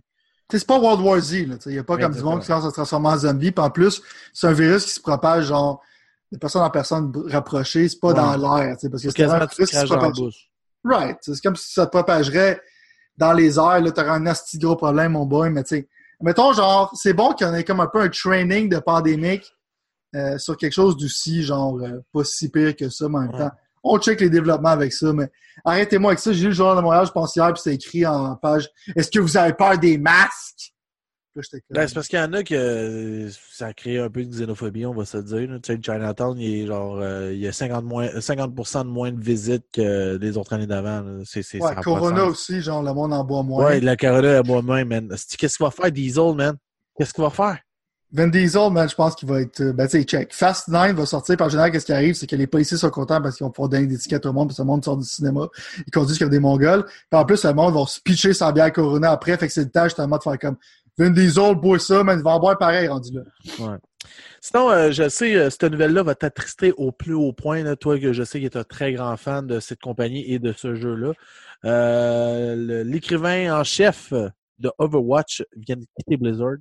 Tu 0.48 0.56
sais, 0.56 0.60
c'est 0.60 0.66
pas 0.68 0.78
World 0.78 1.00
War 1.04 1.20
Z, 1.20 1.46
là. 1.46 1.56
Il 1.66 1.72
n'y 1.72 1.78
a 1.78 1.84
pas 1.84 1.94
Ouais, 1.96 2.02
comme 2.02 2.14
du 2.14 2.22
monde 2.22 2.40
qui 2.40 2.46
commence 2.46 2.64
à 2.64 2.68
se 2.70 2.74
transformer 2.74 3.08
en 3.08 3.18
zombie. 3.18 3.50
Puis 3.52 3.64
en 3.64 3.70
plus, 3.70 4.00
c'est 4.32 4.46
un 4.46 4.52
virus 4.52 4.84
qui 4.86 4.92
se 4.92 5.00
propage, 5.00 5.46
genre, 5.46 5.82
de 6.32 6.38
personne 6.38 6.62
en 6.62 6.70
personne 6.70 7.12
rapprochée. 7.28 7.88
C'est 7.88 7.98
pas 8.00 8.08
Ouais. 8.08 8.14
dans 8.14 8.36
l'air, 8.56 8.76
tu 8.76 8.80
sais, 8.82 8.90
parce 8.90 9.02
que 9.02 9.10
c'est 9.10 9.16
quasiment 9.16 10.12
tu. 10.12 10.22
Right. 10.84 11.18
C'est 11.22 11.40
comme 11.40 11.56
si 11.56 11.72
ça 11.72 11.86
te 11.86 11.90
propagerait 11.90 12.60
dans 13.16 13.32
les 13.32 13.58
airs, 13.58 13.80
là, 13.80 13.90
t'aurais 13.90 14.10
un 14.10 14.26
asti 14.26 14.58
gros 14.58 14.76
problème, 14.76 15.12
mon 15.12 15.26
boy, 15.26 15.50
mais 15.50 15.64
tu 15.64 15.76
sais, 15.76 15.88
mettons, 16.20 16.52
genre, 16.52 16.90
c'est 16.94 17.12
bon 17.14 17.32
qu'il 17.32 17.46
y 17.46 17.50
en 17.50 17.54
ait 17.54 17.64
comme 17.64 17.80
un 17.80 17.88
peu 17.88 18.00
un 18.00 18.08
training 18.08 18.68
de 18.68 18.78
pandémique 18.78 19.44
euh, 20.14 20.38
sur 20.38 20.56
quelque 20.56 20.72
chose 20.72 20.96
d'aussi, 20.96 21.42
genre, 21.42 21.78
euh, 21.80 22.00
pas 22.12 22.24
si 22.24 22.48
pire 22.48 22.74
que 22.76 22.88
ça, 22.88 23.08
mais 23.08 23.16
en 23.18 23.20
même 23.22 23.30
Ouais. 23.32 23.38
temps, 23.38 23.50
on 23.82 23.98
check 23.98 24.20
les 24.20 24.30
développements 24.30 24.68
avec 24.70 24.92
ça, 24.92 25.12
mais 25.12 25.30
arrêtez-moi 25.64 26.12
avec 26.12 26.18
ça. 26.20 26.32
J'ai 26.32 26.42
lu 26.42 26.48
le 26.48 26.52
Journal 26.54 26.76
de 26.76 26.82
Montréal, 26.82 27.06
je 27.06 27.12
pense 27.12 27.34
hier, 27.36 27.52
puis 27.52 27.60
c'est 27.62 27.74
écrit 27.74 28.06
en 28.06 28.36
page 28.36 28.70
«Est-ce 28.96 29.10
que 29.10 29.18
vous 29.18 29.36
avez 29.36 29.52
peur 29.54 29.78
des 29.78 29.98
masques?» 29.98 30.72
Là, 31.38 31.42
j'étais 31.44 31.60
comme- 31.60 31.76
Ben, 31.76 31.86
c'est 31.86 31.94
parce 31.94 32.08
qu'il 32.08 32.18
y 32.18 32.22
en 32.22 32.32
a 32.32 32.42
que 32.42 32.54
euh, 32.54 33.30
ça 33.52 33.66
a 33.66 33.72
créé 33.72 34.00
un 34.00 34.10
peu 34.10 34.24
de 34.24 34.30
xénophobie, 34.30 34.84
on 34.86 34.92
va 34.94 35.04
se 35.04 35.18
dire. 35.18 35.38
Tu 35.38 35.60
sais, 35.64 35.76
le 35.76 35.82
Chinatown, 35.82 36.36
il 36.38 36.62
est 36.62 36.66
genre 36.66 36.98
euh, 37.00 37.32
il 37.32 37.38
y 37.38 37.46
a 37.46 37.52
50, 37.52 37.84
moins, 37.84 38.08
50% 38.18 38.84
de 38.84 38.88
moins 38.90 39.12
de 39.12 39.20
visites 39.20 39.64
que 39.72 40.16
les 40.20 40.36
autres 40.36 40.52
années 40.54 40.66
d'avant. 40.66 41.04
C'est, 41.24 41.40
Ouais, 41.60 41.74
Corona 41.84 42.24
aussi, 42.24 42.60
genre, 42.60 42.82
le 42.82 42.92
monde 42.92 43.12
en 43.12 43.22
boit 43.22 43.42
moins. 43.44 43.64
Ouais, 43.66 43.80
la 43.80 43.96
Corona 43.96 44.38
à 44.38 44.42
moi-même, 44.42 44.88
man. 44.88 45.12
C'est- 45.16 45.36
Qu'est-ce 45.36 45.56
qu'il 45.58 45.64
va 45.64 45.70
faire, 45.70 45.92
Diesel, 45.92 46.34
man? 46.34 46.56
Qu'est-ce 46.96 47.14
qu'il 47.14 47.22
va 47.22 47.30
faire? 47.30 47.58
Vin 48.10 48.28
Diesel, 48.28 48.70
man, 48.72 48.88
je 48.88 48.94
pense 48.94 49.14
qu'il 49.14 49.28
va 49.28 49.42
être. 49.42 49.60
euh, 49.60 49.74
Ben, 49.74 49.84
tu 49.86 49.98
sais, 49.98 50.04
check. 50.04 50.32
Fast 50.32 50.68
9 50.68 50.96
va 50.96 51.04
sortir. 51.04 51.36
Par 51.36 51.50
général, 51.50 51.70
qu'est-ce 51.70 51.84
qui 51.84 51.92
arrive? 51.92 52.14
C'est 52.14 52.26
que 52.26 52.36
les 52.36 52.46
policiers 52.46 52.78
sont 52.78 52.88
contents 52.88 53.20
parce 53.20 53.36
qu'ils 53.36 53.44
vont 53.44 53.50
pouvoir 53.50 53.68
donner 53.68 53.86
des 53.86 53.98
tickets 53.98 54.24
au 54.24 54.32
monde, 54.32 54.48
parce 54.48 54.56
que 54.56 54.62
le 54.62 54.66
monde 54.66 54.82
sort 54.82 54.96
du 54.96 55.04
cinéma. 55.04 55.46
Ils 55.86 55.90
conduisent 55.90 56.18
comme 56.18 56.30
des 56.30 56.40
Mongols. 56.40 56.86
Puis 56.86 57.20
en 57.20 57.26
plus, 57.26 57.44
le 57.44 57.52
monde 57.52 57.74
va 57.74 57.84
se 57.86 58.00
pitcher 58.00 58.32
sans 58.32 58.50
bière 58.50 58.72
Corona 58.72 59.10
après. 59.10 59.36
Fait 59.36 59.46
que 59.46 59.52
c'est 59.52 59.64
le 59.64 59.68
temps, 59.68 59.84
justement, 59.84 60.16
de 60.16 60.22
faire 60.22 60.38
comme 60.38 60.56
Vin 60.98 61.10
Diesel, 61.10 61.54
bois 61.54 61.78
ça, 61.78 62.02
man. 62.02 62.18
Il 62.18 62.24
va 62.24 62.32
en 62.32 62.40
boire 62.40 62.58
pareil, 62.58 62.88
rendu 62.88 63.12
là. 63.12 63.78
Sinon, 64.40 64.70
euh, 64.70 64.90
je 64.90 65.08
sais, 65.08 65.36
euh, 65.36 65.50
cette 65.50 65.64
nouvelle-là 65.64 66.02
va 66.02 66.14
t'attrister 66.14 66.72
au 66.76 66.92
plus 66.92 67.14
haut 67.14 67.32
point. 67.32 67.62
Là, 67.62 67.76
toi, 67.76 67.98
que 67.98 68.12
je 68.12 68.22
sais 68.24 68.40
que 68.40 68.46
tu 68.46 68.56
es 68.56 68.60
un 68.60 68.64
très 68.64 68.92
grand 68.92 69.16
fan 69.16 69.46
de 69.46 69.60
cette 69.60 69.80
compagnie 69.80 70.30
et 70.32 70.38
de 70.38 70.52
ce 70.52 70.74
jeu-là. 70.74 71.12
Euh, 71.64 72.84
L'écrivain 72.84 73.58
en 73.58 73.64
chef 73.64 74.12
de 74.12 74.70
Overwatch 74.78 75.44
vient 75.56 75.76
de 75.76 75.86
quitter 75.96 76.16
Blizzard. 76.16 76.56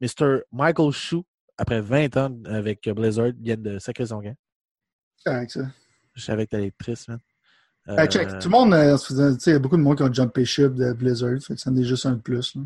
Mr. 0.00 0.40
Michael 0.52 0.92
Shu, 0.92 1.22
après 1.56 1.80
20 1.80 2.16
ans 2.16 2.36
avec 2.46 2.88
Blizzard, 2.88 3.32
vient 3.40 3.56
de 3.56 3.78
sacrer 3.78 4.06
son. 4.06 4.20
C'est 4.22 4.34
correct, 5.24 5.50
ça. 5.50 5.60
Je 6.14 6.24
savais 6.24 6.46
que 6.46 6.50
t'allais 6.50 6.68
être 6.68 6.78
triste, 6.78 7.08
man. 7.08 7.18
Ben, 7.86 8.06
check. 8.06 8.28
Euh, 8.28 8.38
Tout 8.38 8.48
le 8.48 8.52
monde, 8.52 8.74
il 8.74 9.52
y 9.52 9.54
a 9.54 9.58
beaucoup 9.58 9.76
de 9.76 9.82
monde 9.82 9.96
qui 9.96 10.02
ont 10.02 10.12
jumpé 10.12 10.44
ship 10.44 10.74
de 10.74 10.92
Blizzard. 10.92 11.40
Fait 11.40 11.54
que 11.54 11.60
ça 11.60 11.70
en 11.70 11.76
est 11.76 11.84
juste 11.84 12.06
un 12.06 12.12
de 12.12 12.20
plus, 12.20 12.54
là. 12.56 12.62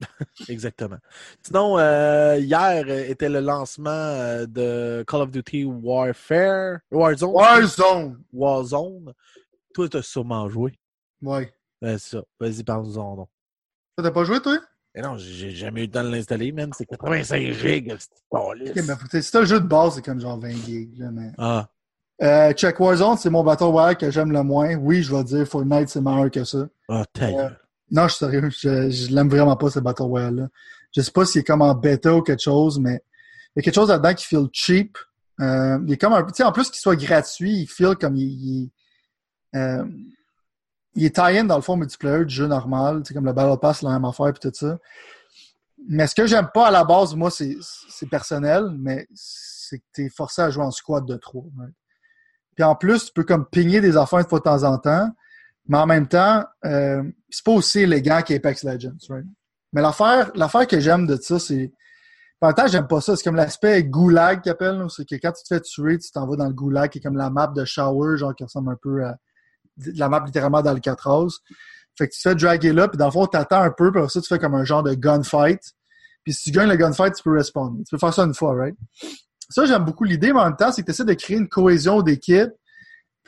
Exactement. 0.48 0.98
Sinon, 1.42 1.78
euh, 1.78 2.38
hier 2.38 2.84
euh, 2.88 3.04
était 3.08 3.28
le 3.28 3.40
lancement 3.40 3.90
euh, 3.90 4.46
de 4.46 5.04
Call 5.06 5.22
of 5.22 5.30
Duty 5.30 5.64
Warfare. 5.64 6.78
Warzone. 6.90 7.32
Warzone! 7.32 8.18
Warzone. 8.32 9.12
Toi, 9.74 9.88
t'as 9.88 10.02
sûrement 10.02 10.48
joué. 10.48 10.72
Ouais. 11.22 11.52
Ben, 11.80 11.98
c'est 11.98 12.16
ça. 12.16 12.22
Vas-y, 12.38 12.64
parle-en 12.64 13.16
donc. 13.16 13.28
Ça, 13.96 14.04
T'as 14.04 14.10
pas 14.10 14.24
joué, 14.24 14.40
toi? 14.40 14.58
Mais 14.94 15.02
non, 15.02 15.16
j'ai 15.18 15.50
jamais 15.50 15.82
eu 15.82 15.86
le 15.86 15.90
temps 15.92 16.02
de 16.02 16.08
l'installer, 16.08 16.50
man. 16.50 16.70
C'est 16.76 16.86
85 16.86 17.52
gigs, 17.52 17.94
c'est 17.98 18.08
Ok, 18.30 18.56
mais 18.74 19.20
t'as 19.22 19.40
le 19.40 19.46
jeu 19.46 19.60
de 19.60 19.66
base, 19.66 19.94
c'est 19.94 20.04
comme 20.04 20.20
genre 20.20 20.38
20 20.38 20.50
gigs, 20.50 20.98
là, 20.98 21.10
mais. 21.12 21.30
Ah, 21.38 21.68
Euh, 22.22 22.52
check 22.52 22.78
Warzone, 22.80 23.16
c'est 23.16 23.30
mon 23.30 23.42
Battle 23.44 23.64
Royale 23.64 23.96
que 23.96 24.10
j'aime 24.10 24.32
le 24.32 24.42
moins. 24.42 24.74
Oui, 24.74 25.02
je 25.02 25.14
vais 25.14 25.22
dire 25.24 25.46
Fortnite, 25.46 25.88
c'est 25.88 26.00
meilleur 26.00 26.30
que 26.30 26.44
ça. 26.44 26.68
ah, 26.88 27.04
ta 27.12 27.26
Euh. 27.26 27.50
Non, 27.90 28.04
je 28.08 28.14
suis 28.14 28.18
sérieux. 28.18 28.50
Je, 28.50 28.90
je 28.90 29.14
l'aime 29.14 29.28
vraiment 29.28 29.56
pas, 29.56 29.70
ce 29.70 29.80
Battle 29.80 30.02
Royale-là. 30.02 30.48
Je 30.94 31.00
sais 31.00 31.10
pas 31.10 31.24
s'il 31.24 31.40
est 31.40 31.44
comme 31.44 31.62
en 31.62 31.74
bêta 31.74 32.14
ou 32.14 32.22
quelque 32.22 32.42
chose, 32.42 32.78
mais 32.78 33.02
il 33.54 33.58
y 33.58 33.60
a 33.60 33.62
quelque 33.62 33.74
chose 33.74 33.88
là-dedans 33.88 34.14
qui 34.14 34.26
feel 34.26 34.48
cheap. 34.52 34.96
Euh, 35.40 35.78
il 35.86 35.92
est 35.92 35.96
comme 35.96 36.12
un 36.12 36.22
tu 36.24 36.34
sais, 36.34 36.44
en 36.44 36.52
plus 36.52 36.70
qu'il 36.70 36.80
soit 36.80 36.96
gratuit, 36.96 37.62
il 37.62 37.66
feel 37.66 37.96
comme 37.96 38.16
euh, 38.16 39.84
il 40.94 41.04
est 41.04 41.14
tie-in 41.14 41.44
dans 41.44 41.56
le 41.56 41.62
fond 41.62 41.76
multiplayer 41.76 42.24
du 42.24 42.34
jeu 42.34 42.46
normal, 42.46 43.02
tu 43.02 43.08
sais, 43.08 43.14
comme 43.14 43.24
le 43.24 43.32
Battle 43.32 43.58
Pass, 43.58 43.82
la 43.82 43.90
même 43.90 44.04
affaire 44.04 44.28
et 44.28 44.32
tout 44.34 44.50
ça. 44.52 44.78
Mais 45.88 46.06
ce 46.06 46.14
que 46.14 46.26
j'aime 46.26 46.48
pas 46.52 46.66
à 46.68 46.70
la 46.70 46.84
base, 46.84 47.14
moi, 47.14 47.30
c'est, 47.30 47.56
c'est 47.88 48.08
personnel, 48.08 48.64
mais 48.78 49.08
c'est 49.14 49.78
que 49.78 49.84
t'es 49.92 50.08
forcé 50.10 50.42
à 50.42 50.50
jouer 50.50 50.64
en 50.64 50.70
squad 50.70 51.06
de 51.06 51.16
trop. 51.16 51.50
right? 51.56 51.74
Puis 52.54 52.64
en 52.64 52.74
plus, 52.74 53.06
tu 53.06 53.12
peux 53.14 53.24
comme 53.24 53.46
pigner 53.46 53.80
des 53.80 53.96
affaires 53.96 54.18
une 54.18 54.28
fois 54.28 54.40
de 54.40 54.44
temps 54.44 54.62
en 54.64 54.76
temps, 54.78 55.10
mais 55.68 55.78
en 55.78 55.86
même 55.86 56.08
temps, 56.08 56.44
euh, 56.64 57.02
c'est 57.28 57.44
pas 57.44 57.52
aussi 57.52 57.80
élégant 57.80 58.22
qu'Apex 58.22 58.64
Legends, 58.64 58.96
right? 59.08 59.26
Mais 59.72 59.82
l'affaire, 59.82 60.32
l'affaire 60.34 60.66
que 60.66 60.80
j'aime 60.80 61.06
de 61.06 61.16
ça, 61.16 61.38
c'est. 61.38 61.72
En 62.42 62.52
temps, 62.54 62.66
j'aime 62.66 62.86
pas 62.86 63.02
ça. 63.02 63.16
C'est 63.16 63.22
comme 63.22 63.36
l'aspect 63.36 63.84
goulag 63.84 64.40
qu'ils 64.40 64.50
appellent. 64.50 64.82
C'est 64.88 65.06
que 65.06 65.14
quand 65.16 65.30
tu 65.32 65.42
te 65.42 65.54
fais 65.54 65.60
tuer, 65.60 65.98
tu 65.98 66.10
t'en 66.10 66.26
vas 66.26 66.36
dans 66.36 66.46
le 66.46 66.54
goulag, 66.54 66.90
qui 66.90 66.98
est 66.98 67.00
comme 67.02 67.18
la 67.18 67.28
map 67.28 67.48
de 67.48 67.64
Shower, 67.64 68.16
genre 68.16 68.34
qui 68.34 68.44
ressemble 68.44 68.72
un 68.72 68.78
peu 68.80 69.04
à 69.04 69.16
la 69.94 70.08
map 70.08 70.22
littéralement 70.24 70.62
d'Alcatraz. 70.62 71.28
Fait 71.96 72.08
que 72.08 72.14
tu 72.14 72.22
te 72.22 72.28
fais 72.28 72.34
draguer 72.34 72.72
là, 72.72 72.88
puis 72.88 72.96
dans 72.96 73.06
le 73.06 73.10
fond, 73.10 73.26
t'attends 73.26 73.60
un 73.60 73.70
peu, 73.70 73.90
puis 73.90 74.00
après 74.00 74.10
ça, 74.10 74.20
tu 74.20 74.28
fais 74.28 74.38
comme 74.38 74.54
un 74.54 74.64
genre 74.64 74.82
de 74.82 74.94
gunfight. 74.94 75.60
Puis 76.24 76.32
si 76.32 76.44
tu 76.44 76.50
gagnes 76.50 76.68
le 76.68 76.76
gunfight, 76.76 77.14
tu 77.14 77.22
peux 77.22 77.36
respawn. 77.36 77.76
Tu 77.84 77.90
peux 77.90 77.98
faire 77.98 78.14
ça 78.14 78.24
une 78.24 78.34
fois, 78.34 78.54
right? 78.54 78.76
Ça, 79.50 79.66
j'aime 79.66 79.84
beaucoup 79.84 80.04
l'idée, 80.04 80.32
mais 80.32 80.40
en 80.40 80.44
même 80.44 80.56
temps, 80.56 80.72
c'est 80.72 80.82
que 80.82 80.86
tu 80.86 80.92
essaies 80.92 81.04
de 81.04 81.14
créer 81.14 81.36
une 81.36 81.48
cohésion 81.48 82.02
d'équipe. 82.02 82.50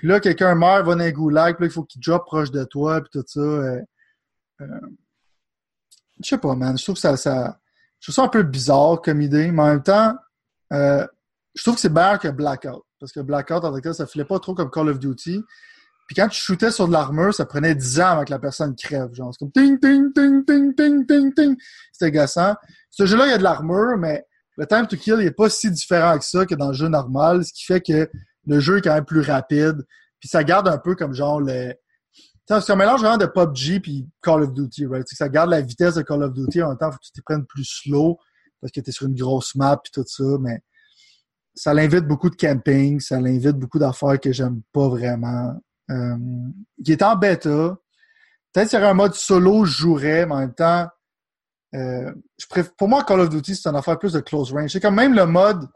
Puis 0.03 0.09
là, 0.09 0.19
quelqu'un 0.19 0.57
meurt, 0.57 0.85
va 0.85 0.97
dans 0.97 1.05
un 1.05 1.13
goulag, 1.13 1.55
puis 1.55 1.63
là, 1.63 1.71
il 1.71 1.73
faut 1.73 1.85
qu'il 1.85 2.01
drop 2.01 2.27
proche 2.27 2.51
de 2.51 2.65
toi, 2.65 3.01
puis 3.01 3.11
tout 3.13 3.25
ça. 3.25 3.39
euh, 3.39 3.81
euh, 4.61 4.67
je 6.21 6.29
sais 6.29 6.39
pas, 6.39 6.57
man. 6.57 6.77
Je 6.77 6.83
trouve 6.83 6.97
que 6.97 7.01
ça, 7.01 7.17
ça. 7.17 7.61
Je 8.01 8.07
trouve 8.07 8.17
ça 8.17 8.25
un 8.25 8.29
peu 8.29 8.43
bizarre 8.43 9.01
comme 9.01 9.21
idée, 9.21 9.53
mais 9.53 9.63
en 9.63 9.67
même 9.69 9.83
temps, 9.85 10.17
euh, 10.73 11.07
je 11.55 11.63
trouve 11.63 11.77
que 11.77 11.81
c'est 11.81 11.89
meilleur 11.89 12.19
que 12.19 12.27
Blackout. 12.27 12.83
parce 12.99 13.13
que 13.13 13.21
Blackout, 13.21 13.65
en 13.65 13.81
cas, 13.81 13.93
ça 13.93 14.09
filait 14.09 14.25
pas 14.25 14.41
trop 14.41 14.57
comme 14.57 14.73
Call 14.73 14.89
of 14.89 14.99
Duty. 14.99 15.41
Puis 16.09 16.17
quand 16.17 16.27
tu 16.27 16.41
shootais 16.41 16.73
sur 16.73 16.89
de 16.89 16.93
l'armure, 16.93 17.33
ça 17.33 17.47
prenait 17.47 17.77
10 17.77 18.01
ans 18.01 18.07
avant 18.07 18.25
que 18.25 18.33
la 18.33 18.41
personne 18.41 18.75
crève. 18.75 19.15
Genre, 19.15 19.33
c'est 19.33 19.39
comme 19.39 19.53
ting, 19.53 19.79
ting, 19.79 20.13
ting, 20.13 20.45
ting, 20.45 20.75
ting, 20.75 21.07
ting, 21.07 21.33
ting. 21.33 21.57
C'était 21.93 22.07
agaçant. 22.07 22.57
Ce 22.91 23.07
jeu-là, 23.07 23.27
il 23.27 23.31
y 23.31 23.35
a 23.35 23.39
de 23.39 23.45
l'armure, 23.45 23.97
mais 23.99 24.27
le 24.57 24.67
time 24.67 24.89
to 24.89 24.97
kill, 24.97 25.19
il 25.21 25.27
est 25.27 25.31
pas 25.31 25.49
si 25.49 25.71
différent 25.71 26.19
que 26.19 26.25
ça 26.25 26.45
que 26.45 26.57
dans 26.57 26.69
le 26.71 26.75
jeu 26.75 26.89
normal, 26.89 27.45
ce 27.45 27.53
qui 27.53 27.65
fait 27.67 27.81
que 27.81 28.11
le 28.47 28.61
jeu 28.61 28.79
est 28.79 28.83
quand 28.83 28.95
même 28.95 29.05
plus 29.05 29.21
rapide. 29.21 29.85
Puis 30.21 30.29
ça 30.29 30.45
garde 30.45 30.69
un 30.69 30.79
peu 30.79 30.95
comme 30.95 31.15
genre 31.15 31.41
le... 31.41 31.75
C'est 32.47 32.71
un 32.71 32.77
mélange 32.77 33.01
vraiment 33.01 33.17
de 33.17 33.27
PUBG 33.27 33.81
puis 33.81 34.07
Call 34.21 34.43
of 34.43 34.53
Duty, 34.53 34.87
right? 34.87 35.07
Ça 35.09 35.29
garde 35.29 35.51
la 35.51 35.61
vitesse 35.63 35.95
de 35.95 36.03
Call 36.03 36.23
of 36.23 36.35
Duty 36.35 36.63
en 36.63 36.69
même 36.71 36.79
temps, 36.79 36.91
faut 36.91 36.99
que 36.99 37.05
tu 37.05 37.13
te 37.13 37.23
prennes 37.25 37.47
plus 37.47 37.65
slow 37.65 38.19
parce 38.61 38.73
que 38.73 38.81
tu 38.81 38.91
es 38.91 38.93
sur 38.93 39.07
une 39.07 39.15
grosse 39.15 39.55
map 39.55 39.79
puis 39.83 39.91
tout 39.93 40.05
ça, 40.07 40.25
mais 40.41 40.61
ça 41.55 41.73
l'invite 41.73 42.07
beaucoup 42.07 42.31
de 42.31 42.37
camping, 42.37 43.01
ça 43.01 43.21
l'invite 43.21 43.57
beaucoup 43.57 43.79
d'affaires 43.79 44.19
que 44.21 44.33
j'aime 44.33 44.63
pas 44.73 44.89
vraiment. 44.89 45.55
Euh, 45.91 46.17
il 46.79 46.91
est 46.91 47.03
en 47.03 47.17
bêta. 47.17 47.77
Peut-être 48.53 48.69
qu'il 48.69 48.79
y 48.79 48.83
aurait 48.83 48.91
un 48.91 48.95
mode 48.95 49.15
solo, 49.15 49.65
je 49.65 49.73
jouerais, 49.73 50.27
mais 50.27 50.33
en 50.33 50.39
même 50.39 50.55
temps, 50.55 50.89
euh, 51.75 52.13
je 52.39 52.47
préfère, 52.47 52.75
pour 52.75 52.89
moi, 52.89 53.03
Call 53.05 53.21
of 53.21 53.31
Duty, 53.31 53.57
c'est 53.57 53.69
une 53.69 53.77
affaire 53.77 53.99
plus 53.99 54.13
de 54.13 54.21
close 54.21 54.53
range. 54.53 54.73
C'est 54.73 54.81
comme 54.81 54.95
même 54.95 55.15
le 55.15 55.27
mode 55.27 55.67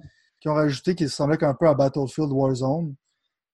qu'ils 0.46 0.52
ont 0.52 0.54
rajouté 0.54 0.94
qui 0.94 1.08
semblait 1.08 1.42
un 1.42 1.54
peu 1.54 1.68
à 1.68 1.74
Battlefield 1.74 2.30
Warzone. 2.30 2.94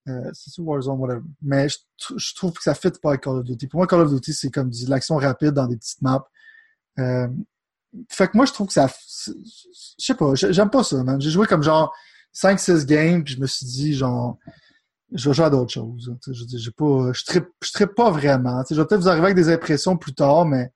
Euh, 0.08 0.30
c'est 0.34 0.58
Warzone, 0.58 0.98
whatever. 0.98 1.22
Mais 1.40 1.68
je, 1.68 2.34
trouve 2.34 2.52
que 2.52 2.62
ça 2.62 2.74
fit 2.74 2.90
pas 3.02 3.10
avec 3.10 3.22
Call 3.22 3.38
of 3.38 3.44
Duty. 3.44 3.66
Pour 3.66 3.78
moi, 3.78 3.86
Call 3.86 4.00
of 4.00 4.12
Duty, 4.12 4.34
c'est 4.34 4.50
comme 4.50 4.68
de 4.68 4.90
l'action 4.90 5.16
rapide 5.16 5.52
dans 5.52 5.66
des 5.66 5.76
petites 5.76 6.02
maps. 6.02 6.26
Euh, 6.98 7.28
fait 8.08 8.28
que 8.28 8.36
moi, 8.36 8.46
je 8.46 8.52
trouve 8.52 8.66
que 8.66 8.72
ça. 8.74 8.88
Je 9.26 9.32
sais 9.98 10.14
pas, 10.14 10.34
j'aime 10.34 10.70
pas 10.70 10.82
ça, 10.82 11.02
man. 11.02 11.20
J'ai 11.20 11.30
joué 11.30 11.46
comme 11.46 11.62
genre 11.62 11.94
5-6 12.34 12.84
games, 12.84 13.24
puis 13.24 13.34
je 13.34 13.40
me 13.40 13.46
suis 13.46 13.66
dit, 13.66 13.94
genre, 13.94 14.38
je 15.12 15.28
vais 15.28 15.34
jouer 15.34 15.46
à 15.46 15.50
d'autres 15.50 15.72
choses. 15.72 16.14
Je 16.26 16.58
j'ai 16.58 16.70
pas, 16.70 17.12
je 17.12 17.24
trippe, 17.24 17.48
je 17.62 17.84
pas 17.84 18.10
vraiment. 18.10 18.62
je 18.68 18.74
vais 18.74 18.86
peut-être 18.86 19.02
vous 19.02 19.08
arriver 19.08 19.26
avec 19.26 19.36
des 19.36 19.50
impressions 19.50 19.96
plus 19.96 20.14
tard, 20.14 20.46
mais 20.46 20.72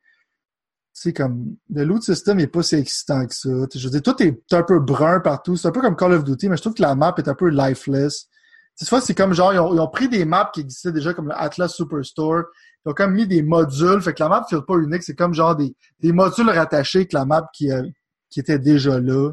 c'est 0.99 1.13
comme 1.13 1.57
le 1.69 1.85
loot 1.85 2.03
system 2.03 2.39
n'est 2.39 2.47
pas 2.47 2.63
si 2.63 2.75
excitant 2.75 3.27
que 3.27 3.35
ça. 3.35 3.51
je 3.75 3.85
veux 3.85 3.91
dire, 3.91 4.03
tout 4.03 4.23
est 4.23 4.41
un 4.53 4.63
peu 4.63 4.81
brun 4.81 5.21
partout. 5.21 5.55
C'est 5.55 5.69
un 5.69 5.71
peu 5.71 5.83
comme 5.83 5.95
Call 5.95 6.15
of 6.15 6.25
Duty, 6.25 6.49
mais 6.49 6.57
je 6.57 6.63
trouve 6.63 6.73
que 6.73 6.81
la 6.81 6.95
map 6.95 7.15
est 7.19 7.29
un 7.29 7.35
peu 7.35 7.51
lifeless. 7.51 8.29
Cette 8.75 8.89
fois, 8.89 9.03
c'est 9.03 9.15
comme 9.15 9.35
genre, 9.35 9.53
ils 9.53 9.59
ont, 9.59 9.89
pris 9.89 10.09
des 10.09 10.25
maps 10.25 10.51
qui 10.55 10.61
existaient 10.61 10.93
déjà 10.93 11.13
comme 11.13 11.29
le 11.29 11.39
Atlas 11.39 11.71
Superstore. 11.71 12.45
Ils 12.85 12.89
ont 12.89 12.95
comme 12.95 13.13
mis 13.13 13.27
des 13.27 13.43
modules. 13.43 14.01
Fait 14.01 14.15
que 14.15 14.23
la 14.23 14.31
map 14.31 14.47
ne 14.51 14.59
pas 14.59 14.77
unique. 14.77 15.03
C'est 15.03 15.15
comme 15.15 15.35
genre 15.35 15.55
des, 15.55 15.77
des 16.01 16.13
modules 16.13 16.49
rattachés 16.49 17.01
avec 17.01 17.13
la 17.13 17.27
map 17.27 17.47
qui, 17.53 17.71
euh, 17.71 17.83
qui 18.31 18.41
était 18.41 18.59
déjà 18.59 18.99
là. 18.99 19.33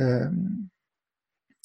Euh, 0.00 0.28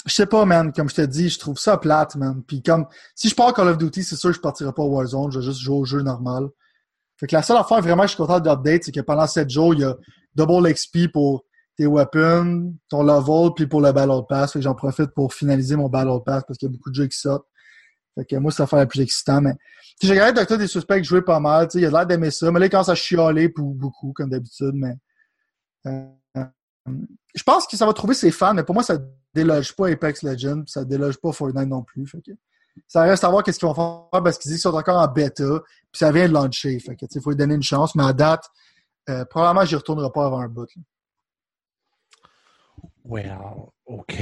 je 0.06 0.14
sais 0.14 0.28
pas, 0.28 0.46
man. 0.46 0.72
Comme 0.72 0.88
je 0.88 0.96
te 0.96 1.02
dis, 1.02 1.28
je 1.28 1.40
trouve 1.40 1.60
ça 1.60 1.78
plate, 1.78 2.16
man. 2.16 2.42
Puis 2.48 2.64
comme, 2.64 2.86
si 3.16 3.28
je 3.28 3.36
pars 3.36 3.54
Call 3.54 3.68
of 3.68 3.78
Duty, 3.78 4.02
c'est 4.02 4.16
sûr 4.16 4.30
que 4.30 4.38
je 4.38 4.42
partirai 4.42 4.72
pas 4.72 4.84
au 4.84 4.96
Warzone. 4.96 5.30
Je 5.30 5.40
vais 5.40 5.46
juste 5.46 5.60
jouer 5.60 5.76
au 5.76 5.84
jeu 5.84 6.02
normal. 6.02 6.48
Fait 7.18 7.28
que 7.28 7.36
la 7.36 7.44
seule 7.44 7.58
affaire 7.58 7.82
vraiment 7.82 8.04
je 8.04 8.10
suis 8.10 8.18
content 8.18 8.40
d'update, 8.40 8.84
c'est 8.86 8.92
que 8.92 9.02
pendant 9.02 9.28
7 9.28 9.50
jours, 9.50 9.74
il 9.74 9.82
y 9.82 9.84
a 9.84 9.96
double 10.36 10.74
XP 10.74 11.12
pour 11.12 11.46
tes 11.78 11.88
weapons, 11.88 12.74
ton 12.90 13.04
level, 13.04 13.52
puis 13.56 13.68
pour 13.68 13.82
le 13.82 13.92
Battle 13.92 14.22
Pass. 14.28 14.54
Fait 14.54 14.60
que 14.60 14.64
j'en 14.64 14.76
profite 14.76 15.12
pour 15.12 15.34
finaliser 15.34 15.76
mon 15.76 15.90
Battle 15.90 16.24
Pass 16.26 16.44
parce 16.48 16.58
qu'il 16.58 16.70
y 16.70 16.72
a 16.72 16.74
beaucoup 16.74 16.90
de 16.90 16.96
jeux 16.96 17.08
qui 17.08 17.18
sortent. 17.18 17.46
Fait 18.16 18.26
que 18.26 18.36
moi, 18.36 18.52
c'est 18.52 18.62
l'affaire 18.62 18.80
la 18.80 18.86
plus 18.86 19.02
excitante. 19.02 19.44
Mais 19.44 19.54
j'ai 20.02 20.12
regardé 20.12 20.34
Docteur 20.34 20.58
des 20.58 20.68
Suspects 20.68 21.04
jouer 21.04 21.24
pas 21.24 21.40
mal. 21.40 21.68
Il 21.74 21.86
a 21.86 21.90
l'air 21.90 22.06
d'aimer 22.06 22.30
ça. 22.30 22.52
Mais 22.52 22.60
là, 22.60 22.68
il 22.68 22.70
commence 22.70 22.90
à 22.90 22.96
chialer 22.96 23.50
pour 23.50 23.74
beaucoup, 23.74 24.14
comme 24.14 24.30
d'habitude. 24.30 24.74
Mais 24.74 24.94
euh, 25.88 26.46
je 27.34 27.44
pense 27.44 27.66
que 27.66 27.76
ça 27.76 27.86
va 27.86 27.94
trouver 27.94 28.14
ses 28.14 28.32
fans, 28.32 28.54
mais 28.54 28.64
pour 28.64 28.76
moi, 28.76 28.84
ça 28.84 28.98
déloge 29.34 29.76
pas 29.76 29.90
Apex 29.90 30.24
Legends, 30.24 30.64
ça 30.68 30.86
déloge 30.86 31.18
pas 31.18 31.32
Fortnite 31.32 31.68
non 31.68 31.84
plus. 31.84 32.06
Ça 32.88 33.04
reste 33.04 33.24
à 33.24 33.30
voir 33.30 33.44
qu'est-ce 33.44 33.60
qu'ils 33.60 33.68
vont 33.68 33.74
faire 33.74 34.24
parce 34.24 34.38
qu'ils 34.38 34.50
disent 34.52 34.62
qu'ils 34.62 34.72
sont 34.72 34.78
encore 34.78 35.02
en 35.02 35.08
bêta, 35.08 35.62
puis 35.92 36.00
ça 36.00 36.12
vient 36.12 36.28
de 36.28 36.34
launcher. 36.34 36.80
Fait 36.80 36.96
que, 36.96 37.06
il 37.10 37.22
faut 37.22 37.32
lui 37.32 37.38
donner 37.38 37.56
une 37.56 37.64
chance, 37.64 37.96
mais 37.96 38.04
à 38.04 38.14
date, 38.14 38.46
euh, 39.10 39.26
probablement, 39.26 39.66
j'y 39.66 39.76
retournerai 39.76 40.10
pas 40.14 40.26
avant 40.26 40.40
un 40.40 40.48
bout. 40.48 40.68
Là. 40.76 40.82
Well, 43.06 43.38
OK. 43.86 44.16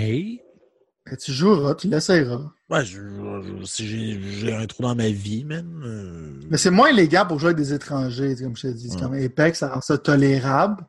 tu 1.19 1.31
joueras, 1.31 1.75
tu 1.75 1.87
l'essayeras. 1.87 2.51
Ouais, 2.69 2.83
si 3.65 4.21
j'ai 4.39 4.53
un 4.53 4.65
trou 4.65 4.83
dans 4.83 4.95
ma 4.95 5.09
vie, 5.09 5.43
même. 5.43 5.83
Euh, 5.85 6.47
mais 6.49 6.57
c'est 6.57 6.71
moins 6.71 6.89
illégal 6.89 7.27
pour 7.27 7.37
jouer 7.37 7.49
avec 7.49 7.57
des 7.57 7.73
étrangers, 7.73 8.35
comme 8.41 8.55
je 8.55 8.63
te 8.63 8.73
dis. 8.73 8.95
Comme 8.97 9.13
Apex, 9.13 9.59
ça 9.59 9.73
rend 9.73 9.81
ça 9.81 9.97
tolérable. 9.97 10.83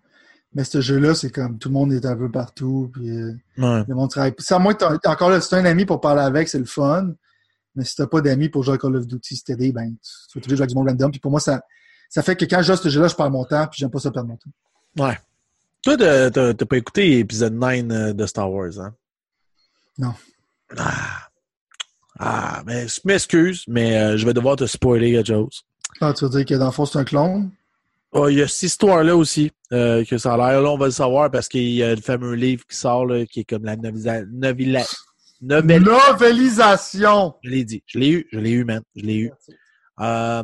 Mais 0.54 0.64
ce 0.64 0.80
jeu-là, 0.80 1.14
c'est 1.14 1.30
comme 1.30 1.58
tout 1.58 1.68
le 1.68 1.74
monde 1.74 1.92
est 1.92 2.04
un 2.04 2.16
peu 2.16 2.30
partout. 2.30 2.90
Puis, 2.92 3.10
euh, 3.10 3.32
ouais. 3.58 3.84
le 3.86 3.94
monde 3.94 4.10
travaille. 4.10 4.34
Ça, 4.38 4.58
moi, 4.58 4.74
encore 5.06 5.30
là, 5.30 5.40
c'est 5.40 5.56
un 5.56 5.64
ami 5.64 5.84
pour 5.84 6.00
parler 6.00 6.22
avec, 6.22 6.48
c'est 6.48 6.58
le 6.58 6.66
fun. 6.66 7.12
Mais 7.74 7.84
si 7.84 7.96
t'as 7.96 8.06
pas 8.06 8.20
d'amis 8.20 8.48
pour 8.48 8.62
jouer 8.62 8.74
à 8.74 8.78
Call 8.78 8.96
of 8.96 9.06
Duty, 9.06 9.36
si 9.36 9.54
des, 9.54 9.72
ben, 9.72 9.94
tu 10.30 10.38
vas 10.38 10.42
toujours 10.42 10.56
jouer 10.56 10.62
avec 10.62 10.70
du 10.70 10.74
monde 10.74 10.88
random. 10.88 11.10
Puis 11.10 11.20
pour 11.20 11.30
moi, 11.30 11.40
ça, 11.40 11.62
ça 12.08 12.22
fait 12.22 12.36
que 12.36 12.44
quand 12.44 12.58
je 12.58 12.66
joue 12.66 12.72
à 12.72 12.76
ce 12.76 12.88
jeu-là, 12.88 13.08
je 13.08 13.14
perds 13.14 13.30
mon 13.30 13.44
temps, 13.44 13.66
puis 13.66 13.78
j'aime 13.78 13.90
pas 13.90 13.98
ça 13.98 14.10
perdre 14.10 14.28
mon 14.28 14.36
temps. 14.36 14.50
Ouais. 14.98 15.18
Toi, 15.82 15.96
t'as 15.96 16.54
pas 16.54 16.76
écouté 16.76 17.08
l'épisode 17.08 17.54
9 17.54 17.90
euh, 17.90 18.12
de 18.12 18.26
Star 18.26 18.50
Wars, 18.50 18.78
hein? 18.78 18.94
Non. 19.98 20.14
Ah. 20.76 21.28
Ah, 22.18 22.62
mais 22.66 22.86
je 22.86 23.00
m'excuse, 23.04 23.64
mais 23.66 23.96
euh, 23.96 24.16
je 24.16 24.24
vais 24.26 24.34
devoir 24.34 24.56
te 24.56 24.66
spoiler 24.66 25.12
quelque 25.12 25.28
chose. 25.28 25.64
Ah, 26.00 26.12
tu 26.12 26.24
veux 26.24 26.30
dire 26.30 26.44
que 26.44 26.54
dans 26.54 26.66
le 26.66 26.72
fond, 26.72 26.86
c'est 26.86 26.98
un 26.98 27.04
clone? 27.04 27.50
Oh, 28.12 28.28
il 28.28 28.38
y 28.38 28.42
a 28.42 28.48
cette 28.48 28.64
histoire-là 28.64 29.16
aussi, 29.16 29.50
euh, 29.72 30.04
que 30.04 30.18
ça 30.18 30.34
a 30.34 30.36
l'air. 30.36 30.60
Là, 30.60 30.70
on 30.70 30.76
va 30.76 30.86
le 30.86 30.92
savoir 30.92 31.30
parce 31.30 31.48
qu'il 31.48 31.70
y 31.70 31.82
a 31.82 31.94
le 31.94 32.00
fameux 32.00 32.34
livre 32.34 32.64
qui 32.68 32.76
sort, 32.76 33.06
là, 33.06 33.24
qui 33.24 33.40
est 33.40 33.44
comme 33.44 33.64
la 33.64 33.76
novella, 35.42 35.98
Novélisation. 36.12 37.34
Je 37.42 37.50
l'ai 37.50 37.64
dit. 37.64 37.82
Je 37.86 37.98
l'ai 37.98 38.10
eu. 38.10 38.28
Je 38.32 38.38
l'ai 38.38 38.50
eu, 38.50 38.64
man. 38.64 38.82
Je 38.94 39.02
l'ai 39.02 39.16
eu. 39.16 39.32
Euh, 40.00 40.42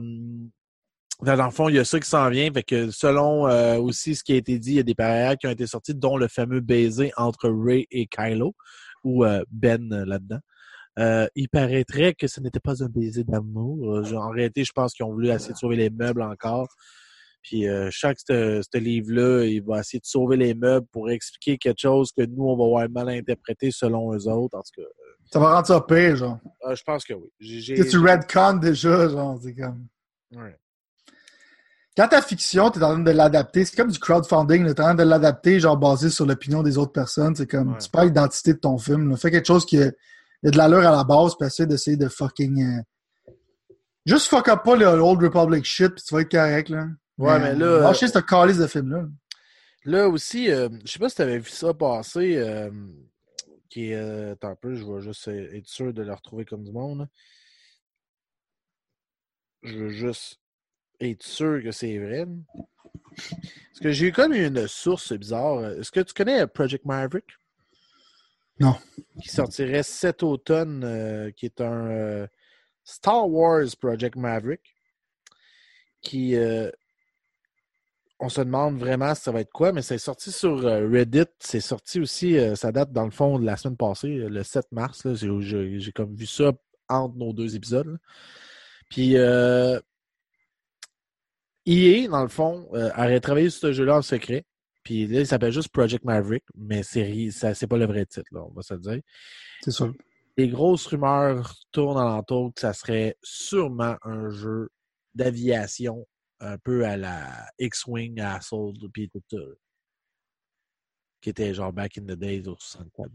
dans 1.22 1.44
le 1.44 1.50
fond, 1.50 1.68
il 1.68 1.76
y 1.76 1.78
a 1.78 1.84
ça 1.84 1.98
qui 1.98 2.08
s'en 2.08 2.28
vient. 2.28 2.52
Fait 2.52 2.62
que 2.62 2.90
selon 2.90 3.48
euh, 3.48 3.78
aussi 3.78 4.14
ce 4.14 4.22
qui 4.22 4.32
a 4.32 4.36
été 4.36 4.58
dit, 4.58 4.72
il 4.72 4.76
y 4.76 4.80
a 4.80 4.84
des 4.84 4.94
parallèles 4.94 5.36
qui 5.36 5.46
ont 5.46 5.50
été 5.50 5.66
sortis, 5.66 5.94
dont 5.94 6.16
le 6.16 6.28
fameux 6.28 6.60
baiser 6.60 7.12
entre 7.16 7.48
Ray 7.48 7.86
et 7.90 8.06
Kylo, 8.06 8.54
ou 9.04 9.24
euh, 9.24 9.42
Ben 9.50 9.88
là-dedans. 9.88 10.40
il 11.34 11.48
paraîtrait 11.48 12.14
que 12.14 12.26
ce 12.26 12.40
n'était 12.40 12.60
pas 12.60 12.82
un 12.82 12.88
baiser 12.88 13.24
d'amour. 13.24 14.02
En 14.14 14.30
réalité, 14.30 14.64
je 14.64 14.72
pense 14.72 14.94
qu'ils 14.94 15.06
ont 15.06 15.12
voulu 15.12 15.28
essayer 15.28 15.52
de 15.54 15.58
sauver 15.58 15.76
les 15.76 15.90
meubles 15.90 16.22
encore. 16.22 16.68
Puis 17.42 17.66
chaque 17.90 18.18
ce 18.20 18.78
livre-là, 18.78 19.44
il 19.44 19.62
va 19.62 19.80
essayer 19.80 20.00
de 20.00 20.06
sauver 20.06 20.36
les 20.36 20.54
meubles 20.54 20.86
pour 20.92 21.10
expliquer 21.10 21.56
quelque 21.56 21.80
chose 21.80 22.12
que 22.16 22.24
nous, 22.24 22.44
on 22.44 22.56
va 22.56 22.64
avoir 22.64 22.90
mal 22.90 23.08
interprété 23.08 23.70
selon 23.70 24.12
eux 24.12 24.28
autres. 24.28 24.58
En 24.58 24.62
tout 24.62 24.82
cas, 24.82 24.88
ça 25.32 25.38
va 25.38 25.54
rendre 25.54 25.66
ça 25.66 25.80
pire, 25.80 26.16
genre. 26.16 26.38
je 26.68 26.82
pense 26.82 27.04
que 27.04 27.14
oui. 27.14 27.30
Tu 27.40 27.98
redcon 27.98 28.54
déjà, 28.54 29.08
genre, 29.08 29.38
c'est 29.42 29.54
comme. 29.54 29.86
Ouais. 30.34 30.56
Quand 31.98 32.06
ta 32.06 32.22
fiction, 32.22 32.70
tu 32.70 32.78
es 32.78 32.82
en 32.84 32.92
train 32.92 32.98
de 33.00 33.10
l'adapter, 33.10 33.64
c'est 33.64 33.76
comme 33.76 33.90
du 33.90 33.98
crowdfunding, 33.98 34.62
tu 34.62 34.68
es 34.68 34.80
en 34.80 34.84
train 34.84 34.94
de 34.94 35.02
l'adapter, 35.02 35.58
genre 35.58 35.76
basé 35.76 36.10
sur 36.10 36.26
l'opinion 36.26 36.62
des 36.62 36.78
autres 36.78 36.92
personnes. 36.92 37.34
C'est 37.34 37.50
comme, 37.50 37.76
tu 37.76 37.90
perds 37.90 38.04
l'identité 38.04 38.52
de 38.52 38.58
ton 38.58 38.78
film. 38.78 39.16
Fais 39.16 39.32
quelque 39.32 39.48
chose 39.48 39.66
qui 39.66 39.82
a, 39.82 39.86
a 39.86 40.50
de 40.50 40.56
l'allure 40.56 40.86
à 40.86 40.92
la 40.92 41.02
base, 41.02 41.34
puis 41.36 41.48
essaie 41.48 41.66
d'essayer 41.66 41.96
de 41.96 42.08
fucking. 42.08 42.62
Euh, 42.62 43.32
juste 44.06 44.28
fuck 44.28 44.48
up 44.48 44.62
pas 44.64 44.76
le 44.76 44.86
Old 44.86 45.20
Republic 45.20 45.64
shit, 45.64 45.92
puis 45.96 46.04
tu 46.06 46.14
vas 46.14 46.20
être 46.20 46.30
correct, 46.30 46.68
là. 46.68 46.86
Ouais, 47.18 47.38
mais, 47.40 47.54
là. 47.54 47.80
Lâchez 47.80 48.08
ce 48.08 48.20
calice 48.20 48.58
de 48.58 48.66
film-là. 48.66 49.08
Là 49.84 50.08
aussi, 50.08 50.50
euh, 50.50 50.68
je 50.84 50.92
sais 50.92 50.98
pas 50.98 51.08
si 51.08 51.16
tu 51.16 51.22
avais 51.22 51.38
vu 51.38 51.50
ça 51.50 51.74
passer, 51.74 52.36
euh, 52.36 52.70
qui 53.68 53.90
est. 53.90 53.96
Euh, 53.96 54.34
un 54.42 54.54
peu, 54.54 54.74
je 54.74 54.84
vais 54.84 55.00
juste 55.00 55.26
être 55.28 55.66
sûr 55.66 55.92
de 55.92 56.02
le 56.02 56.12
retrouver 56.12 56.44
comme 56.44 56.62
du 56.62 56.72
monde. 56.72 57.08
Je 59.62 59.76
veux 59.76 59.88
juste 59.88 60.40
être 61.00 61.22
sûr 61.22 61.62
que 61.62 61.72
c'est 61.72 61.98
vrai. 61.98 62.26
Parce 63.16 63.80
que 63.80 63.90
j'ai 63.90 64.08
eu 64.08 64.12
comme 64.12 64.32
une 64.32 64.68
source 64.68 65.12
bizarre. 65.12 65.64
Est-ce 65.72 65.90
que 65.90 66.00
tu 66.00 66.14
connais 66.14 66.46
Project 66.46 66.84
Maverick? 66.84 67.26
Non. 68.60 68.76
Qui 69.20 69.28
sortirait 69.28 69.82
cet 69.82 70.22
automne, 70.22 71.32
qui 71.36 71.46
est 71.46 71.60
un 71.60 72.28
Star 72.84 73.28
Wars 73.28 73.66
Project 73.80 74.16
Maverick. 74.16 74.76
Qui 76.00 76.36
on 78.20 78.28
se 78.28 78.40
demande 78.40 78.78
vraiment 78.78 79.14
si 79.14 79.22
ça 79.22 79.32
va 79.32 79.40
être 79.40 79.52
quoi, 79.52 79.72
mais 79.72 79.82
c'est 79.82 79.98
sorti 79.98 80.32
sur 80.32 80.66
euh, 80.66 80.88
Reddit. 80.88 81.26
C'est 81.38 81.60
sorti 81.60 82.00
aussi, 82.00 82.36
euh, 82.36 82.54
ça 82.56 82.72
date 82.72 82.92
dans 82.92 83.04
le 83.04 83.10
fond 83.10 83.38
de 83.38 83.44
la 83.44 83.56
semaine 83.56 83.76
passée, 83.76 84.18
euh, 84.18 84.28
le 84.28 84.42
7 84.42 84.66
mars. 84.72 85.06
J'ai 85.14 85.92
comme 85.92 86.14
vu 86.14 86.26
ça 86.26 86.52
entre 86.88 87.16
nos 87.16 87.32
deux 87.32 87.54
épisodes. 87.54 87.98
Puis 88.88 89.16
euh, 89.16 89.78
EA, 91.66 92.08
dans 92.08 92.22
le 92.22 92.28
fond, 92.28 92.66
aurait 92.72 93.20
travaillé 93.20 93.50
sur 93.50 93.60
ce 93.60 93.72
jeu-là 93.72 93.98
en 93.98 94.02
secret. 94.02 94.44
Puis 94.82 95.06
là, 95.06 95.20
il 95.20 95.26
s'appelle 95.26 95.52
juste 95.52 95.68
Project 95.68 96.04
Maverick, 96.04 96.44
mais 96.56 96.82
c'est 96.82 97.66
pas 97.68 97.76
le 97.76 97.86
vrai 97.86 98.06
titre, 98.06 98.28
on 98.32 98.52
va 98.52 98.62
se 98.62 98.74
le 98.74 98.80
dire. 98.80 99.00
C'est 99.62 99.70
ça. 99.70 99.86
Les 100.38 100.48
grosses 100.48 100.86
rumeurs 100.86 101.54
tournent 101.72 101.98
alentour 101.98 102.54
que 102.54 102.60
ça 102.60 102.72
serait 102.72 103.16
sûrement 103.22 103.96
un 104.02 104.30
jeu 104.30 104.70
d'aviation 105.14 106.06
un 106.40 106.58
peu 106.58 106.84
à 106.86 106.96
la 106.96 107.46
X-Wing 107.58 108.20
Assault, 108.20 108.74
puis 108.92 109.10
tout 109.10 109.22
ça. 109.30 109.38
Qui 111.20 111.30
était 111.30 111.52
genre 111.52 111.72
back 111.72 111.98
in 111.98 112.02
the 112.02 112.16
days 112.18 112.46
au 112.46 112.56
64. 112.58 113.10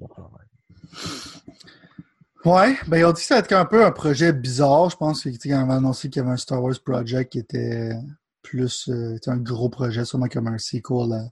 Ouais, 2.45 2.77
ben 2.87 2.97
ils 2.97 3.05
ont 3.05 3.13
dit 3.13 3.21
que 3.21 3.27
ça 3.27 3.35
allait 3.35 3.45
être 3.45 3.53
un 3.53 3.65
peu 3.65 3.85
un 3.85 3.91
projet 3.91 4.33
bizarre. 4.33 4.89
Je 4.89 4.97
pense 4.97 5.23
qu'ils 5.23 5.53
avaient 5.53 5.73
annoncé 5.73 6.09
qu'il 6.09 6.21
y 6.21 6.25
avait 6.25 6.33
un 6.33 6.37
Star 6.37 6.61
Wars 6.61 6.75
Project 6.83 7.31
qui 7.31 7.39
était 7.39 7.93
plus 8.41 8.89
euh, 8.89 9.17
un 9.27 9.37
gros 9.37 9.69
projet, 9.69 10.03
sûrement 10.03 10.27
comme 10.27 10.47
un 10.47 10.57
sequel 10.57 11.13
à 11.13 11.29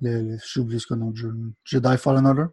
le, 0.00 0.36
j'ai 0.44 0.60
oublié 0.60 0.78
ce 0.78 0.92
a 0.92 0.96
de 0.96 1.16
jeu. 1.16 1.34
Jedi 1.64 1.96
Fallen 1.96 2.26
Order. 2.26 2.46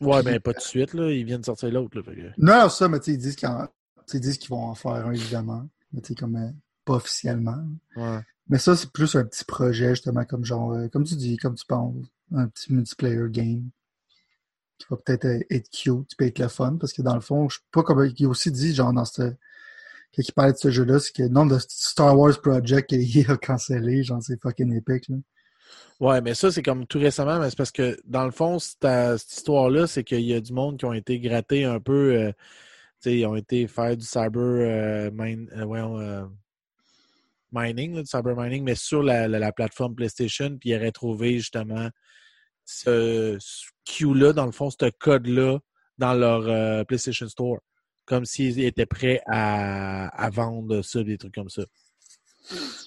Ouais, 0.00 0.22
ben 0.22 0.40
pas 0.40 0.54
tout 0.54 0.60
de 0.60 0.64
suite, 0.64 0.94
là. 0.94 1.10
Ils 1.10 1.24
viennent 1.24 1.40
de 1.40 1.44
sortir 1.44 1.70
l'autre. 1.70 1.98
Là, 1.98 2.02
que... 2.02 2.32
Non, 2.38 2.68
ça, 2.70 2.88
mais 2.88 2.98
ils 3.06 3.18
disent 3.18 3.36
qu'ils 3.36 3.48
qu'ils 4.38 4.48
vont 4.48 4.64
en 4.64 4.74
faire 4.74 5.06
un, 5.06 5.12
évidemment. 5.12 5.68
Mais 5.92 6.00
tu 6.00 6.14
comme 6.14 6.36
euh, 6.36 6.50
pas 6.90 6.96
officiellement. 6.96 7.64
Ouais. 7.96 8.20
Mais 8.48 8.58
ça, 8.58 8.76
c'est 8.76 8.90
plus 8.90 9.14
un 9.14 9.24
petit 9.24 9.44
projet, 9.44 9.90
justement, 9.90 10.24
comme 10.24 10.44
genre, 10.44 10.72
euh, 10.72 10.88
comme 10.88 11.04
tu 11.04 11.14
dis, 11.14 11.36
comme 11.36 11.54
tu 11.54 11.64
penses, 11.66 11.94
un 12.34 12.48
petit 12.48 12.72
multiplayer 12.72 13.28
game 13.28 13.70
qui 14.78 14.86
va 14.90 14.96
peut-être 14.96 15.26
être 15.50 15.70
cute, 15.70 16.08
qui 16.08 16.16
peut 16.16 16.26
être 16.26 16.38
le 16.38 16.48
fun, 16.48 16.76
parce 16.80 16.92
que 16.92 17.02
dans 17.02 17.14
le 17.14 17.20
fond, 17.20 17.48
je 17.48 17.56
sais 17.56 17.62
pas 17.70 17.82
comment 17.82 18.02
il 18.02 18.26
a 18.26 18.28
aussi 18.28 18.50
dit, 18.50 18.74
genre, 18.74 18.92
dans 18.92 19.04
ce 19.04 19.34
quand 20.14 20.22
il 20.26 20.32
parlait 20.32 20.52
de 20.52 20.58
ce 20.58 20.70
jeu-là, 20.70 20.98
c'est 20.98 21.14
que 21.14 21.22
le 21.22 21.28
nom 21.28 21.46
de 21.46 21.56
Star 21.60 22.18
Wars 22.18 22.40
Project 22.40 22.88
qu'il 22.90 23.30
a 23.30 23.36
cancellé, 23.36 24.02
genre, 24.02 24.22
c'est 24.22 24.40
fucking 24.40 24.74
épique, 24.74 25.08
là. 25.08 25.16
Ouais, 26.00 26.20
mais 26.22 26.34
ça, 26.34 26.50
c'est 26.50 26.62
comme 26.62 26.86
tout 26.86 26.98
récemment, 26.98 27.38
mais 27.38 27.50
c'est 27.50 27.56
parce 27.56 27.70
que, 27.70 27.96
dans 28.06 28.24
le 28.24 28.30
fond, 28.30 28.58
cette, 28.58 28.80
cette 29.18 29.32
histoire-là, 29.32 29.86
c'est 29.86 30.02
qu'il 30.02 30.22
y 30.22 30.34
a 30.34 30.40
du 30.40 30.52
monde 30.52 30.78
qui 30.78 30.86
ont 30.86 30.94
été 30.94 31.20
grattés 31.20 31.64
un 31.64 31.78
peu, 31.78 32.14
euh, 32.14 32.32
tu 32.32 33.10
sais, 33.10 33.18
ils 33.18 33.26
ont 33.26 33.36
été 33.36 33.68
faire 33.68 33.96
du 33.96 34.04
cyber 34.04 34.40
euh, 34.40 35.10
euh, 35.10 35.64
ouais, 35.64 35.80
mining, 37.52 37.94
là, 37.94 38.02
du 38.02 38.08
cyber 38.08 38.36
mining, 38.36 38.64
mais 38.64 38.74
sur 38.74 39.02
la, 39.02 39.28
la, 39.28 39.38
la 39.38 39.52
plateforme 39.52 39.94
PlayStation, 39.94 40.56
puis 40.58 40.70
ils 40.70 40.76
auraient 40.76 40.92
trouvé 40.92 41.38
justement 41.38 41.88
ce, 42.64 43.36
ce 43.40 43.66
Q-là, 43.84 44.32
dans 44.32 44.46
le 44.46 44.52
fond, 44.52 44.70
ce 44.70 44.90
code-là, 44.98 45.58
dans 45.98 46.14
leur 46.14 46.86
PlayStation 46.86 47.28
Store 47.28 47.58
comme 48.10 48.24
s'ils 48.24 48.58
étaient 48.60 48.86
prêts 48.86 49.22
à, 49.26 50.08
à, 50.08 50.30
vendre 50.30 50.82
ça, 50.82 51.00
des 51.04 51.16
trucs 51.16 51.32
comme 51.32 51.48
ça. 51.48 51.62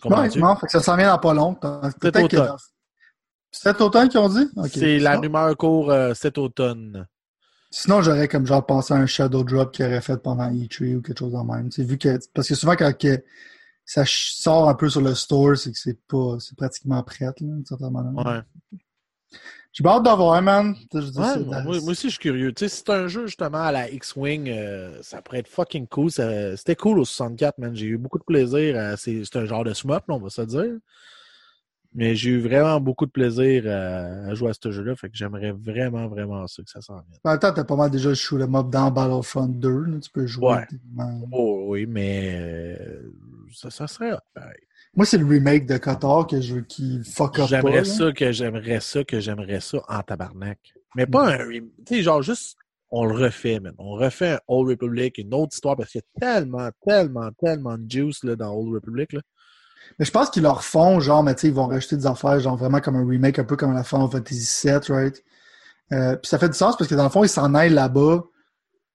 Ouais, 0.04 0.28
non, 0.36 0.56
fait 0.58 0.66
que 0.66 0.72
ça 0.74 0.82
s'en 0.82 0.98
vient 0.98 1.08
dans 1.08 1.18
pas 1.18 1.34
long. 1.34 1.58
Cet 2.02 2.18
automne. 2.18 2.58
Cet 3.50 3.80
automne 3.80 4.10
qu'ils 4.10 4.20
ont 4.20 4.28
dit? 4.28 4.50
Okay. 4.58 4.80
C'est 4.80 5.00
la 5.00 5.18
rumeur 5.18 5.56
court 5.56 5.92
euh, 5.92 6.14
cet 6.14 6.38
automne. 6.38 7.08
Sinon, 7.72 8.02
j'aurais 8.02 8.28
comme 8.28 8.46
genre 8.46 8.66
pensé 8.66 8.94
à 8.94 8.98
un 8.98 9.06
Shadow 9.06 9.46
Drop 9.46 9.72
qu'il 9.72 9.86
aurait 9.86 10.02
fait 10.02 10.22
pendant 10.22 10.52
E3 10.52 10.96
ou 10.96 11.02
quelque 11.02 11.20
chose 11.20 11.32
de 11.32 11.38
même. 11.38 11.70
vu 11.70 11.98
que, 11.98 12.20
parce 12.34 12.50
que 12.50 12.56
souvent, 12.56 12.76
quand 12.76 12.92
ça 13.86 14.04
sort 14.08 14.70
un 14.70 14.76
peu 14.76 14.90
sur 14.90 15.02
le 15.02 15.14
store, 15.16 15.58
c'est 15.58 15.72
que 15.72 15.78
c'est 15.78 16.00
pas 16.08 16.38
c'est 16.40 16.58
pratiquement 16.58 17.04
prêt, 17.04 17.26
là, 17.26 17.34
d'une 17.40 17.66
certaine 17.66 17.92
manière. 17.92 18.26
Ouais. 18.26 18.70
J'ai 19.74 19.84
hâte 19.88 20.04
d'avoir, 20.04 20.40
man. 20.44 20.76
Ouais, 20.94 21.02
moi, 21.46 21.64
moi, 21.64 21.78
aussi, 21.88 22.08
je 22.08 22.12
suis 22.12 22.20
curieux. 22.20 22.54
Tu 22.54 22.60
sais, 22.60 22.70
si 22.70 22.84
c'est 22.86 22.92
un 22.92 23.08
jeu 23.08 23.26
justement 23.26 23.64
à 23.64 23.72
la 23.72 23.90
X-Wing, 23.90 24.48
euh, 24.48 25.02
ça 25.02 25.24
pourrait 25.24 25.40
être 25.40 25.48
fucking 25.48 25.88
cool. 25.88 26.12
C'était 26.12 26.76
cool 26.76 27.00
au 27.00 27.06
64, 27.06 27.58
man. 27.58 27.76
J'ai 27.76 27.88
eu 27.88 27.98
beaucoup 27.98 28.20
de 28.20 28.24
plaisir. 28.24 28.76
Euh, 28.78 28.96
c'est 28.96 29.36
un 29.36 29.46
genre 29.46 29.64
de 29.64 29.74
swap, 29.74 30.04
on 30.10 30.20
va 30.20 30.30
se 30.30 30.44
dire. 30.44 30.78
Mais 31.96 32.16
j'ai 32.16 32.32
eu 32.32 32.40
vraiment 32.40 32.80
beaucoup 32.80 33.08
de 33.08 33.12
plaisir 33.12 33.66
à, 33.68 34.30
à 34.30 34.34
jouer 34.36 34.52
à 34.52 34.54
ce 34.54 34.72
jeu-là. 34.72 34.96
Fait 34.96 35.10
que 35.10 35.16
j'aimerais 35.16 35.52
vraiment, 35.52 36.08
vraiment 36.08 36.46
ça 36.46 36.62
que 36.62 36.70
ça 36.70 36.82
s'en 36.82 37.02
vienne. 37.02 37.40
Temps, 37.40 37.52
t'as 37.52 37.64
pas 37.64 37.76
mal 37.76 37.90
déjà 37.90 38.14
joué 38.14 38.40
le 38.40 38.48
mob 38.48 38.72
dans 38.72 38.92
Battlefront 38.92 39.48
2. 39.48 39.70
Là. 39.70 40.00
Tu 40.00 40.10
peux 40.12 40.28
jouer. 40.28 40.46
Ouais. 40.46 40.68
Oh, 41.32 41.66
oui, 41.70 41.88
mais 41.88 42.38
euh, 42.40 43.12
ça, 43.54 43.70
ça 43.70 43.88
serait. 43.88 44.12
Moi, 44.96 45.06
c'est 45.06 45.18
le 45.18 45.26
remake 45.26 45.66
de 45.66 45.78
Cotard 45.78 46.28
que 46.28 46.42
je 46.42 46.56
veux 46.56 46.62
qu'il 46.62 47.04
fuck 47.04 47.40
up. 47.40 47.48
J'aimerais 47.48 47.86
ça 47.86 48.12
que 48.12 48.32
j'aimerais 48.32 48.80
ça 48.80 49.04
que 49.04 49.20
j'aimerais 49.20 49.60
ça 49.60 49.80
en 49.88 50.02
tabarnak. 50.02 50.60
Mais 50.96 51.08
pas 51.08 51.28
un 51.28 51.38
remake. 51.38 51.72
Tu 51.86 51.96
sais, 51.96 52.02
genre 52.04 52.22
juste 52.22 52.58
on 52.96 53.06
le 53.06 53.16
refait, 53.16 53.60
man. 53.60 53.74
On 53.80 53.94
refait 53.94 54.34
un 54.34 54.40
Old 54.48 54.70
Republic, 54.70 55.18
une 55.18 55.34
autre 55.34 55.56
histoire, 55.56 55.76
parce 55.76 55.90
qu'il 55.90 56.02
y 56.02 56.04
a 56.04 56.20
tellement, 56.20 56.70
tellement, 56.86 57.32
tellement 57.40 57.76
de 57.76 57.90
juice 57.90 58.24
là, 58.24 58.36
dans 58.36 58.54
Old 58.54 58.72
Republic. 58.72 59.14
Là. 59.14 59.22
Mais 59.98 60.06
je 60.06 60.12
pense 60.12 60.30
qu'ils 60.30 60.44
leur 60.44 60.64
font, 60.64 61.00
genre, 61.00 61.24
mais 61.24 61.34
tu 61.34 61.42
sais, 61.42 61.48
ils 61.48 61.54
vont 61.56 61.66
rajouter 61.66 61.96
des 61.96 62.06
affaires, 62.06 62.40
genre 62.40 62.56
vraiment 62.56 62.82
comme 62.82 62.96
un 62.96 63.08
remake, 63.08 63.40
un 63.40 63.46
peu 63.46 63.56
comme 63.56 63.74
la 63.74 63.84
Final 63.84 64.10
Fantasy 64.12 64.68
VII, 64.68 64.80
right? 64.90 65.24
Euh, 65.92 66.16
puis 66.18 66.30
ça 66.30 66.38
fait 66.38 66.50
du 66.50 66.56
sens 66.56 66.78
parce 66.78 66.88
que 66.88 66.94
dans 66.94 67.04
le 67.04 67.10
fond, 67.10 67.24
ils 67.24 67.30
s'en 67.30 67.56
aillent 67.56 67.74
là-bas 67.74 68.26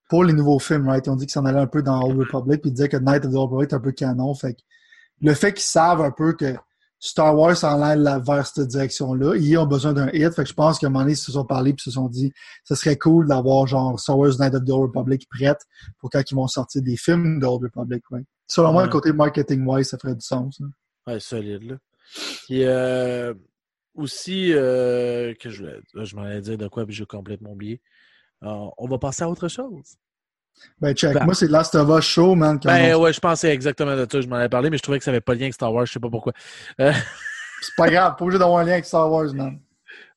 pour 0.08 0.24
les 0.24 0.32
nouveaux 0.32 0.58
films, 0.58 0.88
right? 0.88 1.06
Ils 1.06 1.10
ont 1.10 1.16
dit 1.16 1.26
qu'ils 1.26 1.32
s'en 1.32 1.44
allaient 1.44 1.58
un 1.58 1.66
peu 1.66 1.82
dans 1.82 2.02
Old 2.02 2.18
Republic, 2.18 2.62
puis 2.62 2.70
ils 2.70 2.74
disaient 2.74 2.88
que 2.88 2.96
Night 2.96 3.24
of 3.24 3.32
the 3.32 3.36
Old 3.36 3.50
Republic 3.50 3.72
est 3.72 3.74
un 3.74 3.80
peu 3.80 3.92
canon. 3.92 4.34
Fait 4.34 4.54
que 4.54 4.60
le 5.20 5.34
fait 5.34 5.52
qu'ils 5.52 5.62
savent 5.62 6.00
un 6.00 6.10
peu 6.10 6.32
que 6.32 6.54
Star 7.00 7.36
Wars 7.36 7.56
s'en 7.56 7.80
aille 7.80 8.02
vers 8.24 8.46
cette 8.46 8.66
direction-là, 8.66 9.36
ils 9.36 9.56
ont 9.56 9.66
besoin 9.66 9.92
d'un 9.92 10.08
hit. 10.12 10.34
Fait 10.34 10.42
que 10.42 10.48
je 10.48 10.54
pense 10.54 10.78
qu'à 10.78 10.86
un 10.86 10.90
moment 10.90 11.00
donné, 11.00 11.12
ils 11.12 11.16
se 11.16 11.30
sont 11.30 11.44
parlé 11.44 11.72
puis 11.72 11.82
se 11.82 11.92
sont 11.92 12.08
dit 12.08 12.32
ce 12.64 12.74
serait 12.74 12.96
cool 12.96 13.28
d'avoir 13.28 13.66
genre 13.66 13.98
Star 14.00 14.18
Wars 14.18 14.32
Night 14.40 14.54
of 14.54 14.64
the 14.64 14.70
Old 14.70 14.96
Republic 14.96 15.28
prête 15.30 15.60
pour 15.98 16.10
quand 16.10 16.22
ils 16.28 16.34
vont 16.34 16.48
sortir 16.48 16.82
des 16.82 16.96
films 16.96 17.38
de 17.38 17.46
Old 17.46 17.62
Republic, 17.62 18.02
right? 18.10 18.26
Selon 18.48 18.68
ouais. 18.68 18.72
moi, 18.74 18.84
le 18.84 18.90
côté 18.90 19.12
marketing-wise, 19.12 19.88
ça 19.88 19.98
ferait 19.98 20.14
du 20.14 20.24
sens. 20.24 20.60
Hein. 20.62 20.70
Ouais, 21.06 21.20
solide, 21.20 21.62
là. 21.64 21.76
Puis, 22.46 22.64
euh, 22.64 23.34
aussi, 23.94 24.52
euh, 24.54 25.34
que 25.34 25.50
je, 25.50 25.66
je 25.94 26.16
m'en 26.16 26.22
allais 26.22 26.40
dire 26.40 26.56
de 26.56 26.66
quoi, 26.68 26.86
puis 26.86 26.94
j'ai 26.94 27.04
complètement 27.04 27.52
oublié. 27.52 27.82
Alors, 28.40 28.74
on 28.78 28.86
va 28.86 28.98
passer 28.98 29.22
à 29.22 29.28
autre 29.28 29.48
chose. 29.48 29.96
Ben, 30.80 30.94
check. 30.94 31.14
Ben, 31.14 31.24
Moi, 31.24 31.34
c'est 31.34 31.48
Last 31.48 31.74
of 31.74 31.88
Us 31.98 32.04
Show, 32.04 32.34
man. 32.34 32.58
Ben, 32.64 32.94
ouais, 32.96 33.12
je 33.12 33.20
pensais 33.20 33.52
exactement 33.52 33.96
de 33.96 34.06
ça. 34.10 34.20
Je 34.20 34.26
m'en 34.26 34.36
avais 34.36 34.48
parlé, 34.48 34.70
mais 34.70 34.76
je 34.76 34.82
trouvais 34.82 34.98
que 34.98 35.04
ça 35.04 35.10
n'avait 35.10 35.20
pas 35.20 35.34
de 35.34 35.38
lien 35.38 35.46
avec 35.46 35.54
Star 35.54 35.72
Wars. 35.72 35.86
Je 35.86 35.92
sais 35.92 36.00
pas 36.00 36.10
pourquoi. 36.10 36.32
Euh... 36.80 36.92
c'est 37.62 37.74
pas 37.76 37.88
grave. 37.88 38.16
Pas 38.16 38.24
obligé 38.24 38.38
d'avoir 38.38 38.58
un 38.58 38.64
lien 38.64 38.72
avec 38.72 38.84
Star 38.84 39.10
Wars, 39.10 39.32
man. 39.34 39.60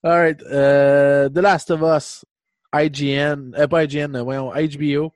Alright. 0.03 0.41
Euh, 0.43 1.29
The 1.29 1.37
Last 1.37 1.71
of 1.71 1.81
Us, 1.81 2.25
IGN, 2.73 3.53
euh, 3.57 3.67
pas 3.67 3.83
IGN, 3.83 4.17
voyons, 4.23 4.51
HBO 4.51 5.13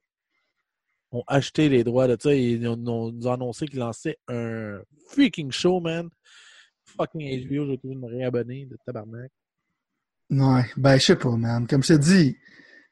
ont 1.11 1.23
acheté 1.27 1.69
les 1.69 1.83
droits 1.83 2.07
de 2.07 2.17
ça 2.19 2.33
ils 2.33 2.67
ont, 2.67 2.75
nous 2.75 3.27
ont 3.27 3.31
annoncé 3.31 3.67
qu'ils 3.67 3.79
lançaient 3.79 4.17
un 4.27 4.79
freaking 5.07 5.51
show, 5.51 5.79
man. 5.79 6.09
Fucking 6.97 7.47
HBO, 7.47 7.67
j'ai 7.67 7.77
trouvé 7.77 7.95
me 7.95 8.07
réabonner 8.07 8.65
de 8.65 8.77
tabarnak. 8.85 9.31
Ouais, 10.29 10.65
ben, 10.77 10.97
je 10.97 11.05
sais 11.05 11.15
pas, 11.15 11.35
man. 11.35 11.67
Comme 11.67 11.83
je 11.83 11.93
te 11.93 11.99
dis, 11.99 12.37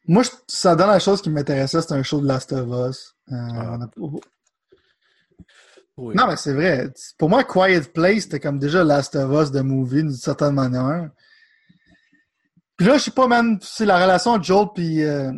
moi, 0.05 0.23
ça 0.47 0.75
donne 0.75 0.87
la 0.87 0.99
chose 0.99 1.21
qui 1.21 1.29
m'intéressait, 1.29 1.81
c'était 1.81 1.93
un 1.93 2.03
show 2.03 2.19
de 2.21 2.27
Last 2.27 2.51
of 2.53 2.67
Us. 2.67 3.15
Euh, 3.31 3.35
ah. 3.35 3.75
a... 3.75 3.89
oui. 5.97 6.15
Non, 6.15 6.27
mais 6.27 6.35
c'est 6.35 6.53
vrai. 6.53 6.91
Pour 7.17 7.29
moi, 7.29 7.43
Quiet 7.43 7.91
Place, 7.93 8.23
c'était 8.23 8.39
comme 8.39 8.59
déjà 8.59 8.83
Last 8.83 9.15
of 9.15 9.31
Us 9.43 9.51
de 9.51 9.61
movie, 9.61 10.03
d'une 10.03 10.11
certaine 10.11 10.53
manière. 10.53 11.09
Puis 12.75 12.87
là, 12.87 12.97
je 12.97 13.03
sais 13.03 13.11
pas, 13.11 13.27
man, 13.27 13.57
c'est 13.61 13.85
la 13.85 14.01
relation 14.01 14.37
de 14.37 14.43
Joel 14.43 14.67
puis 14.73 15.03
euh, 15.03 15.31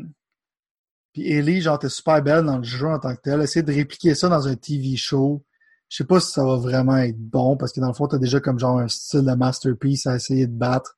puis 1.16 1.32
Ellie, 1.32 1.62
genre, 1.62 1.80
t'es 1.80 1.88
super 1.88 2.22
belle 2.22 2.44
dans 2.44 2.58
le 2.58 2.66
jeu 2.66 2.88
en 2.88 3.00
tant 3.00 3.16
que 3.16 3.22
tel. 3.22 3.42
Essayer 3.42 3.64
de 3.64 3.72
répliquer 3.72 4.16
ça 4.16 4.28
dans 4.28 4.50
un 4.50 4.56
TV 4.58 4.98
show. 4.98 5.42
Je 5.88 5.96
sais 5.96 6.04
pas 6.04 6.20
si 6.20 6.30
ça 6.30 6.44
va 6.44 6.58
vraiment 6.58 6.98
être 6.98 7.18
bon, 7.18 7.56
parce 7.56 7.72
que 7.72 7.80
dans 7.80 7.88
le 7.88 7.94
fond, 7.94 8.06
t'as 8.06 8.18
déjà 8.18 8.42
comme 8.42 8.60
genre 8.60 8.80
un 8.80 8.90
style 8.90 9.24
de 9.24 9.32
masterpiece 9.32 10.08
à 10.08 10.16
essayer 10.18 10.46
de 10.46 10.52
battre. 10.52 10.98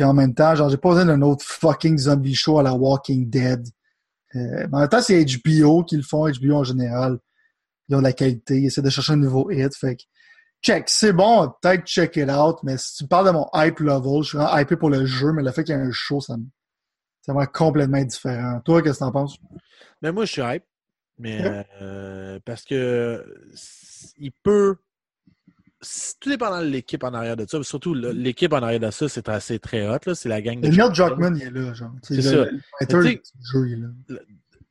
Puis 0.00 0.06
en 0.06 0.14
même 0.14 0.34
temps, 0.34 0.54
genre, 0.54 0.70
j'ai 0.70 0.78
pas 0.78 0.88
besoin 0.88 1.04
d'un 1.04 1.20
autre 1.20 1.44
fucking 1.44 1.98
zombie 1.98 2.34
show 2.34 2.58
à 2.58 2.62
la 2.62 2.72
Walking 2.72 3.28
Dead. 3.28 3.68
Euh, 4.34 4.66
en 4.72 4.78
même 4.78 4.88
temps, 4.88 5.02
c'est 5.02 5.22
HBO 5.22 5.84
qui 5.84 5.94
le 5.94 6.02
font, 6.02 6.26
HBO 6.26 6.54
en 6.54 6.64
général. 6.64 7.18
Ils 7.86 7.96
ont 7.96 7.98
de 7.98 8.04
la 8.04 8.14
qualité, 8.14 8.60
ils 8.60 8.66
essaient 8.68 8.80
de 8.80 8.88
chercher 8.88 9.12
un 9.12 9.16
nouveau 9.16 9.50
hit. 9.50 9.76
Fait 9.76 9.96
que, 9.96 10.02
check, 10.62 10.84
c'est 10.86 11.12
bon, 11.12 11.52
peut-être 11.60 11.84
check 11.84 12.16
it 12.16 12.30
out, 12.30 12.60
mais 12.62 12.78
si 12.78 12.96
tu 12.96 13.08
parles 13.08 13.26
de 13.26 13.32
mon 13.32 13.46
hype 13.52 13.78
level, 13.80 14.22
je 14.22 14.28
suis 14.28 14.38
vraiment 14.38 14.56
hypé 14.56 14.74
pour 14.74 14.88
le 14.88 15.04
jeu, 15.04 15.32
mais 15.32 15.42
le 15.42 15.52
fait 15.52 15.64
qu'il 15.64 15.74
y 15.74 15.78
ait 15.78 15.82
un 15.82 15.92
show, 15.92 16.22
ça 16.22 16.38
me 16.38 16.44
c'est 17.20 17.32
vraiment 17.32 17.50
complètement 17.52 18.02
différent. 18.02 18.58
Toi, 18.64 18.80
qu'est-ce 18.80 19.00
que 19.00 19.04
t'en 19.04 19.12
penses? 19.12 19.36
Mais 20.00 20.12
moi, 20.12 20.24
je 20.24 20.32
suis 20.32 20.40
hype. 20.40 20.64
Mais 21.18 21.46
ouais. 21.46 21.66
euh, 21.82 22.40
parce 22.46 22.64
que 22.64 23.22
il 24.16 24.32
peut. 24.32 24.76
Tout 26.20 26.28
dépendant 26.28 26.60
de 26.60 26.66
l'équipe 26.66 27.02
en 27.04 27.14
arrière 27.14 27.36
de 27.36 27.46
ça. 27.48 27.62
Surtout 27.62 27.94
l'équipe 27.94 28.52
en 28.52 28.62
arrière 28.62 28.80
de 28.80 28.90
ça, 28.90 29.08
c'est 29.08 29.28
assez 29.28 29.58
très 29.58 29.88
hot. 29.88 30.14
C'est 30.14 30.28
la 30.28 30.42
gang 30.42 30.60
de. 30.60 30.68
Neil 30.68 30.90
Druckmann, 30.94 31.36
il 31.36 31.42
est 31.42 31.50
là, 31.50 31.72
genre. 31.72 31.92
C'est 32.02 32.22
ça. 32.22 32.44
Le, 32.44 32.50
le, 32.50 33.20
jeu, 33.52 33.68
il 33.68 33.72
est 33.72 33.76
là. 33.76 33.88
Le, 34.08 34.20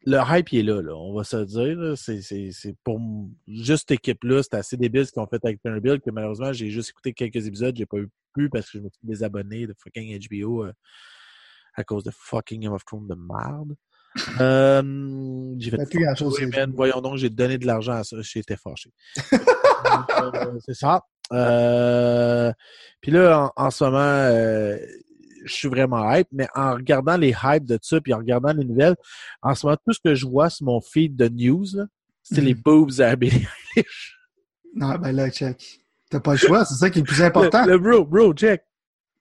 le, 0.05 0.17
hype, 0.29 0.51
il 0.51 0.59
est 0.59 0.63
là, 0.63 0.81
là, 0.81 0.95
on 0.95 1.13
va 1.13 1.23
se 1.23 1.37
dire. 1.37 1.97
C'est 1.97 2.75
pour 2.83 2.99
juste 3.47 3.89
cette 3.89 3.99
équipe-là, 3.99 4.43
c'est 4.43 4.55
assez 4.55 4.77
débile 4.77 5.05
ce 5.05 5.11
qu'ils 5.11 5.21
ont 5.21 5.27
fait 5.27 5.43
avec 5.43 5.59
Build 5.63 6.01
que 6.01 6.11
malheureusement, 6.11 6.53
j'ai 6.53 6.69
juste 6.69 6.91
écouté 6.91 7.13
quelques 7.13 7.47
épisodes, 7.47 7.75
j'ai 7.75 7.85
pas 7.85 7.97
eu 7.97 8.09
plus 8.33 8.49
parce 8.49 8.69
que 8.69 8.77
je 8.77 8.83
me 8.83 8.89
suis 8.89 8.99
désabonné 9.03 9.65
de 9.65 9.75
fucking 9.77 10.19
HBO. 10.29 10.65
Euh, 10.65 10.73
à 11.79 11.83
cause 11.83 12.03
de 12.03 12.11
fucking 12.11 12.61
Game 12.61 12.73
of 12.73 12.85
Thrones 12.85 13.07
de 13.07 13.15
merde. 13.15 13.75
Euh, 14.41 15.53
j'ai 15.59 15.69
fait 15.69 15.89
plus 15.89 16.05
chose. 16.17 16.35
Voyons 16.73 16.99
donc, 16.99 17.17
j'ai 17.17 17.29
donné 17.29 17.59
de 17.59 17.67
l'argent 17.67 17.93
à 17.93 18.03
ça. 18.03 18.17
J'étais 18.21 18.57
fâché. 18.57 18.91
euh, 19.85 20.59
c'est 20.65 20.75
ça. 20.75 21.01
Euh, 21.31 22.51
puis 23.01 23.11
là, 23.11 23.51
en, 23.55 23.65
en 23.65 23.71
ce 23.71 23.83
moment, 23.83 23.97
euh, 23.99 24.77
je 25.45 25.53
suis 25.53 25.67
vraiment 25.67 26.11
hype, 26.11 26.27
mais 26.31 26.47
en 26.55 26.73
regardant 26.73 27.17
les 27.17 27.35
hypes 27.43 27.65
de 27.65 27.77
ça, 27.81 28.01
puis 28.01 28.13
en 28.13 28.17
regardant 28.17 28.53
les 28.53 28.65
nouvelles, 28.65 28.95
en 29.41 29.55
ce 29.55 29.65
moment, 29.65 29.77
tout 29.85 29.93
ce 29.93 29.99
que 30.03 30.15
je 30.15 30.25
vois 30.25 30.49
sur 30.49 30.65
mon 30.65 30.81
feed 30.81 31.15
de 31.15 31.29
news, 31.29 31.65
c'est 32.23 32.41
mm. 32.41 32.45
les 32.45 32.55
boobs 32.55 32.99
à 32.99 33.15
Billie 33.15 33.47
Non, 34.75 34.95
ben 34.95 35.15
là, 35.15 35.29
check. 35.29 35.81
T'as 36.09 36.19
pas 36.19 36.31
le 36.31 36.37
choix, 36.37 36.65
c'est 36.65 36.75
ça 36.75 36.89
qui 36.89 36.99
est 36.99 37.01
le 37.01 37.07
plus 37.07 37.21
important. 37.21 37.65
Le, 37.65 37.73
le 37.73 37.77
bro, 37.77 38.05
bro, 38.05 38.33
check. 38.33 38.63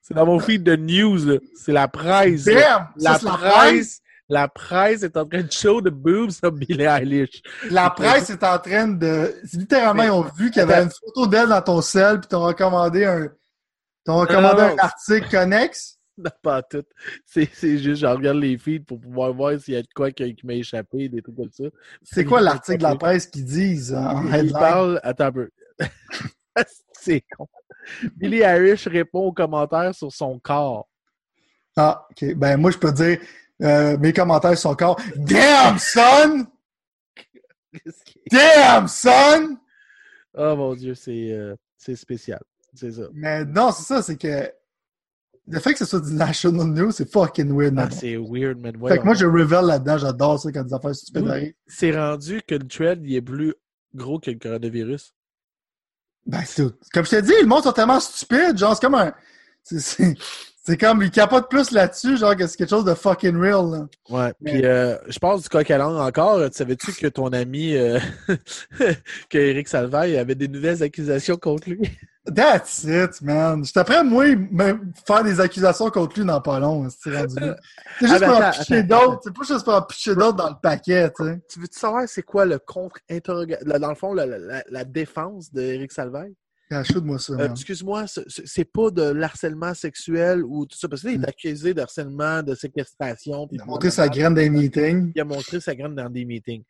C'est 0.01 0.13
dans 0.15 0.25
mon 0.25 0.39
feed 0.39 0.63
de 0.63 0.75
news. 0.75 1.39
C'est 1.55 1.71
la 1.71 1.87
presse. 1.87 2.45
Damn, 2.45 2.87
la, 2.97 3.19
ça, 3.19 3.29
presse 3.29 3.41
La 3.41 3.51
presse 3.51 4.01
est 4.29 5.17
en 5.17 5.25
train 5.25 5.43
de 5.43 5.51
show 5.51 5.81
de 5.81 5.89
boobs 5.89 6.31
sur 6.31 6.51
Billie 6.51 6.83
Eilish. 6.83 7.41
La 7.69 7.89
presse 7.89 8.29
est 8.29 8.43
en 8.43 8.59
train 8.59 8.87
de. 8.87 9.33
Littéralement, 9.53 10.03
ils 10.03 10.11
ont 10.11 10.21
vu 10.21 10.51
qu'il 10.51 10.59
y 10.59 10.63
avait 10.63 10.83
une 10.83 10.91
photo 10.91 11.27
d'elle 11.27 11.49
dans 11.49 11.61
ton 11.61 11.81
sel, 11.81 12.19
puis 12.19 12.27
t'ont 12.27 12.41
recommandé 12.43 13.05
un. 13.05 13.29
T'ont 14.05 14.17
recommandé 14.17 14.61
un 14.61 14.77
article 14.77 15.29
connexe? 15.29 15.95
Non, 16.21 16.31
pas 16.43 16.61
tout. 16.61 16.83
C'est, 17.25 17.47
juste, 17.77 18.01
je 18.01 18.05
regarde 18.05 18.39
les 18.39 18.57
feeds 18.57 18.83
pour 18.83 18.99
pouvoir 18.99 19.33
voir 19.33 19.57
s'il 19.57 19.75
y 19.75 19.77
a 19.77 19.81
de 19.81 19.87
quoi 19.95 20.11
qui, 20.11 20.35
m'a 20.43 20.55
échappé, 20.55 21.07
des 21.07 21.21
trucs 21.21 21.37
comme 21.37 21.49
ça. 21.49 21.63
C'est 22.03 22.25
quoi 22.25 22.41
l'article 22.41 22.79
de 22.79 22.83
la 22.83 22.97
presse 22.97 23.25
qu'ils 23.25 23.45
disent 23.45 23.93
en 23.93 24.27
Il 24.27 24.35
headline? 24.35 24.51
parle. 24.51 24.99
Attends 25.01 25.27
un 25.27 25.31
peu. 25.31 25.49
c'est 26.91 27.23
con. 27.37 27.47
Billie 28.17 28.41
Eilish 28.41 28.85
répond 28.87 29.27
aux 29.27 29.31
commentaires 29.31 29.95
sur 29.95 30.11
son 30.11 30.37
corps. 30.39 30.89
Ah, 31.77 32.05
ok. 32.11 32.35
Ben, 32.35 32.57
moi, 32.57 32.71
je 32.71 32.77
peux 32.77 32.91
dire, 32.91 33.19
euh, 33.61 33.97
mes 33.97 34.13
commentaires 34.13 34.57
sont 34.57 34.69
encore 34.69 34.99
Damn, 35.15 35.77
son! 35.77 36.47
Damn, 38.31 38.87
son! 38.87 39.57
Oh 40.37 40.55
mon 40.55 40.75
dieu, 40.75 40.95
c'est, 40.95 41.31
euh, 41.31 41.55
c'est 41.77 41.95
spécial. 41.95 42.41
C'est 42.73 42.91
ça. 42.91 43.03
Mais 43.13 43.45
non, 43.45 43.71
c'est 43.71 43.83
ça, 43.83 44.01
c'est 44.01 44.17
que 44.17 44.51
le 45.47 45.59
fait 45.59 45.73
que 45.73 45.79
ce 45.79 45.85
soit 45.85 45.99
du 46.01 46.13
National 46.13 46.67
News, 46.67 46.91
c'est 46.91 47.11
fucking 47.11 47.51
weird. 47.51 47.73
Ah, 47.77 47.89
c'est 47.89 48.17
weird, 48.17 48.59
man. 48.59 48.73
fait 48.73 48.77
Voyons. 48.77 49.01
que 49.01 49.05
moi, 49.05 49.15
je 49.15 49.25
révèle 49.25 49.65
là-dedans, 49.65 49.97
j'adore 49.97 50.39
ça 50.39 50.51
quand 50.51 50.63
des 50.63 50.73
affaires 50.73 50.91
arrivent. 51.27 51.53
C'est 51.65 51.91
rendu 51.97 52.41
que 52.47 52.55
le 52.55 52.67
thread 52.67 53.01
il 53.03 53.15
est 53.15 53.21
plus 53.21 53.55
gros 53.95 54.19
que 54.19 54.29
le 54.29 54.37
coronavirus. 54.37 55.15
Ben, 56.27 56.41
c'est 56.45 56.63
tout. 56.63 56.75
Comme 56.93 57.05
je 57.05 57.09
t'ai 57.09 57.21
dit, 57.23 57.33
le 57.41 57.47
monde 57.47 57.63
sont 57.63 57.71
tellement 57.71 57.99
stupides, 57.99 58.57
genre, 58.57 58.75
c'est 58.75 58.81
comme 58.81 58.95
un. 58.95 59.13
C'est, 59.63 60.15
c'est, 60.61 60.77
comme, 60.77 61.01
ils 61.01 61.11
capotent 61.11 61.49
plus 61.49 61.71
là-dessus, 61.71 62.17
genre, 62.17 62.35
que 62.35 62.45
c'est 62.47 62.57
quelque 62.57 62.69
chose 62.69 62.85
de 62.85 62.93
fucking 62.93 63.35
real, 63.37 63.65
là. 63.71 63.87
Ouais. 64.09 64.33
Puis 64.43 64.65
euh, 64.65 64.97
je 65.07 65.17
passe 65.19 65.41
du 65.43 65.49
coq 65.49 65.69
à 65.71 65.77
l'âne 65.77 65.95
encore. 65.97 66.39
Tu 66.49 66.57
savais-tu 66.57 66.91
que 66.93 67.07
ton 67.07 67.27
ami, 67.29 67.75
euh, 67.75 67.99
que 69.29 69.37
Eric 69.37 69.67
Salvaille 69.67 70.17
avait 70.17 70.35
des 70.35 70.47
nouvelles 70.47 70.83
accusations 70.83 71.37
contre 71.37 71.69
lui? 71.69 71.89
That's 72.35 72.83
it, 72.83 73.21
man. 73.23 73.63
J'étais 73.65 73.83
prêt, 73.83 74.03
moi, 74.03 74.35
me 74.35 74.77
faire 75.07 75.23
des 75.23 75.39
accusations 75.39 75.89
contre 75.89 76.19
lui 76.19 76.25
dans 76.27 76.41
pas 76.41 76.59
long, 76.59 76.87
c'est 76.89 77.15
rendu 77.17 77.35
là. 77.39 77.55
C'est 77.99 78.07
juste 78.07 78.21
Ah, 78.23 78.27
ben, 78.27 78.31
pour 78.37 78.45
en 78.45 78.51
pitcher 78.51 78.83
d'autres. 78.83 79.19
C'est 79.23 79.33
pas 79.33 79.43
juste 79.47 79.63
pour 79.63 79.73
en 79.73 79.81
pitcher 79.81 80.15
d'autres 80.15 80.35
dans 80.35 80.49
le 80.49 80.55
paquet. 80.61 81.11
Tu 81.49 81.59
veux-tu 81.59 81.79
savoir 81.79 82.03
c'est 82.07 82.21
quoi 82.21 82.45
le 82.45 82.59
contre-interrogatoire? 82.59 83.79
Dans 83.79 83.89
le 83.89 83.95
fond, 83.95 84.13
la, 84.13 84.25
la- 84.27 84.63
la 84.69 84.83
défense 84.83 85.51
d'Éric 85.51 85.91
Salvaille? 85.91 86.35
Ah, 86.71 86.83
Shoot-moi 86.83 87.17
ça, 87.17 87.33
Euh. 87.33 87.49
Excuse-moi, 87.49 88.05
ce- 88.05 88.21
ce- 88.27 88.43
c'est 88.45 88.65
pas 88.71 88.91
de 88.91 89.01
l'harcèlement 89.01 89.73
sexuel 89.73 90.43
ou 90.43 90.67
tout 90.67 90.77
ça. 90.77 90.87
Parce 90.87 91.01
que 91.01 91.07
là, 91.07 91.13
il 91.13 91.23
est 91.23 91.27
accusé 91.27 91.73
de 91.73 91.81
harcèlement, 91.81 92.43
de 92.43 92.53
séquestration. 92.53 93.47
Il 93.51 93.59
a 93.61 93.65
montré 93.65 93.89
sa 93.89 94.07
graine 94.07 94.35
des 94.35 94.49
meetings. 94.51 95.11
il 95.15 95.19
a 95.21 95.25
montré 95.25 95.59
sa 95.59 95.73
graine 95.73 95.95
dans 95.95 96.09
des 96.09 96.25
meetings. 96.25 96.63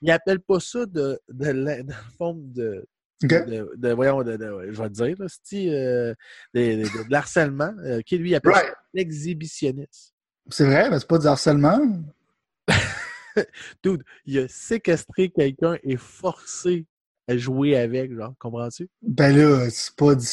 Il 0.00 0.10
appelle 0.12 0.38
pas 0.40 0.60
ça 0.60 0.86
de, 0.86 1.18
de, 1.28 1.46
la- 1.50 1.82
dans 1.82 1.94
fond 2.16 2.34
de, 2.40 2.86
OK? 3.24 3.30
de, 3.30 3.68
de- 3.76 3.92
voyons, 3.92 4.22
de, 4.22 4.36
de- 4.36 4.68
je 4.70 4.80
vais 4.80 4.88
te 4.88 4.94
dire, 4.94 5.16
là, 5.18 5.26
euh, 5.54 6.14
de, 6.54 7.10
l'harcèlement, 7.10 7.72
euh, 7.84 8.00
qui 8.02 8.18
lui 8.18 8.34
appelle 8.36 8.52
Right. 8.52 8.66
ça 8.66 8.74
l'exhibitionnisme. 8.94 10.12
C'est 10.50 10.66
vrai, 10.66 10.88
mais 10.88 11.00
c'est 11.00 11.08
pas 11.08 11.18
du 11.18 11.26
harcèlement? 11.26 11.80
Dude, 13.82 14.02
il 14.26 14.38
a 14.38 14.48
séquestré 14.48 15.30
quelqu'un 15.30 15.76
et 15.82 15.96
forcé 15.96 16.86
à 17.28 17.36
jouer 17.36 17.76
avec, 17.76 18.12
genre, 18.14 18.34
comprends-tu? 18.38 18.88
Ben 19.02 19.36
là, 19.36 19.68
c'est 19.70 19.94
pas 19.96 20.14
du. 20.14 20.26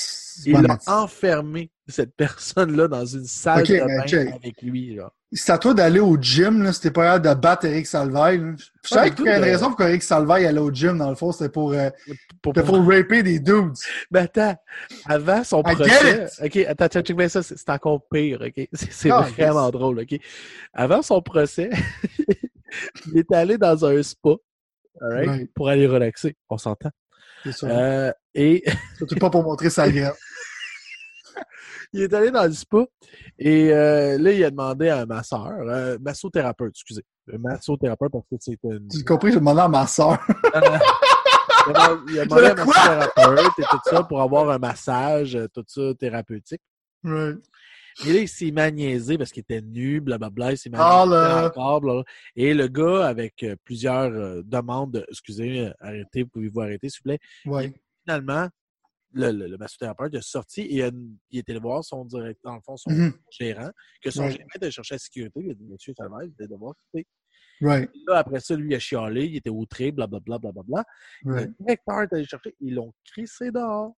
Il 0.45 0.56
a 0.56 0.78
enfermé 0.88 1.69
cette 1.88 2.15
personne-là 2.15 2.88
dans 2.88 3.06
une 3.06 3.25
salle 3.25 3.62
Ok, 3.62 3.67
de 3.69 3.80
bain 3.80 4.06
check. 4.06 4.30
avec 4.34 4.62
lui, 4.62 4.95
genre. 4.95 5.12
C'est 5.32 5.52
à 5.52 5.60
toi 5.60 5.75
d'aller 5.75 5.99
au 5.99 6.17
gym, 6.19 6.63
là, 6.63 6.71
t'es 6.73 6.89
pas 6.89 7.04
capable 7.19 7.36
de 7.36 7.39
battre 7.39 7.65
Eric 7.65 7.86
Salvaille. 7.86 8.39
là. 8.39 8.54
Je 8.84 8.88
savais 8.89 9.12
qu'il 9.12 9.25
y 9.25 9.30
a 9.30 9.36
une 9.38 9.43
dude, 9.43 9.52
raison 9.52 9.67
pour 9.67 9.75
qu'Eric 9.78 10.02
Salvaille 10.02 10.45
allait 10.47 10.60
au 10.60 10.71
gym, 10.71 10.97
dans 10.97 11.10
le 11.10 11.15
fond, 11.15 11.32
c'était 11.32 11.49
pour, 11.49 11.73
euh, 11.73 11.91
Pour, 12.41 12.54
c'était 12.56 12.65
pour 12.65 12.84
raper 12.88 13.21
des 13.21 13.39
dudes. 13.39 13.73
Mais 14.12 14.21
attends, 14.21 14.56
avant 15.06 15.43
son 15.43 15.60
I 15.67 15.75
procès. 15.75 16.25
OK, 16.43 16.58
attends, 16.67 16.88
check 16.88 17.15
bien 17.15 17.30
ça, 17.30 17.43
c'est 17.43 17.69
encore 17.69 18.02
pire, 18.12 18.41
OK? 18.41 18.67
C'est 18.73 19.12
Ah, 19.12 19.21
vraiment 19.38 19.69
drôle, 19.69 19.99
OK? 19.99 20.19
Avant 20.73 21.04
son 21.04 21.21
procès, 21.21 21.69
il 23.13 23.19
est 23.19 23.32
allé 23.32 23.58
dans 23.60 23.86
un 23.86 24.02
spa, 24.02 24.32
all 25.02 25.12
right, 25.14 25.28
Ouais. 25.30 25.48
pour 25.56 25.70
aller 25.70 25.88
relaxer, 25.88 26.36
on 26.50 26.58
s'entend. 26.58 26.92
C'est 27.44 27.52
ça. 27.54 27.68
Euh, 27.68 28.12
et 28.34 28.64
Surtout 28.98 29.16
pas 29.16 29.30
pour 29.30 29.44
montrer 29.44 29.70
sa 29.70 29.90
graine. 29.90 30.12
il 31.94 32.02
est 32.04 32.14
allé 32.14 32.32
dans 32.32 32.44
le 32.46 32.52
spa, 32.54 32.86
et 33.38 33.74
euh, 33.74 34.18
là, 34.18 34.32
il 34.32 34.44
a 34.44 34.50
demandé 34.52 34.90
à 34.90 35.00
un 35.00 35.06
masseur, 35.06 35.48
euh, 35.68 35.98
massothérapeute, 36.02 36.70
excusez, 36.72 37.04
un 37.34 37.38
massothérapeute 37.38 38.12
parce 38.12 38.26
que 38.30 38.36
c'est 38.40 38.58
une... 38.64 38.88
Tu 38.90 39.04
compris, 39.04 39.32
j'ai 39.32 39.40
demandé 39.40 39.62
à 39.62 39.68
ma 39.68 39.88
soeur. 39.88 40.20
Il 42.08 42.20
a 42.20 42.26
demandé- 42.26 42.46
à 42.48 42.52
un 42.52 42.56
massothérapeute 42.56 43.60
et 43.60 43.64
tout 43.70 43.80
ça 43.86 44.04
pour 44.04 44.22
avoir 44.22 44.50
un 44.50 44.58
massage, 44.58 45.36
euh, 45.36 45.48
tout 45.54 45.64
ça, 45.68 45.82
thérapeutique. 46.00 46.62
Right. 47.04 47.38
Et 48.06 48.13
là, 48.13 48.19
il 48.19 48.28
s'est 48.28 48.52
magniaisé 48.52 49.17
parce 49.17 49.32
qu'il 49.32 49.41
était 49.41 49.62
nu, 49.62 49.99
blablabla. 50.02 50.52
Il 50.54 50.58
s'est 50.58 50.69
Ah, 50.73 51.06
magniaisé 51.06 51.15
là. 51.25 51.47
encore, 51.47 51.82
blablabla. 51.82 52.04
Et 52.36 52.54
le 52.54 52.67
gars, 52.67 53.08
avec 53.08 53.43
euh, 53.43 53.56
plusieurs 53.63 54.12
euh, 54.12 54.41
demandes, 54.43 54.93
de- 54.93 55.06
excusez, 55.10 55.67
euh, 55.67 55.71
arrêtez, 55.80 56.25
pouvez-vous 56.25 56.62
arrêter, 56.62 56.89
s'il 56.89 56.99
vous 56.99 57.10
plaît? 57.10 57.19
Ouais. 57.45 57.73
Finalement, 58.06 58.47
le, 59.13 59.32
le, 59.32 59.47
le 59.47 59.58
massothérapeute 59.58 60.13
est 60.13 60.21
sorti 60.21 60.62
et 60.69 60.84
euh, 60.84 60.91
il 61.32 61.39
est 61.39 61.49
allé 61.49 61.60
voir 61.60 61.84
son 61.84 62.06
directeur, 62.06 62.52
dans 62.52 62.56
le 62.56 62.62
fond, 62.62 62.78
son 62.78 62.91
Mhm. 62.91 63.13
gérant, 63.32 63.71
que 64.02 64.12
son 64.12 64.23
Ouais. 64.23 64.32
gérant 64.32 64.47
était 64.56 64.71
cherché 64.71 64.95
la 64.95 64.99
sécurité. 64.99 65.39
Il 65.43 65.52
a 65.52 65.54
dit, 65.56 65.65
Monsieur 65.65 65.93
Salvaire, 65.97 66.28
vous 66.28 66.34
allez 66.39 66.47
devoir 66.47 66.73
quitter. 66.75 67.08
Right. 67.62 67.89
Là, 68.08 68.19
après 68.19 68.39
ça, 68.39 68.56
lui, 68.56 68.71
il 68.71 68.75
a 68.75 68.80
chialé, 68.80 69.25
il 69.25 69.36
était 69.36 69.49
outré, 69.49 69.91
blablabla, 69.91 70.38
blablabla. 70.38 70.86
Right. 71.25 71.47
Le 71.49 71.56
directeur 71.65 72.02
est 72.04 72.13
allé 72.13 72.25
chercher, 72.25 72.56
ils 72.62 72.75
l'ont 72.75 72.93
crissé 73.04 73.52
dehors. 73.52 73.93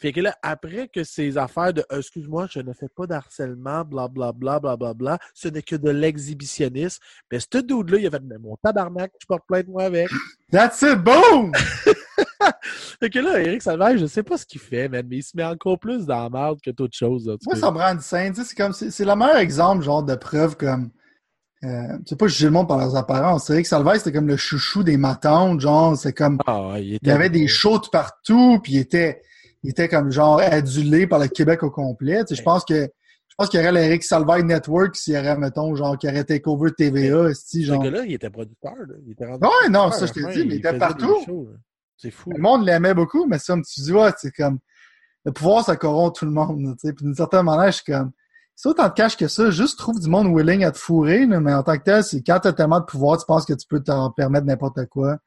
Fait 0.00 0.12
que 0.12 0.20
là, 0.20 0.34
après 0.42 0.88
que 0.88 1.04
ces 1.04 1.36
affaires 1.36 1.74
de 1.74 1.84
excuse-moi, 1.90 2.46
je 2.50 2.60
ne 2.60 2.72
fais 2.72 2.88
pas 2.88 3.06
d'harcèlement, 3.06 3.84
blablabla, 3.84 4.58
blablabla, 4.58 5.18
ce 5.34 5.48
n'est 5.48 5.62
que 5.62 5.76
de 5.76 5.90
l'exhibitionnisme, 5.90 7.02
mais 7.30 7.38
ce 7.38 7.58
dude-là, 7.58 7.98
il 7.98 8.06
a 8.06 8.10
fait 8.10 8.22
mais 8.22 8.38
mon 8.38 8.56
tabarnak, 8.62 9.12
je 9.20 9.26
porte 9.26 9.42
plainte 9.46 9.68
moi 9.68 9.84
avec. 9.84 10.08
That's 10.50 10.82
it, 10.82 10.98
boom! 10.98 11.52
Fait 13.00 13.10
que 13.10 13.18
là, 13.18 13.40
Eric 13.40 13.62
Salvaire, 13.62 13.96
je 13.98 14.06
sais 14.06 14.22
pas 14.22 14.36
ce 14.36 14.46
qu'il 14.46 14.60
fait, 14.60 14.88
man, 14.88 15.06
mais 15.08 15.18
il 15.18 15.22
se 15.22 15.36
met 15.36 15.44
encore 15.44 15.78
plus 15.78 16.06
dans 16.06 16.22
la 16.24 16.30
merde 16.30 16.58
que 16.62 16.70
toute 16.70 16.94
chose. 16.94 17.26
là, 17.26 17.36
Moi, 17.46 17.56
ça 17.56 17.70
me 17.70 17.78
rend 17.78 17.98
scène. 18.00 18.34
C'est 18.34 18.56
comme, 18.56 18.72
c'est 18.72 19.04
le 19.04 19.14
meilleur 19.16 19.36
exemple, 19.38 19.82
genre, 19.84 20.02
de 20.02 20.14
preuve 20.14 20.56
comme, 20.56 20.90
euh, 21.64 21.96
tu 21.98 22.02
sais 22.08 22.16
pas 22.16 22.26
juger 22.26 22.46
le 22.46 22.52
monde 22.52 22.68
par 22.68 22.78
leurs 22.78 22.96
apparences. 22.96 23.46
C'est 23.46 23.52
vrai 23.54 23.62
que 23.62 23.68
Salvaire, 23.68 23.96
c'était 23.96 24.12
comme 24.12 24.28
le 24.28 24.36
chouchou 24.36 24.82
des 24.82 24.96
matantes, 24.96 25.60
genre, 25.60 25.96
c'est 25.96 26.12
comme, 26.12 26.38
Ah, 26.46 26.74
il, 26.76 26.88
il 26.88 26.94
était 26.94 27.08
y 27.08 27.10
avait 27.10 27.30
des 27.30 27.46
shows 27.48 27.78
de 27.78 27.88
partout, 27.88 28.60
puis 28.62 28.74
il 28.74 28.78
était, 28.78 29.22
il 29.62 29.70
était 29.70 29.88
comme, 29.88 30.10
genre, 30.10 30.40
adulé 30.40 31.06
par 31.06 31.18
le 31.18 31.28
Québec 31.28 31.62
au 31.62 31.70
complet. 31.70 32.22
Je 32.30 32.42
pense 32.42 32.64
que, 32.64 32.74
je 33.28 33.34
pense 33.36 33.48
qu'il 33.48 33.60
y 33.60 33.62
aurait 33.62 33.72
l'Eric 33.72 34.02
Salvaire 34.02 34.42
Network 34.44 34.96
s'il 34.96 35.14
y 35.14 35.18
aurait, 35.18 35.36
mettons, 35.36 35.74
genre, 35.74 35.96
qui 35.98 36.08
aurait 36.08 36.24
takeover 36.24 36.72
TVA, 36.72 37.34
Ce 37.34 37.60
genre. 37.60 37.82
gars-là, 37.82 38.04
il 38.04 38.14
était 38.14 38.30
producteur. 38.30 38.74
Là. 38.76 38.94
Il 39.04 39.12
était 39.12 39.26
rendu 39.26 39.44
Ouais, 39.44 39.68
non, 39.70 39.90
ça, 39.90 40.06
je 40.06 40.12
t'ai 40.12 40.20
dit, 40.32 40.46
mais 40.46 40.54
il 40.54 40.58
était 40.58 40.78
partout. 40.78 41.48
C'est 41.96 42.10
fou. 42.10 42.30
Le 42.30 42.40
monde 42.40 42.64
l'aimait 42.64 42.94
beaucoup, 42.94 43.26
mais 43.26 43.38
ça, 43.38 43.54
tu 43.54 43.80
dis, 43.80 43.92
ouais, 43.92 44.10
c'est 44.16 44.32
comme, 44.32 44.58
le 45.24 45.32
pouvoir, 45.32 45.64
ça 45.64 45.76
corrompt 45.76 46.16
tout 46.18 46.24
le 46.24 46.30
monde, 46.30 46.62
là, 46.62 46.72
tu 46.72 46.88
sais. 46.88 46.92
Puis 46.94 47.04
d'une 47.04 47.14
certaine 47.14 47.44
manière, 47.44 47.70
je 47.70 47.82
suis 47.82 47.92
comme, 47.92 48.10
c'est 48.56 48.68
autant 48.68 48.88
de 48.88 48.92
cash 48.92 49.16
que 49.16 49.28
ça, 49.28 49.50
juste 49.50 49.78
trouve 49.78 50.00
du 50.00 50.08
monde 50.08 50.34
willing 50.34 50.64
à 50.64 50.70
te 50.70 50.78
fourrer, 50.78 51.26
là, 51.26 51.40
mais 51.40 51.52
en 51.52 51.62
tant 51.62 51.76
que 51.78 51.82
tel, 51.84 52.04
c'est 52.04 52.22
quand 52.22 52.40
t'as 52.40 52.52
tellement 52.52 52.80
de 52.80 52.84
pouvoir, 52.84 53.18
tu 53.18 53.26
penses 53.26 53.44
que 53.44 53.52
tu 53.52 53.66
peux 53.66 53.82
t'en 53.82 54.10
permettre 54.10 54.46
n'importe 54.46 54.86
quoi. 54.86 55.18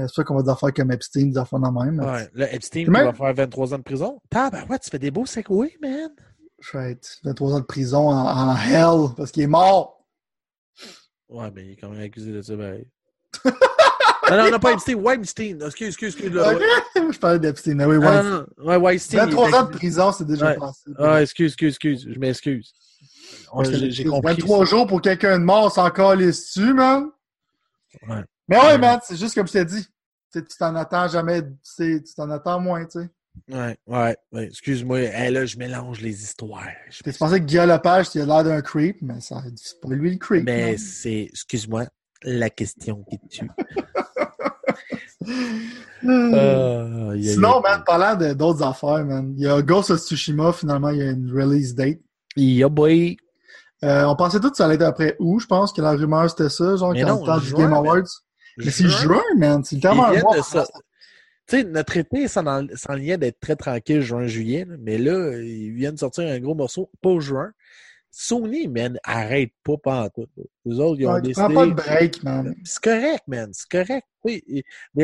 Euh, 0.00 0.06
c'est 0.08 0.14
ça 0.16 0.24
qu'on 0.24 0.36
va 0.36 0.42
dire 0.42 0.58
faire 0.58 0.72
comme 0.72 0.90
Epstein, 0.92 1.26
des 1.26 1.38
affaires 1.38 1.58
dans 1.58 1.72
même. 1.72 2.00
Ouais, 2.00 2.28
là, 2.34 2.52
Epstein, 2.52 2.80
il 2.80 2.90
va 2.90 3.12
faire 3.12 3.34
23 3.34 3.74
ans 3.74 3.78
de 3.78 3.82
prison. 3.82 4.20
Ah, 4.34 4.50
ben 4.50 4.64
ouais, 4.68 4.78
tu 4.78 4.90
fais 4.90 4.98
des 4.98 5.10
beaux 5.10 5.26
segways, 5.26 5.76
man. 5.80 6.10
Je 6.60 6.76
vais 6.78 6.92
être 6.92 7.18
23 7.24 7.54
ans 7.54 7.60
de 7.60 7.64
prison 7.64 8.08
en, 8.10 8.50
en 8.52 8.56
hell, 8.56 9.10
parce 9.16 9.30
qu'il 9.30 9.42
est 9.42 9.46
mort. 9.48 10.04
Ouais, 11.28 11.50
mais 11.54 11.64
il 11.66 11.70
est 11.72 11.76
quand 11.76 11.88
même 11.90 12.02
accusé 12.02 12.32
de 12.32 12.42
ça, 12.42 12.56
ben. 12.56 12.84
non, 13.44 14.36
non, 14.36 14.50
non, 14.50 14.58
pas 14.58 14.72
Epstein, 14.72 14.94
Weinstein. 14.94 15.62
Excuse, 15.62 15.88
excuse, 15.88 16.14
excuse. 16.14 16.32
Là, 16.32 16.54
ouais. 16.54 16.60
je 17.12 17.18
parlais 17.18 17.38
d'Epstein, 17.38 17.78
ah 17.80 17.88
oui, 17.88 17.96
Ah, 18.02 18.44
ouais. 18.58 18.76
Weinstein. 18.76 19.18
il 19.18 19.22
est 19.22 19.34
23 19.36 19.54
ans 19.60 19.64
de 19.64 19.70
prison, 19.76 20.12
c'est 20.12 20.26
déjà 20.26 20.50
Ouais. 20.50 20.56
passé. 20.56 20.90
Ah, 20.98 21.22
excuse, 21.22 21.52
excuse, 21.52 21.68
excuse. 21.70 22.06
Je 22.12 22.18
m'excuse. 22.18 22.72
J'ai 23.64 23.90
j'ai 23.90 24.04
compris. 24.04 24.34
23 24.34 24.64
jours 24.64 24.86
pour 24.86 25.00
quelqu'un 25.00 25.38
de 25.38 25.44
mort, 25.44 25.72
c'est 25.72 25.80
encore 25.80 26.14
les 26.14 26.26
dessus, 26.26 26.74
man? 26.74 27.10
Ouais. 28.08 28.22
Mais 28.50 28.58
ouais, 28.58 28.78
man, 28.78 28.98
c'est 29.02 29.16
juste 29.16 29.34
comme 29.34 29.46
je 29.46 29.52
t'ai 29.52 29.64
dit. 29.64 29.86
Tu 30.32 30.42
t'en 30.58 30.74
attends 30.76 31.08
jamais, 31.08 31.42
tu 31.76 32.02
t'en 32.16 32.28
attends 32.30 32.60
moins, 32.60 32.84
tu 32.84 33.00
sais. 33.00 33.08
Ouais, 33.48 33.76
ouais, 33.86 34.16
ouais. 34.32 34.44
Excuse-moi. 34.46 34.98
Hey, 35.00 35.32
là, 35.32 35.46
je 35.46 35.56
mélange 35.56 36.00
les 36.00 36.22
histoires. 36.22 36.66
Je- 36.90 37.02
Tu 37.04 37.12
pensais 37.18 37.38
que 37.40 37.44
Guillaume 37.44 37.68
Lepage, 37.68 38.08
il 38.14 38.20
a 38.22 38.26
l'air 38.26 38.44
d'un 38.44 38.60
creep, 38.60 38.98
mais 39.02 39.20
ça, 39.20 39.40
c'est 39.56 39.80
pas 39.80 39.88
lui 39.88 40.10
le 40.12 40.18
creep. 40.18 40.44
Mais 40.44 40.70
man. 40.70 40.78
c'est, 40.78 41.28
excuse-moi, 41.30 41.84
la 42.24 42.50
question 42.50 43.04
qui 43.08 43.18
tue. 43.28 43.48
Aïe, 46.02 47.24
Sinon, 47.34 47.60
man, 47.60 47.82
parlant 47.84 48.14
d'autres 48.34 48.62
affaires, 48.62 49.04
man, 49.04 49.34
il 49.36 49.42
y 49.44 49.46
a 49.48 49.60
Ghost 49.62 49.90
of 49.90 50.00
Tsushima, 50.00 50.52
finalement, 50.52 50.90
il 50.90 50.98
y 50.98 51.02
a 51.02 51.10
une 51.10 51.30
release 51.32 51.74
date. 51.74 51.98
Yeah, 52.36 52.68
boy. 52.68 53.16
Euh, 53.84 54.04
on 54.04 54.16
pensait 54.16 54.40
tous 54.40 54.50
que 54.50 54.56
ça 54.56 54.66
allait 54.66 54.74
être 54.76 54.82
après 54.82 55.16
où, 55.18 55.40
je 55.40 55.46
pense, 55.46 55.72
que 55.72 55.80
la 55.82 55.92
rumeur 55.92 56.28
c'était 56.30 56.48
ça, 56.50 56.76
genre, 56.76 56.92
Mais 56.92 57.02
quand 57.02 57.18
non, 57.18 57.24
temps 57.24 57.38
du 57.38 57.52
Game. 57.54 57.72
Awards. 57.72 58.02
Mais 58.58 58.70
c'est 58.70 58.88
Juin, 58.88 59.22
man. 59.36 59.64
C'est 59.64 59.80
tellement 59.80 60.06
ils 60.06 60.08
un 60.08 60.10
viennent 60.12 60.22
mois. 60.24 60.36
de 60.38 60.42
ça. 60.42 60.66
Tu 61.46 61.56
sais, 61.58 61.64
notre 61.64 61.96
été 61.96 62.28
s'en 62.28 62.44
lien 62.94 63.18
d'être 63.18 63.40
très 63.40 63.56
tranquille 63.56 64.02
juin-juillet, 64.02 64.66
mais 64.78 64.98
là, 64.98 65.36
ils 65.40 65.72
viennent 65.72 65.94
de 65.94 65.98
sortir 65.98 66.28
un 66.30 66.38
gros 66.38 66.54
morceau, 66.54 66.90
pas 67.02 67.18
juin. 67.18 67.52
Sony, 68.12 68.68
man, 68.68 68.98
arrête 69.04 69.52
pas 69.64 69.76
pantoute. 69.76 70.30
là. 70.36 70.44
Les 70.64 70.78
autres, 70.80 71.00
ils 71.00 71.06
ont 71.06 71.12
Ouais, 71.12 71.20
tu 71.20 71.28
décidé... 71.28 71.44
prends 71.46 71.54
pas 71.54 71.66
de 71.66 71.72
break, 71.72 72.22
man. 72.24 72.54
C'est 72.64 72.82
correct, 72.82 73.22
man. 73.28 73.50
C'est 73.52 73.68
correct. 73.68 74.06
Oui, 74.24 74.44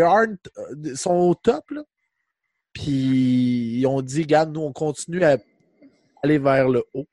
aren't, 0.01 0.39
euh, 0.59 0.95
sont 0.97 1.15
au 1.15 1.35
top, 1.35 1.71
là. 1.71 1.83
Puis 2.73 3.79
ils 3.81 3.87
ont 3.87 4.03
dit, 4.03 4.23
regarde, 4.23 4.53
nous, 4.53 4.61
on 4.61 4.73
continue 4.73 5.23
à 5.25 5.39
aller 6.23 6.39
vers 6.39 6.69
le 6.69 6.85
haut. 6.95 7.07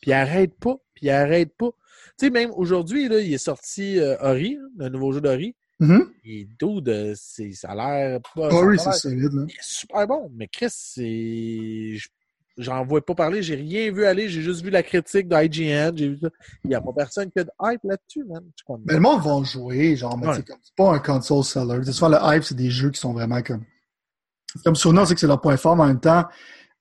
Puis 0.00 0.10
ils 0.10 0.14
arrêtent 0.14 0.58
pas. 0.58 0.76
Puis 0.94 1.06
ils 1.06 1.10
arrêtent 1.10 1.56
pas. 1.56 1.70
Tu 2.18 2.26
sais, 2.26 2.30
même 2.30 2.50
aujourd'hui, 2.52 3.08
là, 3.08 3.18
il 3.20 3.32
est 3.34 3.38
sorti 3.38 3.98
euh, 3.98 4.16
Ori, 4.20 4.56
le 4.78 4.88
nouveau 4.88 5.12
jeu 5.12 5.20
d'Ori. 5.20 5.54
Mhm. 5.80 6.08
Et 6.24 6.48
dude, 6.60 7.14
c'est, 7.16 7.52
ça 7.52 7.70
a 7.70 7.74
l'air 7.74 8.20
pas. 8.34 8.48
Ah 8.52 8.60
oui, 8.64 8.78
c'est 8.78 8.92
solide, 8.92 9.32
il 9.48 9.50
est 9.50 9.62
super 9.62 10.06
bon. 10.06 10.30
Mais 10.34 10.48
Chris, 10.48 10.68
c'est. 10.70 11.96
je- 11.96 12.08
J'en 12.56 12.84
vois 12.86 13.04
pas 13.04 13.16
parler, 13.16 13.42
j'ai 13.42 13.56
rien 13.56 13.90
vu 13.90 14.04
aller, 14.04 14.28
j'ai 14.28 14.40
juste 14.40 14.62
vu 14.62 14.70
la 14.70 14.84
critique 14.84 15.26
d'IGN, 15.28 15.90
j'ai 15.96 16.10
vu 16.10 16.18
ça. 16.22 16.28
Il 16.62 16.68
n'y 16.68 16.76
a 16.76 16.80
pas 16.80 16.92
personne 16.96 17.28
qui 17.28 17.40
a 17.40 17.42
de 17.42 17.50
hype 17.60 17.80
là-dessus, 17.82 18.22
man. 18.28 18.44
Mais 18.86 18.94
le 18.94 19.00
monde 19.00 19.20
va 19.24 19.42
jouer, 19.42 19.96
genre, 19.96 20.16
mais 20.16 20.28
Ouais. 20.28 20.34
c'est 20.36 20.46
comme- 20.46 20.58
c'est 20.62 20.74
pas 20.76 20.92
un 20.94 21.00
console 21.00 21.42
seller. 21.42 21.84
Souvent, 21.90 22.10
le 22.10 22.18
hype, 22.22 22.44
c'est 22.44 22.54
des 22.54 22.70
jeux 22.70 22.90
qui 22.92 23.00
sont 23.00 23.12
vraiment 23.12 23.42
comme. 23.42 23.64
Comme 24.64 24.76
Sony, 24.76 25.00
on 25.00 25.04
sait 25.04 25.14
que 25.14 25.20
c'est 25.20 25.26
leur 25.26 25.40
point 25.40 25.56
fort, 25.56 25.74
mais 25.74 25.82
en 25.82 25.86
même 25.88 25.98
temps, 26.00 26.26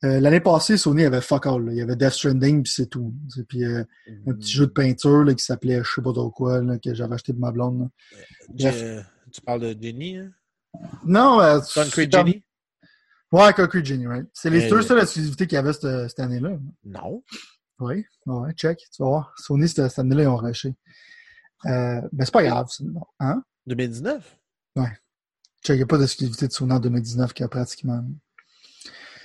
euh, 0.03 0.19
l'année 0.19 0.39
passée, 0.39 0.77
Sony 0.77 1.03
avait 1.05 1.21
fuck 1.21 1.45
all. 1.47 1.65
là. 1.65 1.71
Il 1.71 1.77
y 1.77 1.81
avait 1.81 1.95
Death 1.95 2.11
Stranding, 2.11 2.63
puis 2.63 2.71
c'est 2.73 2.87
tout. 2.87 3.13
Puis 3.47 3.63
euh, 3.63 3.83
un 4.27 4.33
petit 4.33 4.51
jeu 4.51 4.65
de 4.67 4.71
peinture 4.71 5.23
là, 5.23 5.33
qui 5.33 5.43
s'appelait 5.43 5.81
je 5.83 5.89
sais 5.95 6.01
pas 6.01 6.11
trop 6.13 6.29
quoi, 6.31 6.61
là, 6.61 6.77
que 6.77 6.93
j'avais 6.93 7.15
acheté 7.15 7.33
de 7.33 7.39
ma 7.39 7.51
blonde. 7.51 7.89
Je- 8.55 9.01
Tu 9.31 9.41
parles 9.41 9.61
de 9.61 9.77
Jenny, 9.81 10.17
hein? 10.17 10.31
Non, 11.05 11.39
euh, 11.41 11.59
Concrete 11.73 12.11
Jenny? 12.11 12.43
Ouais, 13.31 13.51
Concrete 13.53 13.85
Jenny, 13.85 14.05
right? 14.07 14.27
C'est 14.33 14.49
les 14.49 14.59
Mais- 14.59 14.69
deux 14.69 14.81
seules 14.81 14.99
exclusivités 15.01 15.47
qu'il 15.47 15.55
y 15.55 15.59
avait 15.59 15.73
cette, 15.73 16.09
cette 16.09 16.19
année-là. 16.19 16.57
Non. 16.83 17.23
Oui, 17.79 18.05
ouais, 18.27 18.53
check. 18.53 18.77
Tu 18.91 19.01
vas 19.01 19.09
voir. 19.09 19.33
Sony, 19.37 19.67
cette, 19.67 19.87
cette 19.89 19.99
année-là, 19.99 20.23
ils 20.23 20.27
ont 20.27 20.35
rushé. 20.37 20.75
Euh, 21.65 22.01
ben, 22.11 22.25
c'est 22.25 22.31
pas 22.33 22.43
grave. 22.43 22.67
Hein? 23.19 23.43
2019? 23.65 24.37
Check, 25.65 25.75
il 25.75 25.77
n'y 25.77 25.83
a 25.83 25.85
pas 25.87 25.97
d'exclusivité 25.97 26.47
de 26.47 26.51
Sony 26.53 26.73
en 26.73 26.79
2019 26.79 27.33
qu'il 27.33 27.43
y 27.43 27.45
a 27.45 27.49
pratiquement. 27.49 28.03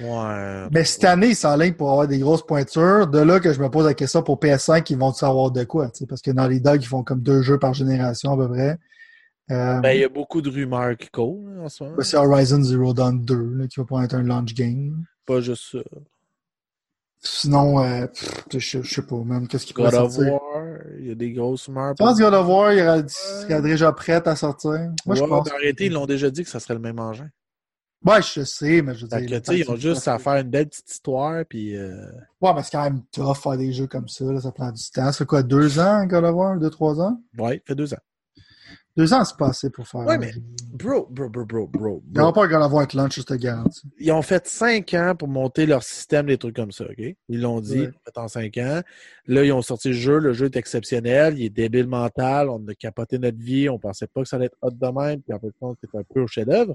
Ouais. 0.00 0.68
Mais 0.70 0.84
cette 0.84 1.04
année, 1.04 1.28
ils 1.28 1.36
s'enlignent 1.36 1.74
pour 1.74 1.90
avoir 1.90 2.06
des 2.06 2.18
grosses 2.18 2.46
pointures. 2.46 3.06
De 3.06 3.18
là 3.18 3.40
que 3.40 3.52
je 3.52 3.60
me 3.60 3.68
pose 3.68 3.84
la 3.86 3.94
question 3.94 4.22
pour 4.22 4.38
PS5, 4.38 4.86
ils 4.90 4.98
vont 4.98 5.12
savoir 5.12 5.50
de 5.50 5.64
quoi, 5.64 5.90
parce 6.08 6.22
que 6.22 6.30
dans 6.30 6.46
les 6.46 6.60
dogs, 6.60 6.82
ils 6.82 6.86
font 6.86 7.02
comme 7.02 7.20
deux 7.20 7.42
jeux 7.42 7.58
par 7.58 7.74
génération 7.74 8.32
à 8.32 8.36
peu 8.36 8.48
près. 8.48 8.78
Euh, 9.50 9.80
Ben, 9.80 9.92
il 9.92 10.00
y 10.00 10.04
a 10.04 10.08
beaucoup 10.08 10.42
de 10.42 10.50
rumeurs 10.50 10.96
qui 10.96 11.08
courent 11.08 11.48
là, 11.48 11.62
en 11.62 11.68
ce 11.68 11.82
moment. 11.82 11.96
c'est 12.02 12.16
Horizon 12.18 12.62
Zero 12.62 12.92
Dawn 12.92 13.24
2 13.24 13.54
là, 13.54 13.66
qui 13.66 13.80
va 13.80 13.86
pouvoir 13.86 14.04
être 14.04 14.14
un 14.14 14.22
launch 14.22 14.54
game. 14.54 15.04
Pas 15.26 15.40
juste 15.40 15.72
ça. 15.72 15.78
Sinon, 17.20 17.82
euh, 17.82 18.06
pff, 18.06 18.44
je, 18.52 18.82
je 18.82 18.94
sais 18.94 19.02
pas, 19.02 19.16
même, 19.16 19.48
qu'est-ce 19.48 19.66
qui 19.66 19.72
pourrait 19.72 19.90
God 19.90 20.00
of 20.02 20.12
sortir? 20.12 20.34
War, 20.34 20.64
il 21.00 21.08
y 21.08 21.10
a 21.10 21.14
des 21.16 21.32
grosses 21.32 21.66
rumeurs. 21.66 21.94
Tu 21.96 22.04
penses 22.04 22.18
God 22.18 22.34
of 22.34 22.46
War, 22.46 22.72
il 22.72 22.78
il 22.78 23.10
serait 23.10 23.60
déjà 23.62 23.90
prêt 23.92 24.22
à 24.24 24.36
sortir? 24.36 24.92
Moi, 25.04 25.16
je 25.16 25.24
pense. 25.24 25.50
arrêtez, 25.50 25.86
ils 25.86 25.92
l'ont 25.92 26.06
déjà 26.06 26.30
dit 26.30 26.44
que 26.44 26.50
ça 26.50 26.60
serait 26.60 26.74
le 26.74 26.80
même 26.80 27.00
engin. 27.00 27.28
Ouais, 28.04 28.22
je 28.22 28.44
sais, 28.44 28.80
mais 28.80 28.94
je 28.94 29.06
veux 29.06 29.08
que, 29.08 29.38
dire. 29.40 29.52
ils 29.52 29.70
ont 29.70 29.76
juste 29.76 30.06
à 30.06 30.18
faire 30.18 30.34
une 30.34 30.48
belle 30.50 30.68
petite 30.68 30.90
histoire, 30.90 31.44
puis... 31.48 31.76
euh, 31.76 31.96
Ouais, 32.40 32.54
mais 32.54 32.62
c'est 32.62 32.70
quand 32.72 32.84
même 32.84 33.02
tough 33.12 33.36
faire 33.36 33.56
des 33.56 33.72
jeux 33.72 33.88
comme 33.88 34.08
ça, 34.08 34.24
là, 34.24 34.40
ça 34.40 34.52
prend 34.52 34.70
du 34.70 34.82
temps. 34.90 35.06
Ça 35.06 35.12
fait 35.12 35.26
quoi, 35.26 35.42
deux 35.42 35.80
ans, 35.80 36.06
God 36.06 36.24
of 36.24 36.34
War? 36.34 36.56
Deux, 36.58 36.70
trois 36.70 37.00
ans? 37.00 37.20
Ouais, 37.36 37.60
fait 37.66 37.74
deux 37.74 37.92
ans. 37.92 37.98
Deux 38.96 39.12
ans, 39.14 39.24
c'est 39.24 39.36
pas 39.36 39.48
assez 39.48 39.70
pour 39.70 39.86
faire. 39.86 40.00
Ouais, 40.00 40.18
mais-. 40.18 40.32
Bro, 40.72 41.06
bro, 41.10 41.28
bro, 41.28 41.44
bro, 41.44 41.66
bro. 41.68 42.02
Il 42.06 42.12
n'y 42.14 42.20
aura 42.20 42.32
bro. 42.32 42.42
pas 42.42 42.48
God 42.48 42.62
of 42.62 42.72
War 42.72 42.78
avec 42.80 42.94
launch, 42.94 43.16
je 43.16 43.22
te 43.22 43.34
garantis. 43.34 43.82
Ils 43.98 44.10
ont 44.12 44.22
fait 44.22 44.46
cinq 44.48 44.94
ans 44.94 45.14
pour 45.16 45.28
monter 45.28 45.66
leur 45.66 45.82
système, 45.84 46.26
des 46.26 46.38
trucs 46.38 46.56
comme 46.56 46.72
ça, 46.72 46.84
OK? 46.84 47.04
Ils 47.28 47.40
l'ont 47.40 47.60
dit, 47.60 47.80
Ouais. 47.82 47.90
ils 48.16 48.20
en 48.20 48.26
cinq 48.28 48.58
ans. 48.58 48.80
Là, 49.26 49.44
ils 49.44 49.52
ont 49.52 49.62
sorti 49.62 49.88
le 49.88 49.94
jeu. 49.94 50.18
Le 50.18 50.32
jeu 50.32 50.46
est 50.46 50.56
exceptionnel. 50.56 51.38
Il 51.38 51.44
est 51.44 51.50
débile 51.50 51.86
mental. 51.86 52.48
On 52.48 52.64
a 52.68 52.74
capoté 52.74 53.18
notre 53.20 53.38
vie. 53.38 53.68
On 53.68 53.78
pensait 53.78 54.06
pas 54.08 54.22
que 54.22 54.28
ça 54.28 54.36
allait 54.36 54.46
être 54.46 54.58
hot 54.62 54.70
de 54.70 54.86
même. 55.00 55.20
Puis 55.22 55.32
en 55.32 55.38
fait, 55.38 55.48
c'est 55.80 55.98
un 55.98 56.02
peu 56.12 56.22
au 56.22 56.26
chef-d'œuvre. 56.26 56.74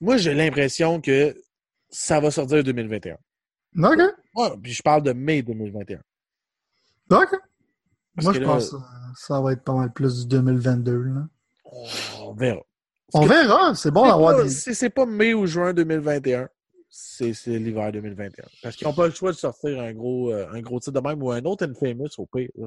Moi, 0.00 0.16
j'ai 0.16 0.34
l'impression 0.34 1.00
que 1.00 1.36
ça 1.90 2.20
va 2.20 2.30
sortir 2.30 2.58
en 2.58 2.62
2021. 2.62 3.16
OK. 3.78 3.98
Ouais, 4.34 4.50
puis 4.62 4.72
je 4.72 4.82
parle 4.82 5.02
de 5.02 5.12
mai 5.12 5.42
2021. 5.42 5.98
OK. 5.98 6.02
Parce 7.10 7.30
Moi, 8.24 8.32
je 8.32 8.40
là, 8.40 8.46
pense 8.46 8.70
que 8.70 8.76
ça 9.16 9.40
va 9.40 9.52
être 9.52 9.62
pas 9.62 9.74
mal 9.74 9.92
plus 9.92 10.20
du 10.20 10.26
2022. 10.26 10.92
Là. 11.02 11.28
On 12.20 12.32
verra. 12.34 12.62
On 13.12 13.26
verra. 13.26 13.74
C'est 13.74 13.90
bon 13.90 14.06
d'avoir 14.06 14.36
pas- 14.36 14.42
des. 14.44 14.50
C'est 14.50 14.74
c'est 14.74 14.90
pas 14.90 15.06
mai 15.06 15.34
ou 15.34 15.46
juin 15.46 15.72
2021. 15.72 16.48
C'est 16.88 17.32
c'est 17.34 17.58
l'hiver 17.58 17.92
2021. 17.92 18.44
Parce 18.62 18.76
qu'ils 18.76 18.86
n'ont 18.86 18.94
pas 18.94 19.06
le 19.06 19.12
choix 19.12 19.30
de 19.32 19.36
sortir 19.36 19.80
un 19.80 19.92
gros, 19.92 20.32
euh, 20.32 20.48
un 20.52 20.60
gros 20.60 20.80
titre 20.80 21.00
de 21.00 21.06
même 21.06 21.22
ou 21.22 21.30
un 21.30 21.42
autre 21.44 21.66
Infamous 21.66 22.08
au 22.18 22.26
pire. 22.26 22.50
Je 22.56 22.64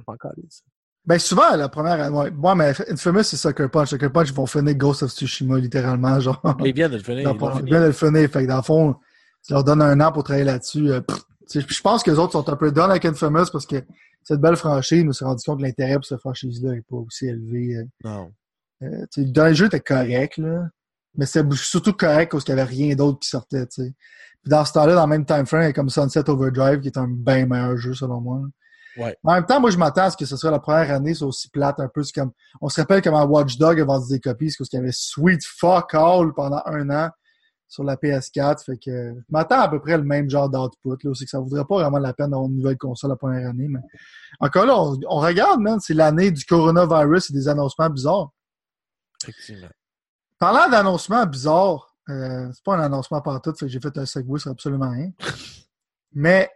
ça. 0.50 0.64
Ben, 1.06 1.20
souvent, 1.20 1.56
la 1.56 1.68
première. 1.68 2.12
Ouais, 2.14 2.30
ouais 2.30 2.56
mais 2.56 2.74
Infamous, 2.90 3.24
c'est 3.24 3.36
Sucker 3.38 3.68
Punch. 3.68 3.90
Sucker 3.90 4.10
Punch, 4.10 4.30
ils 4.30 4.34
vont 4.34 4.46
finir 4.46 4.74
Ghost 4.76 5.04
of 5.04 5.12
Tsushima, 5.12 5.60
littéralement. 5.60 6.20
Genre. 6.20 6.42
Ils 6.64 6.74
viennent 6.74 6.92
de 6.92 6.98
le 6.98 7.04
finir. 7.04 7.20
Ils 7.22 7.58
le 7.58 7.62
bien 7.64 7.82
de 7.82 7.86
le 7.88 7.92
finir. 7.92 8.30
Fait 8.30 8.44
que 8.44 8.48
dans 8.48 8.58
le 8.58 8.62
fond, 8.62 8.96
tu 9.46 9.52
leur 9.52 9.64
donnes 9.64 9.82
un 9.82 10.00
an 10.00 10.12
pour 10.12 10.24
travailler 10.24 10.46
là-dessus. 10.46 10.92
euh, 10.92 11.02
je 11.54 11.82
pense 11.82 12.04
que 12.04 12.12
les 12.12 12.18
autres 12.18 12.32
sont 12.32 12.50
un 12.50 12.56
peu 12.56 12.72
done 12.72 12.90
avec 12.90 13.04
Infamous 13.06 13.48
parce 13.52 13.66
que 13.66 13.84
cette 14.24 14.40
belle 14.40 14.56
franchise, 14.56 15.04
me 15.04 15.12
suis 15.12 15.26
rendu 15.26 15.44
compte 15.46 15.60
que 15.60 15.64
l'intérêt 15.64 15.96
pour 15.96 16.06
cette 16.06 16.20
franchise-là 16.22 16.72
n'est 16.72 16.82
pas 16.82 16.96
aussi 16.96 17.28
élevé. 17.28 17.76
euh. 17.76 17.84
Non. 18.04 18.32
Euh, 18.82 19.06
dans 19.18 19.46
les 19.46 19.56
jeux, 19.56 19.70
t'es 19.70 19.82
correct, 19.82 20.38
là. 20.38 20.68
Mais 21.16 21.26
c'était 21.26 21.48
surtout 21.56 21.94
correct 21.94 22.32
parce 22.32 22.44
qu'il 22.44 22.56
n'y 22.56 22.62
avait 22.62 22.70
rien 22.70 22.96
d'autre 22.96 23.20
qui 23.20 23.30
sortait, 23.30 23.66
tu 23.68 23.84
sais. 23.84 23.94
Puis 24.42 24.50
dans 24.50 24.66
ce 24.66 24.74
temps-là, 24.74 24.96
dans 24.96 25.04
le 25.06 25.10
même 25.10 25.26
time 25.26 25.46
frame, 25.46 25.62
il 25.62 25.66
y 25.66 25.70
a 25.70 25.74
comme 25.74 25.90
Sunset 25.90 26.30
Overdrive, 26.30 26.80
qui 26.80 26.88
est 26.88 26.98
un 26.98 27.08
bien 27.08 27.46
meilleur 27.46 27.78
jeu, 27.78 27.94
selon 27.94 28.20
moi. 28.20 28.42
Ouais. 28.98 29.18
En 29.24 29.34
même 29.34 29.46
temps, 29.46 29.60
moi, 29.60 29.72
je 29.72 29.78
m'attends 29.78 30.04
à 30.04 30.12
ce 30.12 30.18
que 30.18 30.26
ce 30.26 30.38
soit 30.38 30.52
la 30.52 30.60
première 30.60 30.92
année, 30.92 31.14
c'est 31.14 31.24
aussi 31.24 31.50
plate 31.50 31.80
un 31.80 31.88
peu. 31.88 32.04
C'est 32.04 32.14
comme, 32.14 32.32
on 32.62 32.70
se 32.70 32.80
rappelle 32.80 33.02
comment 33.02 33.24
Watch 33.24 33.58
Dog 33.58 33.80
a 33.80 33.86
vendu 33.86 34.08
des 34.10 34.20
copies, 34.20 34.52
c'est 34.52 34.58
parce 34.58 34.70
qu'il 34.70 34.80
y 34.80 34.82
avait 34.82 34.92
Sweet 34.92 35.44
Fuck 35.44 35.94
All 35.96 36.34
pendant 36.36 36.62
un 36.66 36.90
an 36.90 37.10
sur 37.68 37.84
la 37.84 37.96
PS4. 37.96 38.64
Fait 38.64 38.78
que, 38.78 39.16
je 39.16 39.24
m'attends 39.30 39.62
à 39.62 39.70
peu 39.70 39.80
près 39.80 39.98
le 39.98 40.04
même 40.04 40.30
genre 40.30 40.50
d'output, 40.50 40.98
là. 41.04 41.12
C'est 41.16 41.26
que 41.26 41.32
ça 41.32 41.40
vaudrait 41.40 41.66
pas 41.66 41.76
vraiment 41.76 41.98
la 41.98 42.14
peine 42.14 42.30
d'avoir 42.30 42.48
une 42.50 42.58
nouvelle 42.58 42.78
console 42.78 43.10
la 43.10 43.16
première 43.16 43.50
année, 43.50 43.68
mais 43.68 43.80
encore 44.40 44.66
là, 44.66 44.80
on, 44.80 45.00
on 45.08 45.20
regarde, 45.20 45.60
man, 45.60 45.80
c'est 45.80 45.96
l'année 45.96 46.32
du 46.32 46.46
coronavirus 46.46 47.32
et 47.32 47.34
des 47.34 47.48
annoncements 47.48 47.90
bizarres. 47.90 48.32
Effectivement. 49.24 49.70
Parlant 50.38 50.70
d'annoncement 50.70 51.26
bizarre, 51.26 51.96
euh, 52.10 52.50
c'est 52.54 52.64
pas 52.64 52.76
un 52.76 52.82
annoncement 52.82 53.22
partout, 53.22 53.54
fait 53.54 53.66
que 53.66 53.72
j'ai 53.72 53.80
fait 53.80 53.98
un 53.98 54.06
segway 54.06 54.40
sur 54.40 54.52
absolument 54.52 54.90
rien. 54.90 55.12
Mais, 56.14 56.52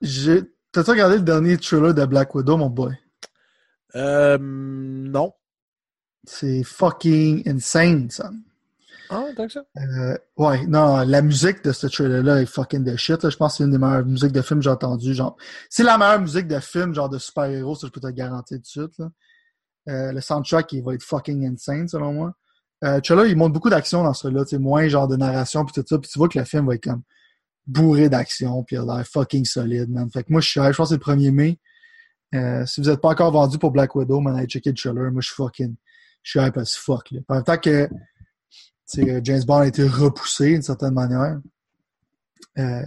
j'ai. 0.00 0.42
T'as-tu 0.76 0.90
regardé 0.90 1.16
le 1.16 1.22
dernier 1.22 1.56
trailer 1.56 1.94
de 1.94 2.04
Black 2.04 2.34
Widow, 2.34 2.58
mon 2.58 2.68
boy? 2.68 2.94
Euh, 3.94 4.36
non. 4.38 5.32
C'est 6.24 6.64
fucking 6.64 7.48
insane, 7.48 8.10
ça. 8.10 8.30
Ah, 9.08 9.24
tant 9.34 9.46
que 9.46 9.54
ça. 9.54 9.64
Euh, 9.78 10.18
ouais, 10.36 10.66
non, 10.66 10.98
la 10.98 11.22
musique 11.22 11.64
de 11.64 11.72
ce 11.72 11.86
trailer-là 11.86 12.42
est 12.42 12.44
fucking 12.44 12.84
de 12.84 12.94
shit. 12.94 13.22
là. 13.22 13.30
Je 13.30 13.38
pense 13.38 13.54
que 13.54 13.56
c'est 13.56 13.64
une 13.64 13.70
des 13.70 13.78
meilleures 13.78 14.04
musiques 14.04 14.32
de 14.32 14.42
film 14.42 14.60
que 14.60 14.64
j'ai 14.64 14.70
entendues. 14.70 15.14
Genre, 15.14 15.38
c'est 15.70 15.82
la 15.82 15.96
meilleure 15.96 16.20
musique 16.20 16.46
de 16.46 16.60
film, 16.60 16.94
genre 16.94 17.08
de 17.08 17.16
super-héros, 17.16 17.74
ça 17.74 17.86
je 17.86 17.92
peux 17.92 18.00
te 18.02 18.06
le 18.06 18.12
garantir 18.12 18.58
tout 18.58 18.60
de 18.60 18.66
suite. 18.66 18.98
Là. 18.98 19.08
Euh, 19.88 20.12
le 20.12 20.20
soundtrack, 20.20 20.74
il 20.74 20.84
va 20.84 20.92
être 20.92 21.02
fucking 21.02 21.50
insane, 21.50 21.88
selon 21.88 22.12
moi. 22.12 22.34
Euh, 22.84 22.96
le 22.96 23.00
trailer, 23.00 23.24
il 23.24 23.36
montre 23.38 23.54
beaucoup 23.54 23.70
d'action 23.70 24.02
dans 24.02 24.12
ce 24.12 24.28
là 24.28 24.44
sais, 24.44 24.58
moins 24.58 24.86
genre 24.88 25.08
de 25.08 25.16
narration 25.16 25.64
puis 25.64 25.72
tout 25.72 25.86
ça. 25.88 25.98
Puis 25.98 26.10
tu 26.10 26.18
vois 26.18 26.28
que 26.28 26.38
le 26.38 26.44
film 26.44 26.66
va 26.66 26.74
être 26.74 26.84
comme 26.84 27.00
bourré 27.66 28.08
d'action, 28.08 28.62
puis 28.62 28.76
il 28.76 28.78
a 28.78 28.96
l'air 28.96 29.06
fucking 29.06 29.44
solide, 29.44 29.90
man. 29.90 30.10
Fait 30.10 30.22
que 30.22 30.32
moi, 30.32 30.40
je 30.40 30.48
suis 30.48 30.60
hype. 30.60 30.72
je 30.72 30.76
pense 30.76 30.90
que 30.90 30.94
c'est 30.94 31.06
le 31.06 31.16
1er 31.16 31.30
mai. 31.32 31.58
Euh, 32.34 32.66
si 32.66 32.80
vous 32.80 32.88
n'êtes 32.88 33.00
pas 33.00 33.10
encore 33.10 33.32
vendu 33.32 33.58
pour 33.58 33.70
Black 33.70 33.94
Widow, 33.94 34.20
man, 34.20 34.36
allez 34.36 34.46
checker 34.46 34.70
le 34.70 34.76
trailer. 34.76 35.10
Moi, 35.10 35.20
je 35.20 35.28
suis 35.28 35.36
fucking, 35.36 35.74
je 36.22 36.30
suis 36.30 36.40
hype 36.40 36.56
as 36.56 36.76
fuck, 36.76 37.10
là. 37.10 37.20
En 37.28 37.34
même 37.34 37.44
temps 37.44 37.58
que, 37.58 37.88
James 38.94 39.42
Bond 39.44 39.58
a 39.58 39.66
été 39.66 39.86
repoussé 39.86 40.52
d'une 40.52 40.62
certaine 40.62 40.94
manière. 40.94 41.40
Euh, 42.58 42.84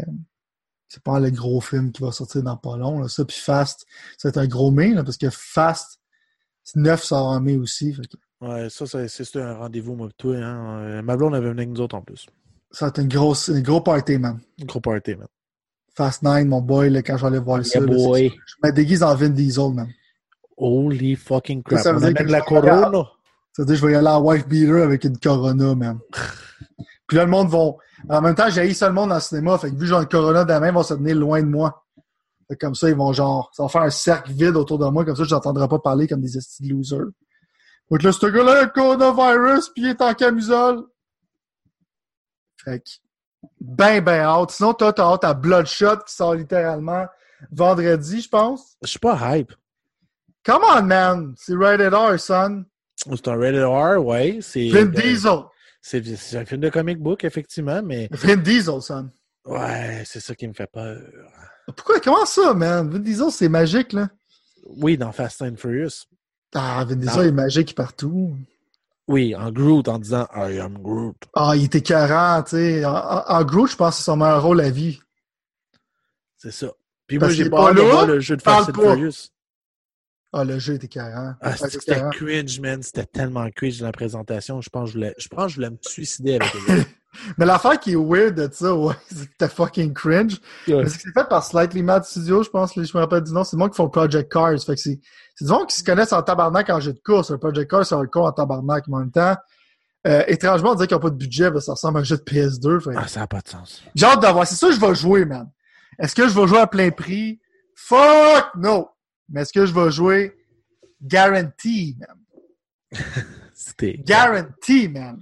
c'est 0.88 1.03
pas 1.03 1.19
le 1.19 1.30
gros 1.30 1.61
film 1.61 1.91
qui 1.91 2.01
va 2.01 2.11
sortir 2.11 2.41
dans 2.41 2.57
pas 2.57 2.77
long. 2.77 3.07
Ça, 3.07 3.25
puis 3.25 3.38
Fast, 3.38 3.86
c'est 4.17 4.38
un 4.38 4.47
gros 4.47 4.71
mai, 4.71 4.93
là, 4.93 5.03
parce 5.03 5.17
que 5.17 5.30
Fast, 5.30 5.99
9 6.75 7.03
sort 7.03 7.27
en 7.27 7.41
mai 7.41 7.57
aussi. 7.57 7.93
Fait 7.93 8.07
que 8.07 8.17
Ouais, 8.41 8.69
ça, 8.69 8.86
ça, 8.86 9.05
c'est 9.07 9.36
un 9.36 9.55
rendez-vous, 9.55 9.95
moi, 9.95 10.09
toi. 10.17 10.38
Hein. 10.38 10.80
Euh, 10.80 11.01
Ma 11.01 11.17
blonde 11.17 11.36
avait 11.36 11.49
venu 11.49 11.59
avec 11.59 11.69
nous 11.69 11.82
autres 11.82 11.95
en 11.95 12.01
plus. 12.01 12.25
Ça 12.72 12.86
va 12.86 12.89
être 12.89 12.99
une 13.01 13.07
grosse, 13.07 13.49
un 13.49 13.61
gros 13.61 13.82
party, 13.82 14.17
man. 14.17 14.39
Gros 14.63 14.80
party, 14.80 15.15
man. 15.15 15.28
Fast 15.95 16.24
9, 16.24 16.45
mon 16.45 16.61
boy, 16.61 16.89
là, 16.89 17.01
quand 17.01 17.17
j'allais 17.17 17.39
voir 17.39 17.65
ça. 17.65 17.80
Yeah, 17.80 17.88
là, 17.88 17.93
boy. 17.95 18.30
c'est- 18.30 18.36
je 18.45 18.67
me 18.67 18.74
déguise 18.74 19.03
en 19.03 19.15
Vin 19.15 19.30
Diesel, 19.30 19.74
man. 19.74 19.89
Holy 20.57 21.15
fucking 21.15 21.63
crap. 21.63 21.82
Ça 21.82 21.91
veut 21.93 21.97
On 21.97 22.01
dire 22.11 22.13
que 22.13 22.24
la 22.24 22.39
je 22.39 22.49
vais 22.49 22.57
aller 22.57 22.70
à- 22.70 22.82
Corona. 22.82 23.09
Ça 23.53 23.63
veut 23.63 23.65
dire 23.65 23.76
que 23.76 23.82
je 23.82 23.86
vais 23.88 23.93
y 23.93 23.95
aller 23.95 24.07
en 24.07 24.22
wife 24.22 24.47
beater 24.47 24.84
avec 24.84 25.03
une 25.03 25.17
Corona, 25.17 25.76
man. 25.76 25.99
Puis 27.07 27.17
là, 27.17 27.26
le 27.26 27.32
monde 27.32 27.49
va. 27.49 27.72
En 28.17 28.22
même 28.22 28.36
temps, 28.36 28.49
j'ai 28.49 28.74
ça 28.74 28.88
le 28.88 28.93
monde 28.93 29.09
dans 29.09 29.15
le 29.15 29.22
cinéma. 29.22 29.57
Fait 29.57 29.70
que 29.70 29.74
vu 29.76 29.80
que 29.82 29.86
j'ai 29.88 29.95
un 29.95 30.05
Corona 30.05 30.43
dans 30.45 30.53
la 30.53 30.59
main, 30.59 30.67
ils 30.70 30.74
vont 30.74 30.84
se 30.84 30.93
tenir 30.93 31.15
loin 31.15 31.41
de 31.41 31.47
moi. 31.47 31.84
Fait 32.47 32.55
que 32.55 32.65
comme 32.65 32.76
ça, 32.76 32.88
ils 32.89 32.95
vont 32.95 33.11
genre, 33.13 33.49
ça 33.53 33.63
va 33.63 33.70
faire 33.70 33.82
un 33.82 33.89
cercle 33.89 34.32
vide 34.32 34.55
autour 34.55 34.80
de 34.80 34.86
moi, 34.88 35.03
comme 35.05 35.15
ça, 35.15 35.24
je 35.24 35.34
n'entendrai 35.34 35.67
pas 35.67 35.80
parler 35.80 36.07
comme 36.07 36.22
des 36.22 36.38
estis 36.38 36.63
de 36.63 36.74
losers. 36.74 37.05
Donc 37.91 38.03
là, 38.03 38.11
ce 38.11 38.26
gars-là 38.26 38.59
a 38.59 38.63
le 38.63 38.70
coronavirus, 38.70 39.70
puis 39.70 39.84
il 39.84 39.89
est 39.89 40.01
en 40.01 40.13
camisole. 40.13 40.84
Fait 42.64 42.80
que, 42.80 42.89
ben, 43.62 44.01
ben 44.03 44.22
hâte. 44.22 44.51
Sinon, 44.51 44.74
toi, 44.74 44.93
t'as 44.93 45.03
hâte 45.03 45.24
à 45.24 45.34
Bloodshot 45.34 45.97
qui 46.05 46.14
sort 46.14 46.36
littéralement 46.36 47.05
vendredi, 47.51 48.22
je 48.22 48.30
pense. 48.30 48.76
Je 48.82 48.88
suis 48.88 48.99
pas 48.99 49.38
hype. 49.38 49.53
Come 50.43 50.64
on, 50.64 50.84
man! 50.84 51.34
C'est 51.38 51.55
rated 51.55 51.93
R, 51.93 52.20
son. 52.20 52.66
C'est 52.95 53.28
un 53.28 53.38
rated 53.38 53.64
R, 53.64 54.03
ouais. 54.03 54.39
C'est 54.41 54.70
Vin 54.70 54.86
Diesel. 54.86 55.43
c'est 55.82 56.36
un 56.36 56.45
film 56.45 56.62
de 56.62 56.70
comic 56.70 56.99
book, 56.99 57.24
effectivement, 57.24 57.82
mais 57.84 58.07
Vin 58.12 58.38
Diesel, 58.38 58.82
son. 58.82 59.10
ouais, 59.45 60.03
c'est 60.05 60.20
ça 60.20 60.36
qui 60.36 60.47
me 60.47 60.53
fait 60.53 60.70
peur. 60.72 60.97
Pourquoi? 61.76 61.99
Comment 61.99 62.26
ça, 62.26 62.53
man? 62.53 62.89
Vin 62.89 62.99
Diesel, 62.99 63.32
c'est 63.32 63.49
magique, 63.49 63.93
là. 63.93 64.10
Oui, 64.66 64.97
dans 64.97 65.12
Fast 65.12 65.41
and 65.41 65.55
Furious. 65.57 66.05
Ah, 66.53 66.84
Vin 66.88 66.95
Diesel 66.95 67.28
est 67.28 67.32
magique 67.32 67.76
partout. 67.76 68.36
Oui, 69.10 69.36
en 69.36 69.51
Groot, 69.51 69.88
en 69.88 69.97
disant 69.97 70.28
I 70.36 70.60
am 70.60 70.78
Groot. 70.78 71.16
Ah, 71.34 71.53
il 71.55 71.64
était 71.66 71.82
carré, 71.82 72.43
tu 72.43 72.51
sais. 72.51 72.86
En, 72.86 72.93
en- 73.28 73.43
Groot, 73.43 73.70
je 73.72 73.76
pense 73.76 73.95
que 73.95 73.97
c'est 73.97 74.03
son 74.03 74.18
meilleur 74.18 74.43
rôle 74.43 74.62
à 74.62 74.70
vie. 74.70 74.99
C'est 76.38 76.51
ça. 76.51 76.68
Puis 77.07 77.18
Parce 77.18 77.34
moi, 77.36 77.43
j'ai 77.43 77.49
pas 77.49 77.74
là, 77.74 77.82
voir 77.84 78.05
le 78.05 78.20
jeu 78.20 78.38
de 78.38 78.41
Fast. 78.41 78.72
Furious. 78.74 79.30
Ah, 80.32 80.43
le 80.43 80.60
jeu 80.60 80.76
était 80.76 80.88
carré. 80.88 81.12
Ah, 81.41 81.49
Ouais, 81.49 81.57
c'est- 81.57 81.70
c'était 81.72 82.01
cringe, 82.12 82.60
man. 82.60 82.84
C'était 82.84 83.05
tellement 83.05 83.49
cringe 83.49 83.80
dans 83.80 83.88
la 83.88 83.91
présentation. 83.91 84.62
Je 84.62 84.70
pense 84.70 84.84
que 84.86 84.89
je 84.91 84.93
voulais, 84.99 85.16
je 85.18 85.28
pense 85.28 85.45
que 85.45 85.49
je 85.49 85.55
voulais 85.55 85.70
me 85.72 85.78
suicider 85.82 86.36
avec 86.36 86.53
eux. 86.70 86.86
Mais 87.39 87.45
l'affaire 87.47 87.80
qui 87.80 87.93
est 87.93 87.95
weird 87.95 88.36
de 88.36 88.47
ça, 88.53 88.76
ouais, 88.76 88.93
c'est 89.10 89.16
que 89.26 89.32
c'était 89.32 89.49
fucking 89.49 89.91
cringe. 89.93 90.39
Parce 90.68 90.93
que 90.97 91.01
c'est 91.01 91.12
fait 91.12 91.28
par 91.28 91.43
Slightly 91.43 91.82
Mad 91.82 92.03
Studio, 92.05 92.43
je 92.43 92.49
pense, 92.51 92.74
je 92.76 92.82
me 92.82 92.99
rappelle 92.99 93.24
du 93.24 93.32
nom, 93.34 93.43
c'est 93.43 93.57
moi 93.57 93.68
qui 93.72 93.76
font 93.76 93.89
Project 93.89 94.32
Cars. 94.32 94.51
Fait 94.64 94.76
que 94.76 94.80
c'est, 94.80 94.99
c'est 95.40 95.46
du 95.46 95.52
monde 95.52 95.68
qui 95.68 95.78
se 95.78 95.84
connaissent 95.86 96.12
en 96.12 96.22
tabarnak 96.22 96.70
en 96.70 96.82
jeu 96.82 96.92
de 96.92 97.00
course. 97.00 97.32
Le 97.32 97.38
Project 97.38 97.72
Cars, 97.72 97.86
c'est 97.86 97.96
un 97.96 98.06
con 98.06 98.26
en 98.26 98.32
tabarnak, 98.34 98.86
mais 98.90 98.96
en 98.98 99.00
même 99.00 99.12
temps. 99.12 99.36
Euh, 100.06 100.24
étrangement, 100.28 100.72
on 100.72 100.76
dirait 100.76 100.88
qu'ils 100.88 100.96
n'ont 100.98 101.02
pas 101.02 101.10
de 101.10 101.16
budget, 101.16 101.50
ça 101.62 101.72
ressemble 101.74 101.98
à 101.98 102.02
un 102.02 102.04
jeu 102.04 102.18
de 102.18 102.24
PS2. 102.24 102.80
Fait 102.82 102.90
que- 102.92 102.96
Ah, 102.98 103.08
ça 103.08 103.22
n'a 103.22 103.28
pas 103.28 103.40
de 103.40 103.48
sens. 103.48 103.82
J'ai 103.96 104.06
hâte 104.06 104.22
d'avoir. 104.22 104.46
C'est 104.46 104.56
ça 104.56 104.68
que 104.68 104.74
je 104.74 104.80
vais 104.82 104.96
jouer, 104.96 105.24
man. 105.26 105.50
Est-ce 105.98 106.14
que 106.14 106.28
je 106.28 106.38
vais 106.38 106.46
jouer 106.48 106.60
à 106.60 106.68
plein 106.68 106.90
prix? 106.92 107.40
Fuck 107.76 108.56
no! 108.58 108.90
Mais 109.30 109.42
est-ce 109.44 109.54
que 109.54 109.66
je 109.66 109.74
vais 109.74 109.92
jouer? 109.92 110.36
Guarantee, 111.02 111.96
man? 112.00 112.18
C'était. 113.54 113.98
Guarantee, 114.06 114.90
man. 114.90 115.22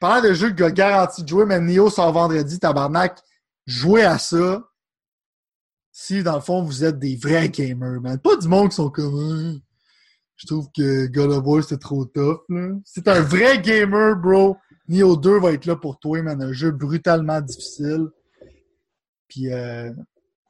Parlant 0.00 0.26
de 0.28 0.34
jeux 0.34 0.50
que 0.52 0.68
garanti 0.70 1.22
de 1.22 1.28
jouer, 1.28 1.44
même 1.46 1.66
Neo 1.66 1.88
sort 1.90 2.12
vendredi, 2.12 2.58
tabarnak, 2.58 3.18
jouez 3.66 4.04
à 4.04 4.18
ça. 4.18 4.62
Si, 5.96 6.24
dans 6.24 6.34
le 6.34 6.40
fond, 6.40 6.60
vous 6.62 6.82
êtes 6.82 6.98
des 6.98 7.14
vrais 7.14 7.48
gamers, 7.48 8.00
man. 8.00 8.18
Pas 8.18 8.36
du 8.36 8.48
monde 8.48 8.70
qui 8.70 8.74
sont 8.74 8.90
comme, 8.90 9.14
Hein, 9.14 9.60
je 10.36 10.46
trouve 10.48 10.66
que 10.76 11.06
God 11.06 11.30
of 11.30 11.44
War, 11.46 11.62
c'était 11.62 11.76
trop 11.78 12.04
tough, 12.04 12.40
là. 12.48 12.70
T'es 12.92 13.08
un 13.08 13.20
vrai 13.20 13.60
gamer, 13.62 14.16
bro, 14.16 14.56
Neo 14.88 15.16
2 15.16 15.38
va 15.38 15.52
être 15.52 15.66
là 15.66 15.76
pour 15.76 16.00
toi, 16.00 16.20
man. 16.20 16.42
Un 16.42 16.52
jeu 16.52 16.72
brutalement 16.72 17.40
difficile. 17.40 18.08
Puis, 19.28 19.52
euh, 19.52 19.92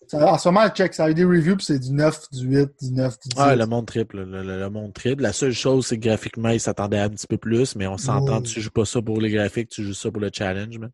ça- 0.07 0.33
en 0.33 0.39
ce 0.39 0.49
moment, 0.49 0.67
check, 0.71 0.95
ça 0.95 1.05
a 1.05 1.11
eu 1.11 1.15
des 1.15 1.25
reviews, 1.25 1.57
puis 1.57 1.67
c'est 1.67 1.79
du 1.79 1.93
9, 1.93 2.23
du 2.33 2.47
8, 2.47 2.71
du 2.81 2.93
9, 2.93 3.19
du 3.21 3.29
10. 3.29 3.35
Ah, 3.39 3.55
le 3.55 3.67
monde 3.67 3.87
triple, 3.87 4.25
le, 4.25 4.43
le- 4.43 4.59
le 4.59 4.71
monde 4.71 4.95
triple. 4.95 5.23
La 5.23 5.35
seule 5.35 5.53
chose, 5.53 5.87
c'est 5.87 5.99
que 5.99 6.05
graphiquement, 6.09 6.49
ils 6.49 6.61
s'attendaient 6.61 6.99
un 7.01 7.11
petit 7.11 7.27
peu 7.27 7.37
plus, 7.37 7.77
mais 7.77 7.87
on 7.87 7.99
s'entend, 7.99 8.39
Oh. 8.39 8.43
tu 8.43 8.63
joues 8.63 8.71
pas 8.71 8.87
ça 8.87 9.03
pour 9.03 9.21
les 9.21 9.31
graphiques, 9.31 9.69
tu 9.69 9.85
joues 9.85 9.93
ça 9.95 10.11
pour 10.11 10.23
le 10.23 10.31
challenge, 10.33 10.79
man. 10.79 10.91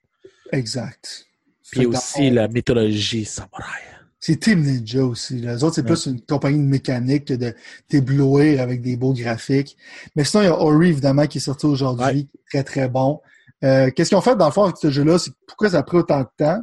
Exact. 0.51 1.27
Puis 1.71 1.87
aussi 1.87 2.31
la 2.31 2.49
mythologie 2.49 3.25
samouraï. 3.25 3.83
C'est 4.23 4.37
Team 4.37 4.61
Ninja 4.61 5.03
aussi. 5.03 5.37
Les 5.37 5.65
autres, 5.65 5.77
c'est 5.77 5.81
Ouais. 5.81 5.87
plus 5.89 6.07
une 6.07 6.21
compagnie 6.21 6.59
de 6.59 6.65
mécanique 6.69 7.25
que 7.25 7.35
de 7.35 7.55
t'éblouir 7.89 8.61
avec 8.61 8.83
des 8.83 8.97
beaux 8.97 9.15
graphiques. 9.15 9.79
Mais 10.15 10.25
sinon, 10.25 10.43
il 10.43 10.47
y 10.47 10.49
a 10.49 10.61
Ori, 10.61 10.89
évidemment, 10.91 11.27
qui 11.27 11.39
est 11.39 11.41
sorti 11.41 11.65
aujourd'hui. 11.67 12.29
Très, 12.51 12.63
très 12.63 12.89
bon. 12.89 13.21
Euh, 13.65 13.91
Qu'est-ce 13.91 14.11
qu'ils 14.11 14.19
ont 14.19 14.23
fait, 14.23 14.37
dans 14.37 14.47
le 14.47 14.53
fond, 14.53 14.65
avec 14.65 14.77
ce 14.77 14.91
jeu-là? 14.91 15.19
C'est 15.19 15.33
pourquoi 15.47 15.71
ça 15.71 15.79
a 15.79 15.83
pris 15.83 15.97
autant 15.97 16.21
de 16.21 16.29
temps? 16.37 16.63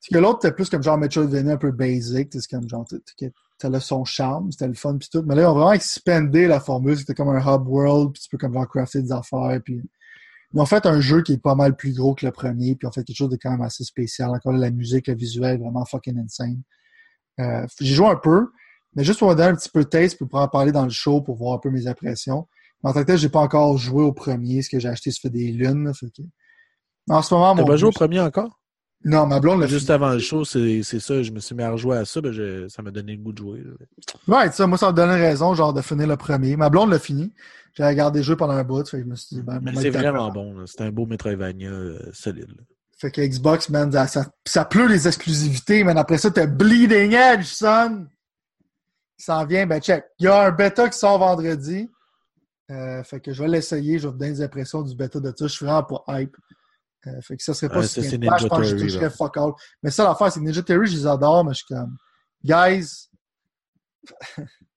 C'est 0.00 0.14
que 0.14 0.18
l'autre, 0.18 0.40
c'était 0.42 0.54
plus 0.54 0.68
comme 0.68 0.82
genre 0.82 0.98
Metroidvania 0.98 1.54
un 1.54 1.56
peu 1.56 1.72
basic. 1.72 2.28
C'est 2.30 2.46
comme 2.50 2.68
genre, 2.68 2.86
ça 3.58 3.68
a 3.68 3.80
son 3.80 4.04
charme, 4.04 4.52
c'était 4.52 4.68
le 4.68 4.74
fun, 4.74 4.98
puis 4.98 5.08
tout. 5.10 5.22
Mais 5.26 5.34
là, 5.34 5.42
ils 5.42 5.46
ont 5.46 5.54
vraiment 5.54 5.72
expandé 5.72 6.46
la 6.46 6.60
formule. 6.60 6.98
C'était 6.98 7.14
comme 7.14 7.30
un 7.30 7.40
hub 7.40 7.66
world, 7.66 8.12
puis 8.12 8.22
tu 8.22 8.28
peux 8.28 8.36
comme 8.36 8.52
genre 8.52 8.68
crafter 8.68 9.00
des 9.00 9.12
affaires, 9.12 9.58
puis... 9.64 9.80
Ils 10.54 10.60
ont 10.60 10.66
fait 10.66 10.86
un 10.86 11.00
jeu 11.00 11.22
qui 11.22 11.32
est 11.32 11.42
pas 11.42 11.54
mal 11.56 11.74
plus 11.74 11.92
gros 11.92 12.14
que 12.14 12.24
le 12.24 12.30
premier, 12.32 12.76
puis 12.76 12.84
ils 12.84 12.86
ont 12.86 12.92
fait 12.92 13.02
quelque 13.04 13.16
chose 13.16 13.28
de 13.28 13.36
quand 13.36 13.50
même 13.50 13.62
assez 13.62 13.82
spécial. 13.84 14.30
Encore 14.30 14.52
là, 14.52 14.58
la 14.58 14.70
musique, 14.70 15.08
le 15.08 15.14
visuel, 15.16 15.58
vraiment 15.58 15.84
fucking 15.84 16.16
insane. 16.18 16.62
Euh, 17.40 17.66
j'ai 17.80 17.94
joué 17.94 18.06
un 18.06 18.16
peu, 18.16 18.48
mais 18.94 19.02
juste 19.02 19.18
pour 19.18 19.28
me 19.30 19.34
donner 19.34 19.48
un 19.48 19.54
petit 19.56 19.68
peu 19.68 19.82
de 19.82 19.88
taste, 19.88 20.16
pour 20.16 20.28
pouvoir 20.28 20.44
en 20.44 20.48
parler 20.48 20.70
dans 20.70 20.84
le 20.84 20.90
show, 20.90 21.20
pour 21.20 21.36
voir 21.36 21.54
un 21.56 21.58
peu 21.58 21.70
mes 21.70 21.88
impressions. 21.88 22.46
Mais 22.82 22.90
en 22.90 22.92
tant 22.92 23.00
que 23.00 23.06
tel, 23.06 23.18
j'ai 23.18 23.28
pas 23.28 23.40
encore 23.40 23.76
joué 23.78 24.04
au 24.04 24.12
premier, 24.12 24.62
ce 24.62 24.68
que 24.70 24.78
j'ai 24.78 24.88
acheté, 24.88 25.10
ça 25.10 25.18
fait 25.22 25.30
des 25.30 25.50
lunes. 25.50 25.84
là, 25.86 25.92
fait 25.92 26.06
que... 26.16 26.22
En 27.10 27.20
ce 27.20 27.34
moment, 27.34 27.54
mon 27.56 27.64
pas 27.64 27.76
joué 27.76 27.88
au 27.88 27.92
premier 27.92 28.20
encore? 28.20 28.60
Non, 29.04 29.26
ma 29.26 29.38
blonde 29.40 29.60
l'a 29.60 29.66
Juste 29.66 29.90
avant 29.90 30.10
le 30.10 30.18
show, 30.18 30.44
c'est 30.44 30.82
ça, 30.82 31.22
je 31.22 31.30
me 31.32 31.40
suis 31.40 31.54
mis 31.54 31.62
à 31.62 31.70
rejouer 31.70 31.98
à 31.98 32.04
ça, 32.06 32.20
ben 32.22 32.32
je- 32.32 32.68
ça 32.68 32.80
m'a 32.80 32.90
donné 32.90 33.12
le 33.16 33.18
goût 33.22 33.32
de 33.32 33.38
jouer. 33.38 33.62
là. 33.62 33.72
Ouais, 34.44 34.50
ça, 34.52 34.66
moi, 34.66 34.78
ça 34.78 34.90
me 34.92 34.96
donnait 34.96 35.16
raison, 35.20 35.52
genre, 35.54 35.74
de 35.74 35.82
finir 35.82 36.06
le 36.06 36.16
premier. 36.16 36.56
Ma 36.56 36.70
blonde 36.70 36.90
l'a 36.90 36.98
fini. 36.98 37.32
J'ai 37.76 37.84
regardé 37.84 38.20
le 38.20 38.24
jeu 38.24 38.36
pendant 38.36 38.52
un 38.54 38.62
bout, 38.64 38.88
fait 38.88 38.98
que 38.98 39.02
je 39.02 39.08
me 39.08 39.16
suis 39.16 39.36
dit, 39.36 39.42
ben, 39.42 39.60
c'est 39.74 39.90
vraiment 39.90 40.30
bon, 40.30 40.64
c'est 40.66 40.80
un 40.82 40.92
beau 40.92 41.06
Metroidvania 41.06 41.70
euh, 41.70 42.10
solide. 42.12 42.48
là. 42.48 42.62
Fait 42.96 43.10
que 43.10 43.20
Xbox, 43.20 43.68
man, 43.68 43.90
ça, 43.90 44.06
ça, 44.06 44.26
ça 44.46 44.64
pleut 44.64 44.86
les 44.86 45.08
exclusivités, 45.08 45.82
mais 45.82 45.98
après 45.98 46.18
ça, 46.18 46.30
t'as 46.30 46.46
Bleeding 46.46 47.12
Edge, 47.12 47.44
son! 47.44 48.06
Qui 49.18 49.24
s'en 49.24 49.44
vient, 49.44 49.66
ben 49.66 49.80
check. 49.80 50.04
Il 50.18 50.26
y 50.26 50.28
a 50.28 50.46
un 50.46 50.50
bêta 50.50 50.88
qui 50.88 50.98
sort 50.98 51.18
vendredi. 51.18 51.90
Euh, 52.70 53.02
fait 53.04 53.20
que 53.20 53.32
je 53.32 53.42
vais 53.42 53.48
l'essayer, 53.48 53.98
je 53.98 54.06
vais 54.06 54.12
vous 54.12 54.18
donner 54.18 54.32
des 54.32 54.42
impressions 54.42 54.82
du 54.82 54.94
bêta 54.96 55.20
de 55.20 55.32
ça. 55.36 55.46
Je 55.46 55.52
suis 55.52 55.66
vraiment 55.66 55.82
pas 55.84 56.02
hype. 56.08 56.36
Euh, 57.06 57.20
fait 57.20 57.36
que 57.36 57.42
ça 57.42 57.54
serait 57.54 57.68
pas 57.68 57.82
si 57.82 58.02
je 58.02 58.16
Ninja 58.16 58.48
pense 58.48 58.60
que 58.60 58.64
je 58.64 58.76
toucherais 58.76 59.10
fuck 59.10 59.36
all. 59.36 59.52
Mais 59.82 59.90
ça, 59.90 60.04
l'affaire, 60.04 60.32
c'est 60.32 60.40
que 60.40 60.44
Ninja 60.44 60.62
Theory, 60.62 60.86
je 60.86 60.96
les 60.96 61.06
adore, 61.06 61.44
mais 61.44 61.52
je 61.52 61.58
suis 61.58 61.66
comme, 61.66 61.96
guys, 62.42 63.08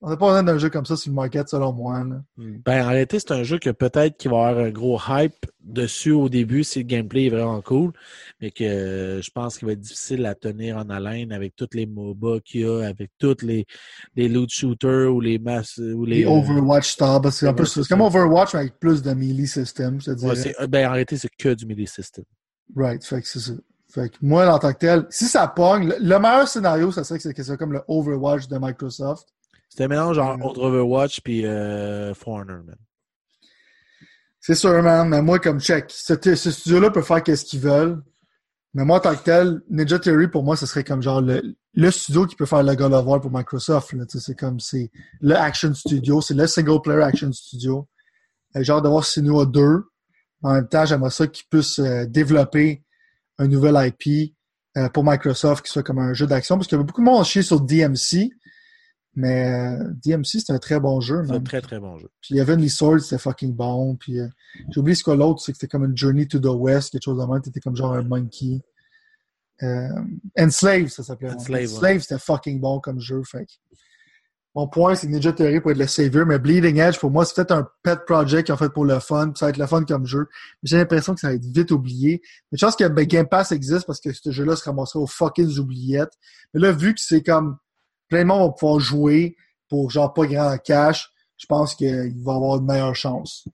on 0.01 0.09
n'a 0.09 0.17
pas 0.17 0.27
besoin 0.27 0.43
d'un 0.43 0.57
jeu 0.57 0.69
comme 0.69 0.85
ça 0.85 0.95
sur 0.95 1.09
le 1.11 1.15
market, 1.15 1.49
selon 1.49 1.73
moi. 1.73 2.03
Là. 2.03 2.21
Ben, 2.37 2.85
en 2.85 2.89
réalité, 2.89 3.19
c'est 3.19 3.31
un 3.31 3.43
jeu 3.43 3.57
que 3.59 3.69
peut-être 3.69 4.17
qu'il 4.17 4.31
va 4.31 4.47
avoir 4.47 4.65
un 4.65 4.69
gros 4.69 4.99
hype 5.09 5.45
dessus 5.61 6.11
au 6.11 6.29
début 6.29 6.63
si 6.63 6.79
le 6.79 6.85
gameplay 6.85 7.25
est 7.25 7.29
vraiment 7.29 7.61
cool, 7.61 7.91
mais 8.39 8.51
que 8.51 8.63
euh, 8.63 9.21
je 9.21 9.29
pense 9.31 9.57
qu'il 9.57 9.65
va 9.67 9.73
être 9.73 9.79
difficile 9.79 10.25
à 10.25 10.35
tenir 10.35 10.77
en 10.77 10.89
haleine 10.89 11.31
avec 11.31 11.55
tous 11.55 11.69
les 11.73 11.85
MOBA 11.85 12.39
qu'il 12.45 12.61
y 12.61 12.65
a, 12.65 12.87
avec 12.87 13.11
tous 13.19 13.41
les, 13.41 13.65
les 14.15 14.29
loot 14.29 14.49
shooters 14.49 15.13
ou 15.13 15.19
les 15.19 15.39
masses 15.39 15.77
ou 15.77 16.05
les. 16.05 16.19
Les 16.19 16.25
euh, 16.25 16.29
Overwatch 16.29 16.89
style, 16.91 17.19
parce 17.21 17.35
que 17.35 17.39
c'est 17.39 17.47
un 17.47 17.53
peu- 17.53 17.63
ouais, 17.63 17.69
c'est 17.69 17.83
c'est 17.83 17.89
comme. 17.89 18.01
Overwatch, 18.01 18.53
mais 18.53 18.59
avec 18.61 18.79
plus 18.79 19.01
de 19.01 19.11
melee 19.13 19.47
system, 19.47 19.99
je 19.99 20.05
te 20.05 20.11
dirais. 20.11 20.29
ouais, 20.31 20.35
c'est- 20.35 20.67
ben, 20.67 20.87
en 20.87 20.91
réalité, 20.91 21.17
c'est 21.17 21.29
que 21.37 21.53
du 21.53 21.65
melee 21.65 21.87
system. 21.87 22.23
Right, 22.75 23.03
fait 23.05 23.21
que 23.21 23.27
c'est 23.27 23.39
ça. 23.39 23.53
Fait 23.89 24.09
que 24.09 24.17
moi, 24.21 24.47
en 24.53 24.59
tant 24.59 24.73
que 24.73 24.79
tel, 24.79 25.05
si 25.09 25.25
ça 25.25 25.47
pogne, 25.47 25.87
le, 25.89 25.95
le 25.99 26.19
meilleur 26.19 26.47
scénario, 26.47 26.91
ça 26.91 27.03
serait 27.03 27.19
que 27.19 27.43
c'est 27.43 27.57
comme 27.57 27.73
le 27.73 27.81
Overwatch 27.87 28.47
de 28.47 28.57
Microsoft. 28.59 29.27
C'est 29.69 29.83
un 29.85 29.87
mélange 29.87 30.17
entre 30.17 30.59
Overwatch 30.59 31.21
puis 31.21 31.45
euh, 31.45 32.13
Foreigner, 32.13 32.63
man. 32.65 32.75
C'est 34.39 34.55
sûr, 34.55 34.81
man, 34.81 35.07
mais 35.09 35.21
moi, 35.21 35.39
comme 35.39 35.59
check, 35.59 35.85
ce, 35.89 36.13
ce 36.35 36.51
studio-là 36.51 36.89
peut 36.89 37.01
faire 37.01 37.21
qu'est-ce 37.23 37.45
qu'ils 37.45 37.59
veulent. 37.59 38.01
Mais 38.73 38.85
moi, 38.85 38.97
en 38.97 38.99
tant 38.99 39.15
que 39.15 39.23
tel, 39.23 39.61
Ninja 39.69 39.99
Theory, 39.99 40.27
pour 40.27 40.43
moi, 40.43 40.55
ce 40.55 40.65
serait 40.65 40.83
comme 40.83 41.01
genre 41.01 41.21
le, 41.21 41.41
le 41.73 41.91
studio 41.91 42.25
qui 42.25 42.35
peut 42.35 42.45
faire 42.45 42.63
le 42.63 42.75
God 42.75 42.93
of 42.93 43.05
War 43.05 43.19
pour 43.21 43.31
Microsoft. 43.31 43.93
C'est 44.07 44.37
comme, 44.37 44.59
c'est 44.59 44.91
le 45.21 45.35
action 45.35 45.73
studio, 45.73 46.21
c'est 46.21 46.33
le 46.33 46.45
single 46.47 46.81
player 46.81 47.03
action 47.03 47.31
studio. 47.31 47.87
Euh, 48.55 48.63
J'ai 48.63 48.71
hâte 48.71 48.83
de 48.83 48.89
voir 48.89 49.05
si 49.05 49.21
nous 49.21 49.39
a 49.39 49.45
deux. 49.45 49.83
En 50.43 50.53
même 50.53 50.67
temps, 50.67 50.85
j'aimerais 50.85 51.09
ça 51.09 51.27
qu'ils 51.27 51.47
puissent 51.49 51.79
euh, 51.79 52.05
développer 52.05 52.83
un 53.37 53.47
nouvel 53.47 53.75
IP 53.75 54.33
euh, 54.77 54.89
pour 54.89 55.03
Microsoft 55.03 55.65
qui 55.65 55.71
soit 55.71 55.83
comme 55.83 55.99
un 55.99 56.13
jeu 56.13 56.27
d'action. 56.27 56.55
Parce 56.55 56.67
qu'il 56.67 56.77
y 56.77 56.81
a 56.81 56.83
beaucoup 56.83 57.01
de 57.01 57.05
monde 57.05 57.23
chier 57.25 57.41
sur 57.41 57.61
DMC. 57.61 58.29
Mais 59.15 59.51
euh, 59.51 59.91
DMC, 60.05 60.41
c'est 60.45 60.51
un 60.51 60.59
très 60.59 60.79
bon 60.79 61.01
jeu. 61.01 61.23
C'est 61.25 61.33
un 61.33 61.41
très 61.41 61.61
très 61.61 61.79
bon 61.79 61.97
jeu. 61.97 62.07
Puis 62.21 62.37
Heavenly 62.37 62.69
Sword, 62.69 62.99
c'était 62.99 63.17
fucking 63.17 63.55
bon. 63.55 63.95
Puis 63.95 64.19
euh, 64.19 64.27
j'ai 64.69 64.79
oublié 64.79 64.95
ce 64.95 65.03
que 65.03 65.11
l'autre, 65.11 65.41
c'est 65.41 65.51
que 65.51 65.57
c'était 65.57 65.67
comme 65.67 65.85
une 65.85 65.97
Journey 65.97 66.27
to 66.27 66.37
the 66.39 66.45
West, 66.45 66.91
quelque 66.91 67.03
chose 67.03 67.19
de 67.19 67.25
même. 67.25 67.41
T'étais 67.41 67.59
comme 67.59 67.75
genre 67.75 67.93
un 67.93 68.03
monkey. 68.03 68.61
Enslave, 70.37 70.89
ça 70.89 71.03
s'appelait. 71.03 71.31
Enslave, 71.31 71.63
Enslave, 71.63 72.01
c'était 72.01 72.19
fucking 72.19 72.59
bon 72.59 72.79
comme 72.79 72.99
jeu. 72.99 73.23
Fait 73.23 73.45
que 73.45 73.51
mon 74.57 74.67
point, 74.67 74.95
c'est 74.95 75.05
que 75.05 75.11
Ninja 75.11 75.31
Theory 75.31 75.61
pour 75.61 75.69
être 75.69 75.77
le 75.77 75.85
savior, 75.85 76.25
mais 76.25 76.39
Bleeding 76.39 76.79
Edge, 76.79 76.97
pour 76.97 77.11
moi, 77.11 77.25
c'est 77.25 77.35
peut-être 77.35 77.51
un 77.51 77.69
pet 77.83 78.03
project 78.07 78.47
qu'ils 78.47 78.55
ont 78.55 78.57
fait 78.57 78.71
pour 78.71 78.85
le 78.85 78.99
fun. 78.99 79.31
Ça 79.35 79.45
va 79.45 79.49
être 79.51 79.57
le 79.57 79.67
fun 79.67 79.83
comme 79.83 80.07
jeu. 80.07 80.27
J'ai 80.63 80.77
l'impression 80.77 81.13
que 81.13 81.19
ça 81.19 81.27
va 81.27 81.35
être 81.35 81.45
vite 81.45 81.69
oublié. 81.69 82.23
Mais 82.51 82.57
je 82.57 82.65
pense 82.65 82.75
que 82.75 82.87
ben, 82.87 83.05
Game 83.05 83.27
Pass 83.27 83.51
existe 83.51 83.85
parce 83.85 84.01
que 84.01 84.11
ce 84.11 84.31
jeu-là 84.31 84.55
se 84.55 84.63
ramasserait 84.63 84.97
aux 84.97 85.05
fucking 85.05 85.59
oubliettes. 85.59 86.13
Mais 86.55 86.59
là, 86.59 86.71
vu 86.71 86.95
que 86.95 86.99
c'est 86.99 87.21
comme 87.21 87.57
plein 88.09 88.21
de 88.21 88.23
monde 88.23 88.49
va 88.49 88.49
pouvoir 88.49 88.79
jouer 88.79 89.35
pour 89.69 89.91
genre 89.91 90.11
pas 90.11 90.25
grand 90.25 90.57
cash, 90.57 91.07
je 91.37 91.45
pense 91.45 91.75
qu'il 91.75 92.19
va 92.23 92.33
avoir 92.33 92.59
de 92.59 92.65
meilleures 92.65 92.95
chances. 92.95 93.47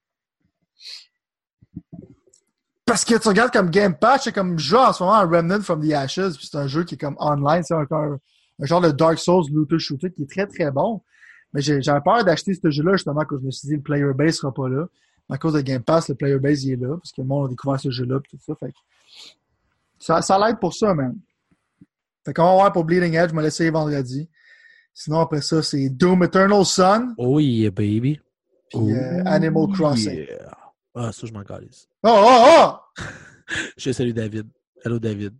Parce 2.85 3.03
que 3.03 3.15
tu 3.15 3.27
regardes 3.27 3.51
comme 3.51 3.71
Game 3.71 3.97
Pass, 3.97 4.23
c'est 4.23 4.31
comme 4.31 4.57
jeu 4.57 4.77
en 4.77 4.93
ce 4.93 5.03
moment 5.03 5.19
Remnant 5.19 5.63
from 5.63 5.85
the 5.85 5.91
Ashes, 5.91 6.37
puis 6.37 6.47
c'est 6.49 6.57
un 6.57 6.67
jeu 6.67 6.85
qui 6.85 6.95
est 6.95 6.97
comme 6.97 7.17
online, 7.19 7.63
c'est 7.63 7.75
encore 7.75 8.19
un, 8.61 8.65
genre 8.65 8.81
de 8.81 8.91
Dark 8.91 9.17
Souls 9.19 9.45
looter 9.51 9.79
shooter 9.79 10.11
qui 10.11 10.23
est 10.23 10.29
très 10.29 10.47
très 10.47 10.71
bon. 10.71 11.01
Mais 11.53 11.61
j'ai- 11.61 11.81
j'avais 11.81 12.01
peur 12.01 12.23
d'acheter 12.23 12.53
ce 12.53 12.69
jeu-là 12.71 12.93
justement 12.93 13.15
parce 13.15 13.27
que 13.29 13.39
je 13.39 13.45
me 13.45 13.51
suis 13.51 13.67
dit 13.67 13.75
le 13.75 13.81
player 13.81 14.13
base 14.15 14.35
sera 14.35 14.53
pas 14.53 14.67
là. 14.69 14.85
À 15.29 15.37
cause 15.37 15.53
de 15.53 15.61
Game 15.61 15.81
Pass, 15.83 16.09
le 16.09 16.15
player 16.15 16.37
base 16.37 16.63
il 16.65 16.73
est 16.73 16.75
là, 16.75 16.97
parce 16.97 17.11
que 17.11 17.21
le 17.21 17.27
monde 17.27 17.45
a 17.47 17.49
découvert 17.49 17.79
ce 17.79 17.89
jeu-là 17.89 18.17
et 18.17 18.27
tout 18.29 18.37
ça. 18.45 18.53
Fait 18.55 18.71
que 18.71 18.77
ça, 19.99 20.21
ça 20.21 20.37
l'aide 20.37 20.59
pour 20.59 20.73
ça, 20.73 20.93
man. 20.93 21.17
Fait 22.25 22.33
qu'on 22.33 22.43
va 22.43 22.53
voir 22.53 22.73
pour 22.73 22.83
Bleeding 22.83 23.13
Edge, 23.15 23.29
je 23.31 23.35
vais 23.35 23.41
l'essayer 23.41 23.69
vendredi. 23.69 24.29
Sinon, 24.93 25.19
après 25.19 25.41
ça, 25.41 25.63
c'est 25.63 25.89
Doom 25.89 26.23
Eternal 26.23 26.63
Sun, 26.65 27.13
Oh 27.17 27.39
yeah, 27.39 27.71
baby. 27.71 28.19
puis 28.69 28.91
euh, 28.93 29.23
Animal 29.25 29.63
Oh, 29.63 29.67
Crossing. 29.73 30.13
yeah. 30.27 30.57
Ah, 30.95 31.11
ça, 31.11 31.25
je 31.25 31.33
m'en 31.33 31.43
calisse. 31.43 31.87
Oh, 32.03 32.09
oh, 32.13 32.45
oh! 32.99 33.03
Je 33.77 33.91
salue 33.91 34.11
David. 34.11 34.47
Hello, 34.85 34.99
David. 34.99 35.33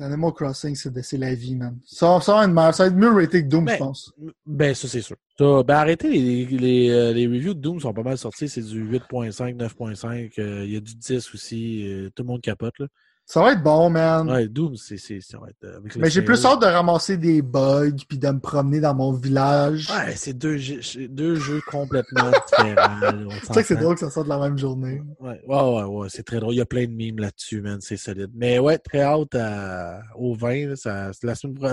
Animal 0.00 0.32
Crossing, 0.32 0.74
c'est 0.74 1.18
la 1.18 1.34
vie, 1.34 1.56
man. 1.56 1.78
Ça, 1.84 2.20
ça, 2.20 2.34
va 2.34 2.44
être 2.44 2.74
ça 2.74 2.84
va 2.84 2.88
être 2.88 2.96
mieux 2.96 3.12
raté 3.12 3.42
que 3.42 3.48
Doom, 3.48 3.64
Ben, 3.64 3.72
je 3.74 3.78
pense. 3.78 4.12
Ben, 4.46 4.74
ça, 4.74 4.88
c'est 4.88 5.00
sûr. 5.00 5.16
Ça, 5.38 5.62
ben, 5.62 5.74
arrêtez, 5.74 6.08
les, 6.10 6.46
les, 6.46 6.90
euh, 6.90 7.12
les 7.12 7.26
reviews 7.26 7.54
de 7.54 7.60
Doom 7.60 7.80
sont 7.80 7.92
pas 7.92 8.02
mal 8.02 8.18
sortis. 8.18 8.48
C'est 8.48 8.62
du 8.62 8.84
8.5, 8.84 9.56
9.5. 9.56 10.38
euh, 10.38 10.64
Il 10.64 10.72
y 10.72 10.76
a 10.76 10.80
du 10.80 10.94
10 10.94 11.34
aussi. 11.34 11.86
euh, 11.88 12.10
tout 12.14 12.22
le 12.22 12.28
monde 12.28 12.40
capote, 12.40 12.78
là. 12.78 12.86
Ça 13.30 13.42
va 13.42 13.52
être 13.52 13.62
bon, 13.62 13.90
man. 13.90 14.26
Ouais, 14.30 14.48
Doom, 14.48 14.74
c'est, 14.76 14.96
c'est, 14.96 15.20
ça 15.20 15.36
va 15.38 15.50
être, 15.50 15.62
euh, 15.62 15.76
avec 15.76 15.94
Mais 15.96 16.08
j'ai 16.08 16.22
plus 16.22 16.42
hâte 16.46 16.62
de 16.62 16.66
ramasser 16.66 17.18
des 17.18 17.42
bugs 17.42 17.90
puis 18.08 18.16
de 18.18 18.26
me 18.30 18.40
promener 18.40 18.80
dans 18.80 18.94
mon 18.94 19.12
village. 19.12 19.90
Ouais, 19.90 20.16
c'est 20.16 20.32
deux, 20.32 20.56
jeux- 20.56 21.08
deux 21.08 21.34
jeux 21.34 21.60
complètement 21.70 22.30
différents. 22.48 23.00
c'est 23.42 23.46
vrai 23.52 23.60
que 23.62 23.68
c'est 23.68 23.76
drôle 23.76 23.94
que 23.96 24.00
ça 24.00 24.08
sorte 24.10 24.28
la 24.28 24.38
même 24.38 24.56
journée. 24.56 25.02
Ouais, 25.20 25.42
ouais, 25.46 25.60
ouais, 25.62 25.82
ouais, 25.84 26.08
c'est 26.08 26.22
très 26.22 26.40
drôle. 26.40 26.54
Il 26.54 26.56
y 26.56 26.60
a 26.62 26.64
plein 26.64 26.86
de 26.86 26.90
mimes 26.90 27.18
là-dessus, 27.18 27.60
man. 27.60 27.82
C'est 27.82 27.98
solide. 27.98 28.30
Mais 28.32 28.58
ouais, 28.58 28.78
très 28.78 29.02
hâte 29.02 29.34
à- 29.34 30.00
au 30.16 30.34
20. 30.34 30.68
là, 30.68 30.76
ça, 30.76 31.12
c'est 31.12 31.26
la 31.26 31.34
semaine 31.34 31.54
pro- 31.58 31.68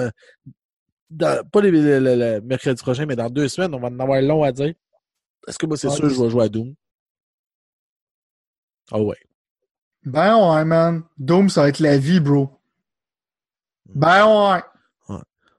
dans- 1.10 1.42
Pas 1.48 1.62
les- 1.62 1.72
le, 1.72 2.00
le- 2.00 2.16
le 2.16 2.42
mercredi 2.42 2.84
prochain, 2.84 3.06
mais 3.06 3.16
dans 3.16 3.30
deux 3.30 3.48
semaines, 3.48 3.74
on 3.74 3.80
va 3.80 3.88
en 3.88 3.98
avoir 3.98 4.22
long 4.22 4.44
à 4.44 4.52
dire. 4.52 4.74
Est-ce 5.48 5.58
que 5.58 5.66
moi, 5.68 5.78
c'est 5.78 5.88
Ouais, 5.88 5.96
sûr 5.96 6.04
que 6.04 6.10
je 6.10 6.22
vais 6.22 6.30
jouer 6.30 6.44
à 6.44 6.50
Doom? 6.50 6.74
Ah 8.92 9.00
ouais. 9.00 9.16
Ben 10.06 10.38
ouais, 10.38 10.66
man. 10.66 11.04
Doom, 11.18 11.50
ça 11.50 11.62
va 11.64 11.70
être 11.70 11.80
la 11.80 11.98
vie, 11.98 12.20
bro. 12.20 12.50
Ben 13.94 14.26
ouais. 14.26 14.62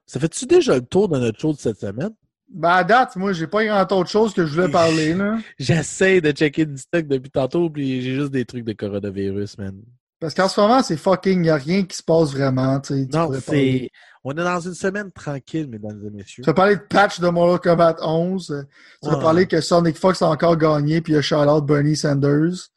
Ça 0.05 0.19
fait-tu 0.21 0.45
déjà 0.45 0.75
le 0.75 0.81
tour 0.85 1.09
de 1.09 1.19
notre 1.19 1.37
show 1.39 1.51
de 1.53 1.57
cette 1.57 1.79
semaine? 1.79 2.11
Ben 2.49 2.69
à 2.69 2.83
date, 2.85 3.17
moi, 3.17 3.33
j'ai 3.33 3.45
pas 3.47 3.65
grand 3.65 3.91
autre 3.91 4.09
chose 4.09 4.33
que 4.33 4.45
je 4.45 4.53
voulais 4.55 4.71
parler, 4.71 5.13
là. 5.13 5.37
J'essaie 5.59 6.21
de 6.21 6.31
checker 6.31 6.65
du 6.65 6.77
stock 6.77 7.05
depuis 7.07 7.29
tantôt, 7.29 7.69
puis 7.69 8.01
j'ai 8.01 8.15
juste 8.15 8.31
des 8.31 8.45
trucs 8.45 8.63
de 8.63 8.71
coronavirus, 8.71 9.57
man. 9.57 9.75
Parce 10.21 10.33
qu'en 10.33 10.47
ce 10.47 10.59
moment, 10.61 10.81
c'est 10.81 10.95
fucking, 10.95 11.43
y 11.43 11.49
a 11.49 11.57
rien 11.57 11.83
qui 11.83 11.97
se 11.97 12.03
passe 12.03 12.31
vraiment, 12.31 12.79
tu 12.79 12.93
sais. 12.93 13.07
Non, 13.13 13.29
c'est. 13.41 13.89
On 14.23 14.31
est 14.31 14.35
dans 14.35 14.59
une 14.61 14.73
semaine 14.73 15.11
tranquille, 15.11 15.67
mesdames 15.69 16.01
et 16.05 16.09
messieurs. 16.09 16.43
Tu 16.43 16.49
vas 16.49 16.53
parler 16.53 16.75
de 16.77 16.81
patch 16.81 17.19
de 17.19 17.27
Mortal 17.27 17.59
Kombat 17.71 17.97
11. 18.01 18.49
euh, 18.51 18.63
Tu 19.03 19.09
vas 19.09 19.17
Ouais. 19.17 19.21
parler 19.21 19.45
que 19.47 19.59
Sonic 19.59 19.97
Fox 19.97 20.21
a 20.21 20.29
encore 20.29 20.55
gagné, 20.57 21.01
puis 21.01 21.13
il 21.13 21.17
a 21.17 21.21
shout-out 21.21 21.65
Bernie 21.65 21.97
Sanders. 21.97 22.69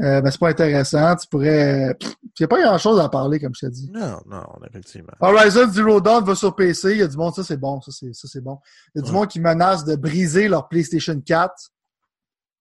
Euh, 0.00 0.20
ben, 0.20 0.30
c'est 0.30 0.38
pas 0.40 0.50
intéressant. 0.50 1.16
Tu 1.16 1.26
pourrais... 1.28 1.96
Il 2.00 2.08
n'y 2.40 2.44
a 2.44 2.48
pas 2.48 2.62
grand-chose 2.62 3.00
à 3.00 3.08
parler, 3.08 3.40
comme 3.40 3.54
je 3.54 3.60
t'ai 3.66 3.70
dit. 3.70 3.90
Non, 3.90 4.18
non, 4.26 4.44
effectivement. 4.68 5.12
Horizon 5.20 5.70
Zero 5.70 6.00
Dawn 6.02 6.22
va 6.22 6.34
sur 6.34 6.54
PC. 6.54 6.92
Il 6.92 6.98
y 6.98 7.02
a 7.02 7.06
du 7.06 7.16
monde, 7.16 7.34
ça 7.34 7.42
c'est 7.42 7.56
bon, 7.56 7.80
ça 7.80 7.90
c'est, 7.92 8.12
ça 8.12 8.28
c'est 8.30 8.42
bon. 8.42 8.58
Il 8.94 9.00
y 9.00 9.02
a 9.02 9.06
du 9.06 9.12
monde 9.12 9.28
qui 9.28 9.40
menace 9.40 9.84
de 9.86 9.96
briser 9.96 10.48
leur 10.48 10.68
PlayStation 10.68 11.18
4 11.18 11.44
à 11.44 11.50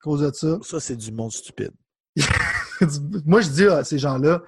cause 0.02 0.22
de 0.22 0.32
ça. 0.34 0.60
Ça, 0.62 0.80
c'est 0.80 0.96
du 0.96 1.12
monde 1.12 1.34
stupide. 1.34 1.74
Moi, 3.26 3.42
je 3.42 3.50
dis 3.50 3.66
à 3.66 3.84
ces 3.84 4.00
gens-là, 4.00 4.42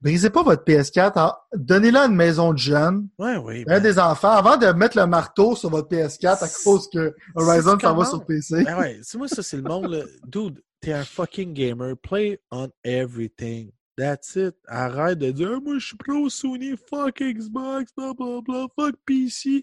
brisez 0.00 0.30
pas 0.30 0.42
votre 0.42 0.64
PS4, 0.64 1.12
hein. 1.16 1.34
donnez-la 1.54 2.02
à 2.02 2.06
une 2.06 2.14
maison 2.14 2.52
de 2.52 2.58
jeunes, 2.58 3.08
Ouais, 3.18 3.36
oui. 3.36 3.64
un 3.68 3.80
des 3.80 3.98
enfants, 3.98 4.30
avant 4.32 4.56
de 4.56 4.66
mettre 4.68 4.96
le 4.96 5.06
marteau 5.06 5.56
sur 5.56 5.68
votre 5.68 5.88
PS4 5.88 6.44
à 6.44 6.48
cause 6.64 6.88
que 6.90 7.14
Horizon 7.34 7.78
s'en 7.78 7.94
va 7.94 8.04
sur 8.06 8.24
PC. 8.24 8.64
Ben 8.64 8.78
ouais, 8.78 8.98
c'est 9.02 9.18
moi, 9.18 9.28
ça, 9.28 9.42
c'est 9.42 9.56
le 9.58 9.62
monde, 9.62 9.90
là. 9.90 10.04
Dude, 10.26 10.62
t'es 10.80 10.92
un 10.92 11.04
fucking 11.04 11.54
gamer. 11.54 11.96
Play 11.96 12.38
on 12.50 12.70
everything. 12.84 13.72
That's 13.96 14.36
it. 14.36 14.54
Arrête 14.66 15.18
de 15.18 15.30
dire, 15.30 15.52
Ah, 15.56 15.60
moi, 15.60 15.78
je 15.78 15.86
suis 15.88 15.96
pro 15.96 16.28
Sony, 16.28 16.74
fuck 16.88 17.20
Xbox, 17.20 17.92
blah, 17.94 18.14
blah, 18.14 18.40
blah, 18.40 18.66
fuck 18.74 18.94
PC. 19.04 19.62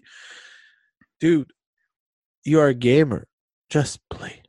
Dude, 1.20 1.52
you're 2.44 2.66
a 2.66 2.74
gamer. 2.74 3.24
Just 3.68 3.98
play. 4.08 4.42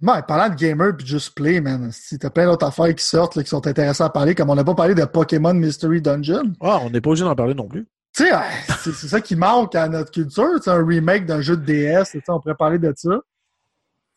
Ouais, 0.00 0.22
parlant 0.22 0.48
de 0.48 0.54
gamer 0.54 0.96
puis 0.96 1.06
juste 1.06 1.34
play, 1.34 1.60
man, 1.60 1.90
si 1.90 2.18
t'as 2.18 2.30
plein 2.30 2.46
d'autres 2.46 2.66
affaires 2.66 2.94
qui 2.94 3.04
sortent 3.04 3.34
là, 3.34 3.42
qui 3.42 3.48
sont 3.48 3.66
intéressantes 3.66 4.06
à 4.06 4.10
parler, 4.10 4.34
comme 4.34 4.50
on 4.50 4.54
n'a 4.54 4.62
pas 4.62 4.74
parlé 4.74 4.94
de 4.94 5.04
Pokémon 5.04 5.54
Mystery 5.54 6.00
Dungeon. 6.00 6.52
Ah, 6.60 6.78
on 6.82 6.90
n'est 6.90 7.00
pas 7.00 7.10
obligé 7.10 7.24
d'en 7.24 7.34
parler 7.34 7.54
non 7.54 7.66
plus. 7.66 7.84
Tu 8.14 8.24
sais, 8.24 8.32
ouais, 8.32 8.74
c'est 8.82 8.92
ça 8.92 9.20
qui 9.20 9.34
manque 9.34 9.74
à 9.74 9.88
notre 9.88 10.10
culture, 10.10 10.62
c'est 10.62 10.70
un 10.70 10.84
remake 10.84 11.26
d'un 11.26 11.40
jeu 11.40 11.56
de 11.56 11.64
DS, 11.64 12.16
on 12.28 12.40
pourrait 12.40 12.54
parler 12.54 12.78
de 12.78 12.92
ça. 12.96 13.20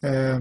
Euh... 0.03 0.39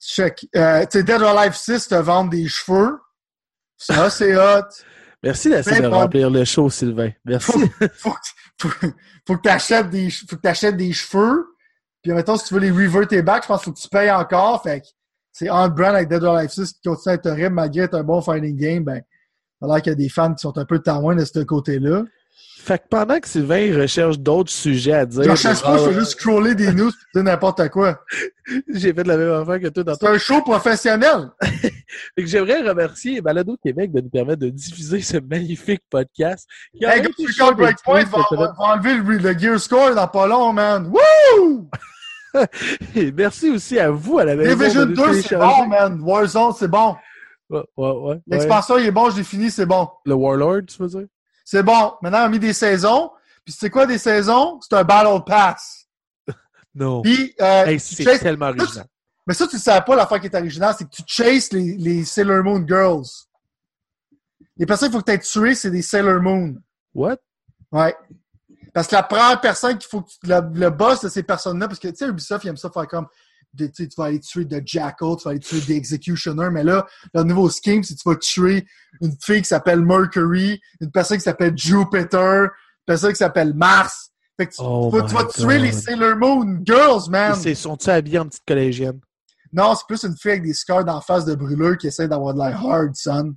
Check. 0.00 0.46
Euh, 0.56 0.80
tu 0.82 0.98
sais, 0.98 1.02
Dead 1.02 1.20
or 1.20 1.36
Alive 1.38 1.54
6 1.54 1.88
te 1.88 1.94
vendre 1.96 2.30
des 2.30 2.48
cheveux. 2.48 2.98
Ça, 3.76 4.08
c'est 4.10 4.36
hot. 4.36 4.62
Merci 5.22 5.50
d'essayer 5.50 5.80
de 5.80 5.86
remplir 5.86 6.30
le 6.30 6.44
show, 6.44 6.68
Sylvain. 6.70 7.10
Merci. 7.24 7.52
Faut, 7.52 8.10
faut, 8.58 8.68
que- 8.68 8.68
faut, 8.68 8.68
faut 9.26 9.36
que 9.36 9.42
que 9.42 10.36
t'achètes 10.36 10.76
des 10.76 10.92
cheveux. 10.92 11.46
Puis, 12.02 12.12
mettons, 12.12 12.36
si 12.36 12.46
tu 12.46 12.54
veux 12.54 12.60
les 12.60 12.70
revert 12.70 13.06
tes 13.06 13.22
back, 13.22 13.42
je 13.44 13.48
pense 13.48 13.60
qu'il 13.62 13.72
faut 13.72 13.76
que 13.76 13.80
tu 13.80 13.88
payes 13.88 14.10
encore. 14.10 14.62
Fait 14.62 14.80
que 14.80 14.86
c'est 15.32 15.50
on 15.50 15.68
brand 15.68 15.94
avec 15.94 16.08
Dead 16.08 16.22
or 16.24 16.36
Alive 16.36 16.50
6 16.50 16.72
qui 16.74 16.80
continue 16.82 17.12
à 17.12 17.14
être 17.14 17.26
horrible 17.26 17.54
malgré 17.54 17.82
être 17.84 17.94
un 17.94 18.02
bon 18.02 18.20
fighting 18.20 18.56
game. 18.56 18.84
Ben, 18.84 19.02
ça 19.60 19.66
a 19.66 19.74
l'air 19.74 19.82
qu'il 19.82 19.90
y 19.90 19.94
a 19.94 19.96
des 19.96 20.08
fans 20.08 20.34
qui 20.34 20.40
sont 20.42 20.56
un 20.58 20.64
peu 20.64 20.80
taouins 20.80 21.14
de 21.16 21.24
ce 21.24 21.38
côté-là. 21.40 22.02
Fait 22.62 22.78
que 22.78 22.88
pendant 22.88 23.18
que 23.18 23.28
Sylvain 23.28 23.76
recherche 23.78 24.18
d'autres 24.18 24.50
sujets 24.50 24.92
à 24.92 25.06
dire. 25.06 25.24
Je 25.24 25.34
cherche 25.34 25.62
pas, 25.62 25.78
je 25.78 25.84
fais 25.84 25.94
juste 25.94 26.12
scroller 26.12 26.54
des 26.54 26.72
news 26.72 26.90
et 26.90 27.14
dire 27.14 27.22
n'importe 27.24 27.68
quoi. 27.68 28.00
J'ai 28.74 28.92
fait 28.92 29.04
la 29.04 29.16
même 29.16 29.30
affaire 29.30 29.60
que 29.60 29.68
toi 29.68 29.84
dans 29.84 29.94
C'est 29.94 30.06
un 30.06 30.18
show 30.18 30.42
professionnel. 30.42 31.30
Fait 31.42 32.22
que 32.22 32.26
j'aimerais 32.26 32.66
remercier 32.66 33.20
Balado 33.20 33.56
Québec 33.62 33.92
de 33.92 34.00
nous 34.00 34.08
permettre 34.08 34.40
de 34.40 34.48
diffuser 34.48 35.00
ce 35.00 35.18
magnifique 35.18 35.82
podcast. 35.88 36.48
qui 36.76 36.84
Hey, 36.84 37.02
gars, 37.02 37.52
Breakpoint 37.52 38.04
va, 38.04 38.54
enlever 38.58 38.96
le, 38.96 39.18
le 39.18 39.38
gear 39.38 39.60
score 39.60 39.94
dans 39.94 40.08
pas 40.08 40.26
long, 40.26 40.52
man. 40.52 40.86
Woo! 40.86 41.68
semaine. 42.32 42.46
Et 42.94 43.12
merci 43.12 43.50
aussi 43.50 43.78
à 43.78 43.90
vous 43.90 44.18
à 44.18 44.24
la 44.24 44.36
maison. 44.36 44.56
Division 44.56 44.80
de 44.86 44.94
nous 44.94 45.06
2, 45.06 45.22
c'est 45.22 45.36
bon, 45.36 45.66
man. 45.66 46.00
Warzone, 46.00 46.52
c'est 46.56 46.68
bon. 46.68 46.96
Ouais, 47.50 47.60
ouais, 47.76 47.90
ouais, 47.90 48.10
ouais. 48.10 48.20
L'expansion, 48.26 48.78
il 48.78 48.86
est 48.86 48.90
bon, 48.90 49.10
je 49.10 49.18
l'ai 49.18 49.24
fini, 49.24 49.50
c'est 49.50 49.66
bon. 49.66 49.88
Le 50.04 50.14
Warlord, 50.14 50.62
tu 50.66 50.82
veux 50.82 50.88
dire? 50.88 51.06
C'est 51.44 51.62
bon. 51.62 51.94
Maintenant, 52.02 52.20
on 52.22 52.24
a 52.24 52.28
mis 52.28 52.38
des 52.38 52.52
saisons. 52.52 53.10
Puis 53.44 53.54
c'est 53.58 53.70
quoi 53.70 53.86
des 53.86 53.98
saisons? 53.98 54.58
C'est 54.60 54.76
un 54.76 54.84
Battle 54.84 55.22
Pass. 55.26 55.86
Non. 56.74 57.02
Puis, 57.02 57.34
euh, 57.40 57.66
Hey, 57.66 57.78
c'est 57.78 58.02
chases- 58.02 58.20
tellement 58.20 58.46
original. 58.48 58.86
Mais 59.26 59.34
ça, 59.34 59.46
tu 59.46 59.56
ne 59.56 59.60
savais 59.60 59.84
pas 59.84 59.94
l'affaire 59.94 60.18
qui 60.20 60.26
est 60.26 60.34
originale, 60.34 60.74
c'est 60.76 60.84
que 60.84 60.90
tu 60.90 61.02
chases 61.06 61.52
les, 61.52 61.76
les 61.76 62.04
Sailor 62.04 62.42
Moon 62.42 62.64
Girls. 62.66 63.04
Les 64.56 64.66
personnes 64.66 64.88
qu'il 64.88 64.98
faut 64.98 65.04
que 65.04 65.10
tu 65.10 65.16
aies 65.16 65.18
tuées, 65.18 65.54
c'est 65.54 65.70
des 65.70 65.82
Sailor 65.82 66.20
Moon. 66.20 66.54
What? 66.94 67.16
Ouais. 67.70 67.94
Parce 68.72 68.88
que 68.88 68.94
la 68.94 69.02
première 69.02 69.40
personne 69.40 69.76
qu'il 69.78 69.88
faut 69.88 70.00
que 70.02 70.08
tu, 70.10 70.16
le, 70.24 70.40
le 70.58 70.70
boss 70.70 71.02
de 71.02 71.08
ces 71.08 71.22
personnes-là, 71.22 71.68
parce 71.68 71.78
que 71.78 71.88
tu 71.88 71.96
sais, 71.96 72.06
Ubisoft, 72.08 72.44
il 72.44 72.48
aime 72.48 72.56
ça 72.56 72.70
faire 72.70 72.86
comme 72.88 73.06
des- 73.54 73.70
tu 73.70 73.82
sais, 73.84 73.88
tu 73.88 73.94
vas 73.98 74.04
aller 74.06 74.20
tuer 74.20 74.44
de 74.44 74.62
Jackal, 74.64 75.16
tu 75.16 75.24
vas 75.24 75.30
aller 75.32 75.40
tuer 75.40 75.60
des 75.60 75.74
Executioner, 75.74 76.48
mais 76.50 76.64
là, 76.64 76.86
le 77.14 77.22
nouveau 77.22 77.48
scheme, 77.50 77.82
c'est 77.82 77.94
que 77.94 78.00
tu 78.00 78.08
vas 78.08 78.16
tuer 78.16 78.66
une 79.00 79.14
fille 79.20 79.42
qui 79.42 79.48
s'appelle 79.48 79.82
Mercury, 79.82 80.60
une 80.80 80.90
personne 80.90 81.18
qui 81.18 81.24
s'appelle 81.24 81.56
Jupiter, 81.56 82.42
une 82.44 82.48
personne 82.86 83.10
qui 83.10 83.16
s'appelle 83.18 83.54
Mars. 83.54 84.10
Fait 84.38 84.46
que 84.46 84.52
tu, 84.54 84.60
Oh 84.64 84.90
tu 84.90 84.98
vas, 84.98 85.02
tu 85.06 85.14
my 85.14 85.20
vas 85.22 85.28
tuer 85.28 85.44
God. 85.58 85.62
les 85.62 85.72
Sailor 85.72 86.16
Moon 86.16 86.60
Girls, 86.64 87.10
man! 87.10 87.38
Ils 87.44 87.56
sont-ils 87.56 87.90
habillés 87.90 88.18
en 88.18 88.26
petite 88.26 88.44
collégienne? 88.46 89.00
Non, 89.52 89.74
c'est 89.74 89.86
plus 89.86 90.02
une 90.04 90.16
fille 90.16 90.30
avec 90.30 90.44
des 90.44 90.54
scars 90.54 90.84
d'en 90.84 91.00
face 91.02 91.26
de 91.26 91.34
brûleur 91.34 91.76
qui 91.76 91.86
essaie 91.88 92.08
d'avoir 92.08 92.32
de 92.32 92.38
l'air 92.38 92.58
hard, 92.66 92.92
son. 92.94 93.34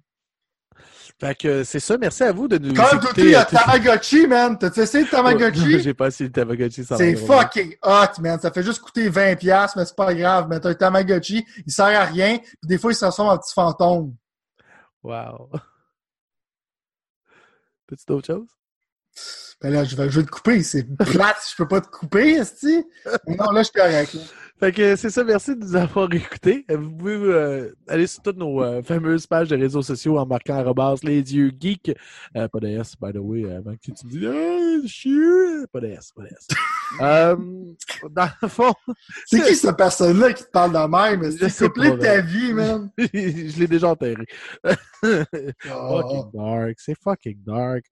Fait 1.17 1.33
que 1.33 1.63
c'est 1.63 1.79
ça. 1.79 1.97
Merci 1.97 2.23
à 2.23 2.33
vous 2.33 2.49
de 2.49 2.57
nous 2.57 2.73
Call 2.73 2.85
of 2.85 2.91
Duty, 2.93 3.05
écouter. 3.05 3.21
il 3.21 3.29
y 3.29 3.35
a 3.35 3.41
à 3.41 3.45
Tamagotchi, 3.45 4.27
man! 4.27 4.57
T'as-tu 4.57 4.81
essayé 4.81 5.05
le 5.05 5.09
Tamagotchi? 5.09 5.79
J'ai 5.83 5.93
pas 5.93 6.07
essayé 6.07 6.27
le 6.27 6.33
Tamagotchi. 6.33 6.83
ça 6.83 6.97
C'est 6.97 7.15
fucking 7.15 7.75
hot, 7.83 8.21
man. 8.21 8.37
Ça 8.39 8.51
fait 8.51 8.63
juste 8.63 8.81
coûter 8.81 9.09
20$, 9.09 9.71
mais 9.77 9.85
c'est 9.85 9.95
pas 9.95 10.13
grave. 10.13 10.47
Mais 10.49 10.59
t'as 10.59 10.71
un 10.71 10.73
Tamagotchi, 10.73 11.45
il 11.65 11.71
sert 11.71 11.85
à 11.85 12.03
rien, 12.03 12.37
puis 12.39 12.57
des 12.63 12.77
fois, 12.77 12.91
il 12.91 12.95
se 12.95 12.99
transforme 12.99 13.29
en 13.29 13.37
petit 13.37 13.53
fantôme. 13.53 14.13
Wow. 15.03 15.51
Petit 17.87 18.05
d'autres 18.07 18.25
choses? 18.25 18.49
Ben 19.61 19.71
là, 19.71 19.83
je 19.83 19.95
vais, 19.95 20.09
je 20.09 20.19
vais 20.19 20.25
te 20.25 20.31
couper. 20.31 20.63
C'est 20.63 20.83
plate, 20.83 21.37
je 21.49 21.55
peux 21.55 21.67
pas 21.67 21.81
te 21.81 21.87
couper, 21.87 22.33
esti. 22.33 22.83
Non, 23.27 23.51
là, 23.51 23.61
je 23.61 23.65
suis 23.65 23.73
correct. 23.73 24.17
Fait 24.57 24.71
que 24.71 24.95
c'est 24.95 25.09
ça, 25.09 25.21
merci 25.25 25.53
de 25.53 25.59
nous 25.65 25.75
avoir 25.75 26.11
écoutés. 26.13 26.65
Euh, 26.71 26.77
Vous 26.77 26.91
pouvez 26.91 27.15
euh, 27.15 27.75
aller 27.89 28.07
sur 28.07 28.21
toutes 28.23 28.37
nos 28.37 28.63
euh, 28.63 28.81
fameuses 28.81 29.27
pages 29.27 29.49
de 29.49 29.57
réseaux 29.57 29.81
sociaux 29.81 30.17
en 30.17 30.25
marquant 30.25 30.57
arrobas 30.57 30.95
les 31.03 31.35
yeux 31.35 31.51
geeks. 31.59 31.91
Euh, 32.37 32.47
pas 32.47 32.59
de 32.61 32.67
S, 32.67 32.95
by 33.01 33.11
the 33.11 33.17
way, 33.17 33.53
avant 33.53 33.73
que 33.73 33.79
tu 33.81 33.91
me 33.91 34.09
dises 34.09 34.25
Ah, 34.25 34.87
chier! 34.87 35.67
Pas 35.73 35.81
de 35.81 35.87
S, 35.87 36.11
pas 36.15 36.23
de 36.23 36.27
S. 36.27 36.47
Euh, 37.01 37.35
dans 38.11 38.29
le 38.41 38.47
fond. 38.47 38.71
C'est 39.25 39.41
qui 39.41 39.55
cette 39.55 39.75
personne-là 39.75 40.31
qui 40.33 40.43
te 40.43 40.51
parle 40.51 40.71
de 40.71 40.77
même? 40.77 41.31
C'est 41.49 41.67
de 41.67 41.97
ta 41.99 42.21
vie, 42.21 42.53
man. 42.53 42.89
je 42.97 43.59
l'ai 43.59 43.67
déjà 43.67 43.89
enterré. 43.89 44.23
Ah. 44.63 45.25
fucking 45.63 46.31
dark. 46.31 46.75
C'est 46.77 46.95
fucking 47.03 47.39
dark. 47.43 47.85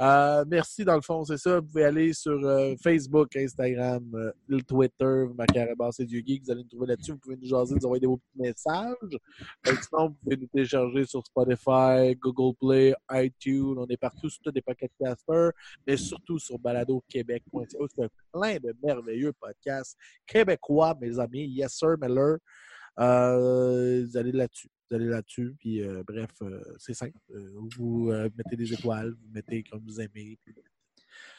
Euh, 0.00 0.44
merci, 0.46 0.84
dans 0.84 0.94
le 0.94 1.00
fond, 1.00 1.24
c'est 1.24 1.38
ça. 1.38 1.60
Vous 1.60 1.66
pouvez 1.66 1.84
aller 1.84 2.12
sur 2.12 2.38
euh, 2.44 2.74
Facebook, 2.82 3.34
Instagram, 3.36 4.04
euh, 4.14 4.60
Twitter, 4.66 5.24
marquez 5.34 5.66
c'est 5.92 6.04
du 6.04 6.22
geek, 6.24 6.44
vous 6.44 6.50
allez 6.50 6.62
nous 6.62 6.68
trouver 6.68 6.86
là-dessus. 6.88 7.12
Vous 7.12 7.18
pouvez 7.18 7.36
nous 7.36 7.46
jaser, 7.46 7.74
nous 7.74 7.84
envoyer 7.84 8.00
des 8.00 8.06
petits 8.06 8.38
messages. 8.38 9.18
Que 9.62 9.70
sinon, 9.70 10.08
vous 10.08 10.16
pouvez 10.22 10.36
nous 10.36 10.46
télécharger 10.46 11.04
sur 11.04 11.24
Spotify, 11.24 12.14
Google 12.16 12.56
Play, 12.60 12.94
iTunes. 13.12 13.76
On 13.78 13.86
est 13.86 13.96
partout 13.96 14.28
sur 14.28 14.42
tous 14.42 14.52
des 14.52 14.62
pocket 14.62 14.90
casters, 14.98 15.52
mais 15.86 15.96
surtout 15.96 16.38
sur 16.38 16.58
baladoquebec.ca. 16.58 17.86
C'est 17.94 18.10
plein 18.32 18.56
de 18.56 18.74
merveilleux 18.82 19.32
podcasts 19.32 19.96
québécois, 20.26 20.96
mes 21.00 21.18
amis. 21.18 21.46
Yes, 21.48 21.72
sir, 21.72 21.96
Miller. 22.00 22.38
Euh, 23.00 24.04
vous 24.04 24.16
allez 24.16 24.32
là-dessus. 24.32 24.68
Vous 24.90 24.96
allez 24.96 25.06
là-dessus. 25.06 25.54
Puis, 25.58 25.82
euh, 25.82 26.02
bref, 26.06 26.30
euh, 26.42 26.62
c'est 26.78 26.94
simple. 26.94 27.18
Euh, 27.34 27.50
vous 27.76 28.10
euh, 28.10 28.28
mettez 28.36 28.56
des 28.56 28.72
étoiles, 28.72 29.10
vous 29.10 29.28
mettez 29.32 29.62
comme 29.64 29.82
vous 29.84 30.00
aimez. 30.00 30.38
puis- 30.44 30.54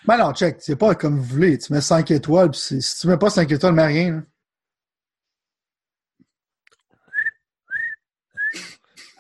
Ben 0.06 0.18
non, 0.18 0.34
check. 0.34 0.58
C'est 0.62 0.76
pas 0.76 0.94
comme 0.96 1.18
vous 1.18 1.24
voulez. 1.24 1.58
Tu 1.58 1.74
mets 1.74 1.82
5 1.82 2.12
étoiles, 2.12 2.52
puis 2.52 2.60
si 2.82 3.00
tu 3.02 3.08
mets 3.08 3.18
pas 3.18 3.30
5 3.30 3.52
étoiles, 3.52 3.74
mets 3.74 3.86
rien. 3.88 4.26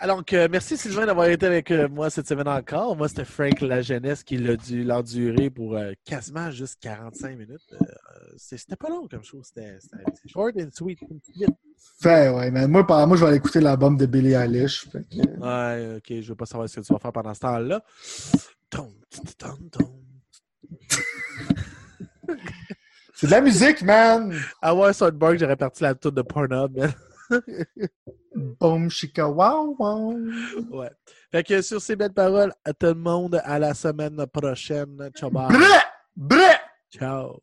Alors, 0.01 0.23
euh, 0.31 0.47
merci 0.49 0.77
Sylvain 0.77 1.05
d'avoir 1.05 1.27
été 1.27 1.45
avec 1.45 1.71
moi 1.71 2.09
cette 2.09 2.27
semaine 2.27 2.47
encore. 2.47 2.95
Moi, 2.95 3.09
c'était 3.09 3.25
Frank 3.25 3.59
La 3.59 3.81
Jeunesse 3.81 4.23
qui 4.23 4.37
l'a 4.37 4.55
dû 4.55 4.83
l'endurer 4.85 5.49
pour 5.49 5.75
euh, 5.75 5.91
quasiment 6.05 6.51
juste 6.51 6.77
45 6.79 7.37
minutes. 7.37 7.59
Euh, 7.73 7.85
c'était 8.37 8.77
pas 8.77 8.87
long 8.89 9.07
comme 9.09 9.23
chose. 9.25 9.47
C'était 9.47 9.77
c'était 9.81 10.05
short 10.29 10.55
and 10.57 10.69
sweet. 10.71 10.99
vite. 11.35 11.49
Fait, 12.01 12.29
ouais, 12.29 12.49
mais 12.51 12.67
moi, 12.67 12.85
moi, 13.05 13.17
je 13.17 13.21
vais 13.21 13.27
aller 13.27 13.37
écouter 13.37 13.59
l'album 13.59 13.97
de 13.97 14.05
Billie 14.05 14.33
Eilish. 14.33 14.87
Fait 14.89 15.03
que, 15.03 15.17
Ouais, 15.39 15.97
ok, 15.97 16.21
je 16.21 16.29
veux 16.29 16.35
pas 16.35 16.45
savoir 16.45 16.69
ce 16.69 16.79
que 16.79 16.85
tu 16.85 16.93
vas 16.93 16.99
faire 16.99 17.11
pendant 17.11 17.33
ce 17.33 17.39
temps-là. 17.41 17.83
C'est 23.13 23.27
de 23.27 23.31
la 23.31 23.41
musique, 23.41 23.81
man! 23.81 24.33
À 24.61 24.73
voir 24.73 24.95
Soundbark, 24.95 25.37
j'aurais 25.37 25.57
parti 25.57 25.83
la 25.83 25.93
tour 25.93 26.11
de 26.13 26.21
Pornhub. 26.21 26.77
man. 26.77 26.93
Boom, 28.59 28.89
chica, 28.89 29.27
wow, 29.27 29.75
wow. 29.77 30.17
Ouais. 30.71 30.91
Fait 31.31 31.43
que 31.43 31.61
sur 31.61 31.81
ces 31.81 31.95
belles 31.95 32.13
paroles, 32.13 32.53
à 32.63 32.73
tout 32.73 32.85
le 32.87 32.93
monde, 32.93 33.41
à 33.43 33.59
la 33.59 33.73
semaine 33.73 34.25
prochaine. 34.27 35.09
Ciao, 35.15 35.29
bye. 35.29 35.49
Bré! 35.49 35.65
Bré! 36.15 36.51
Ciao. 36.89 37.41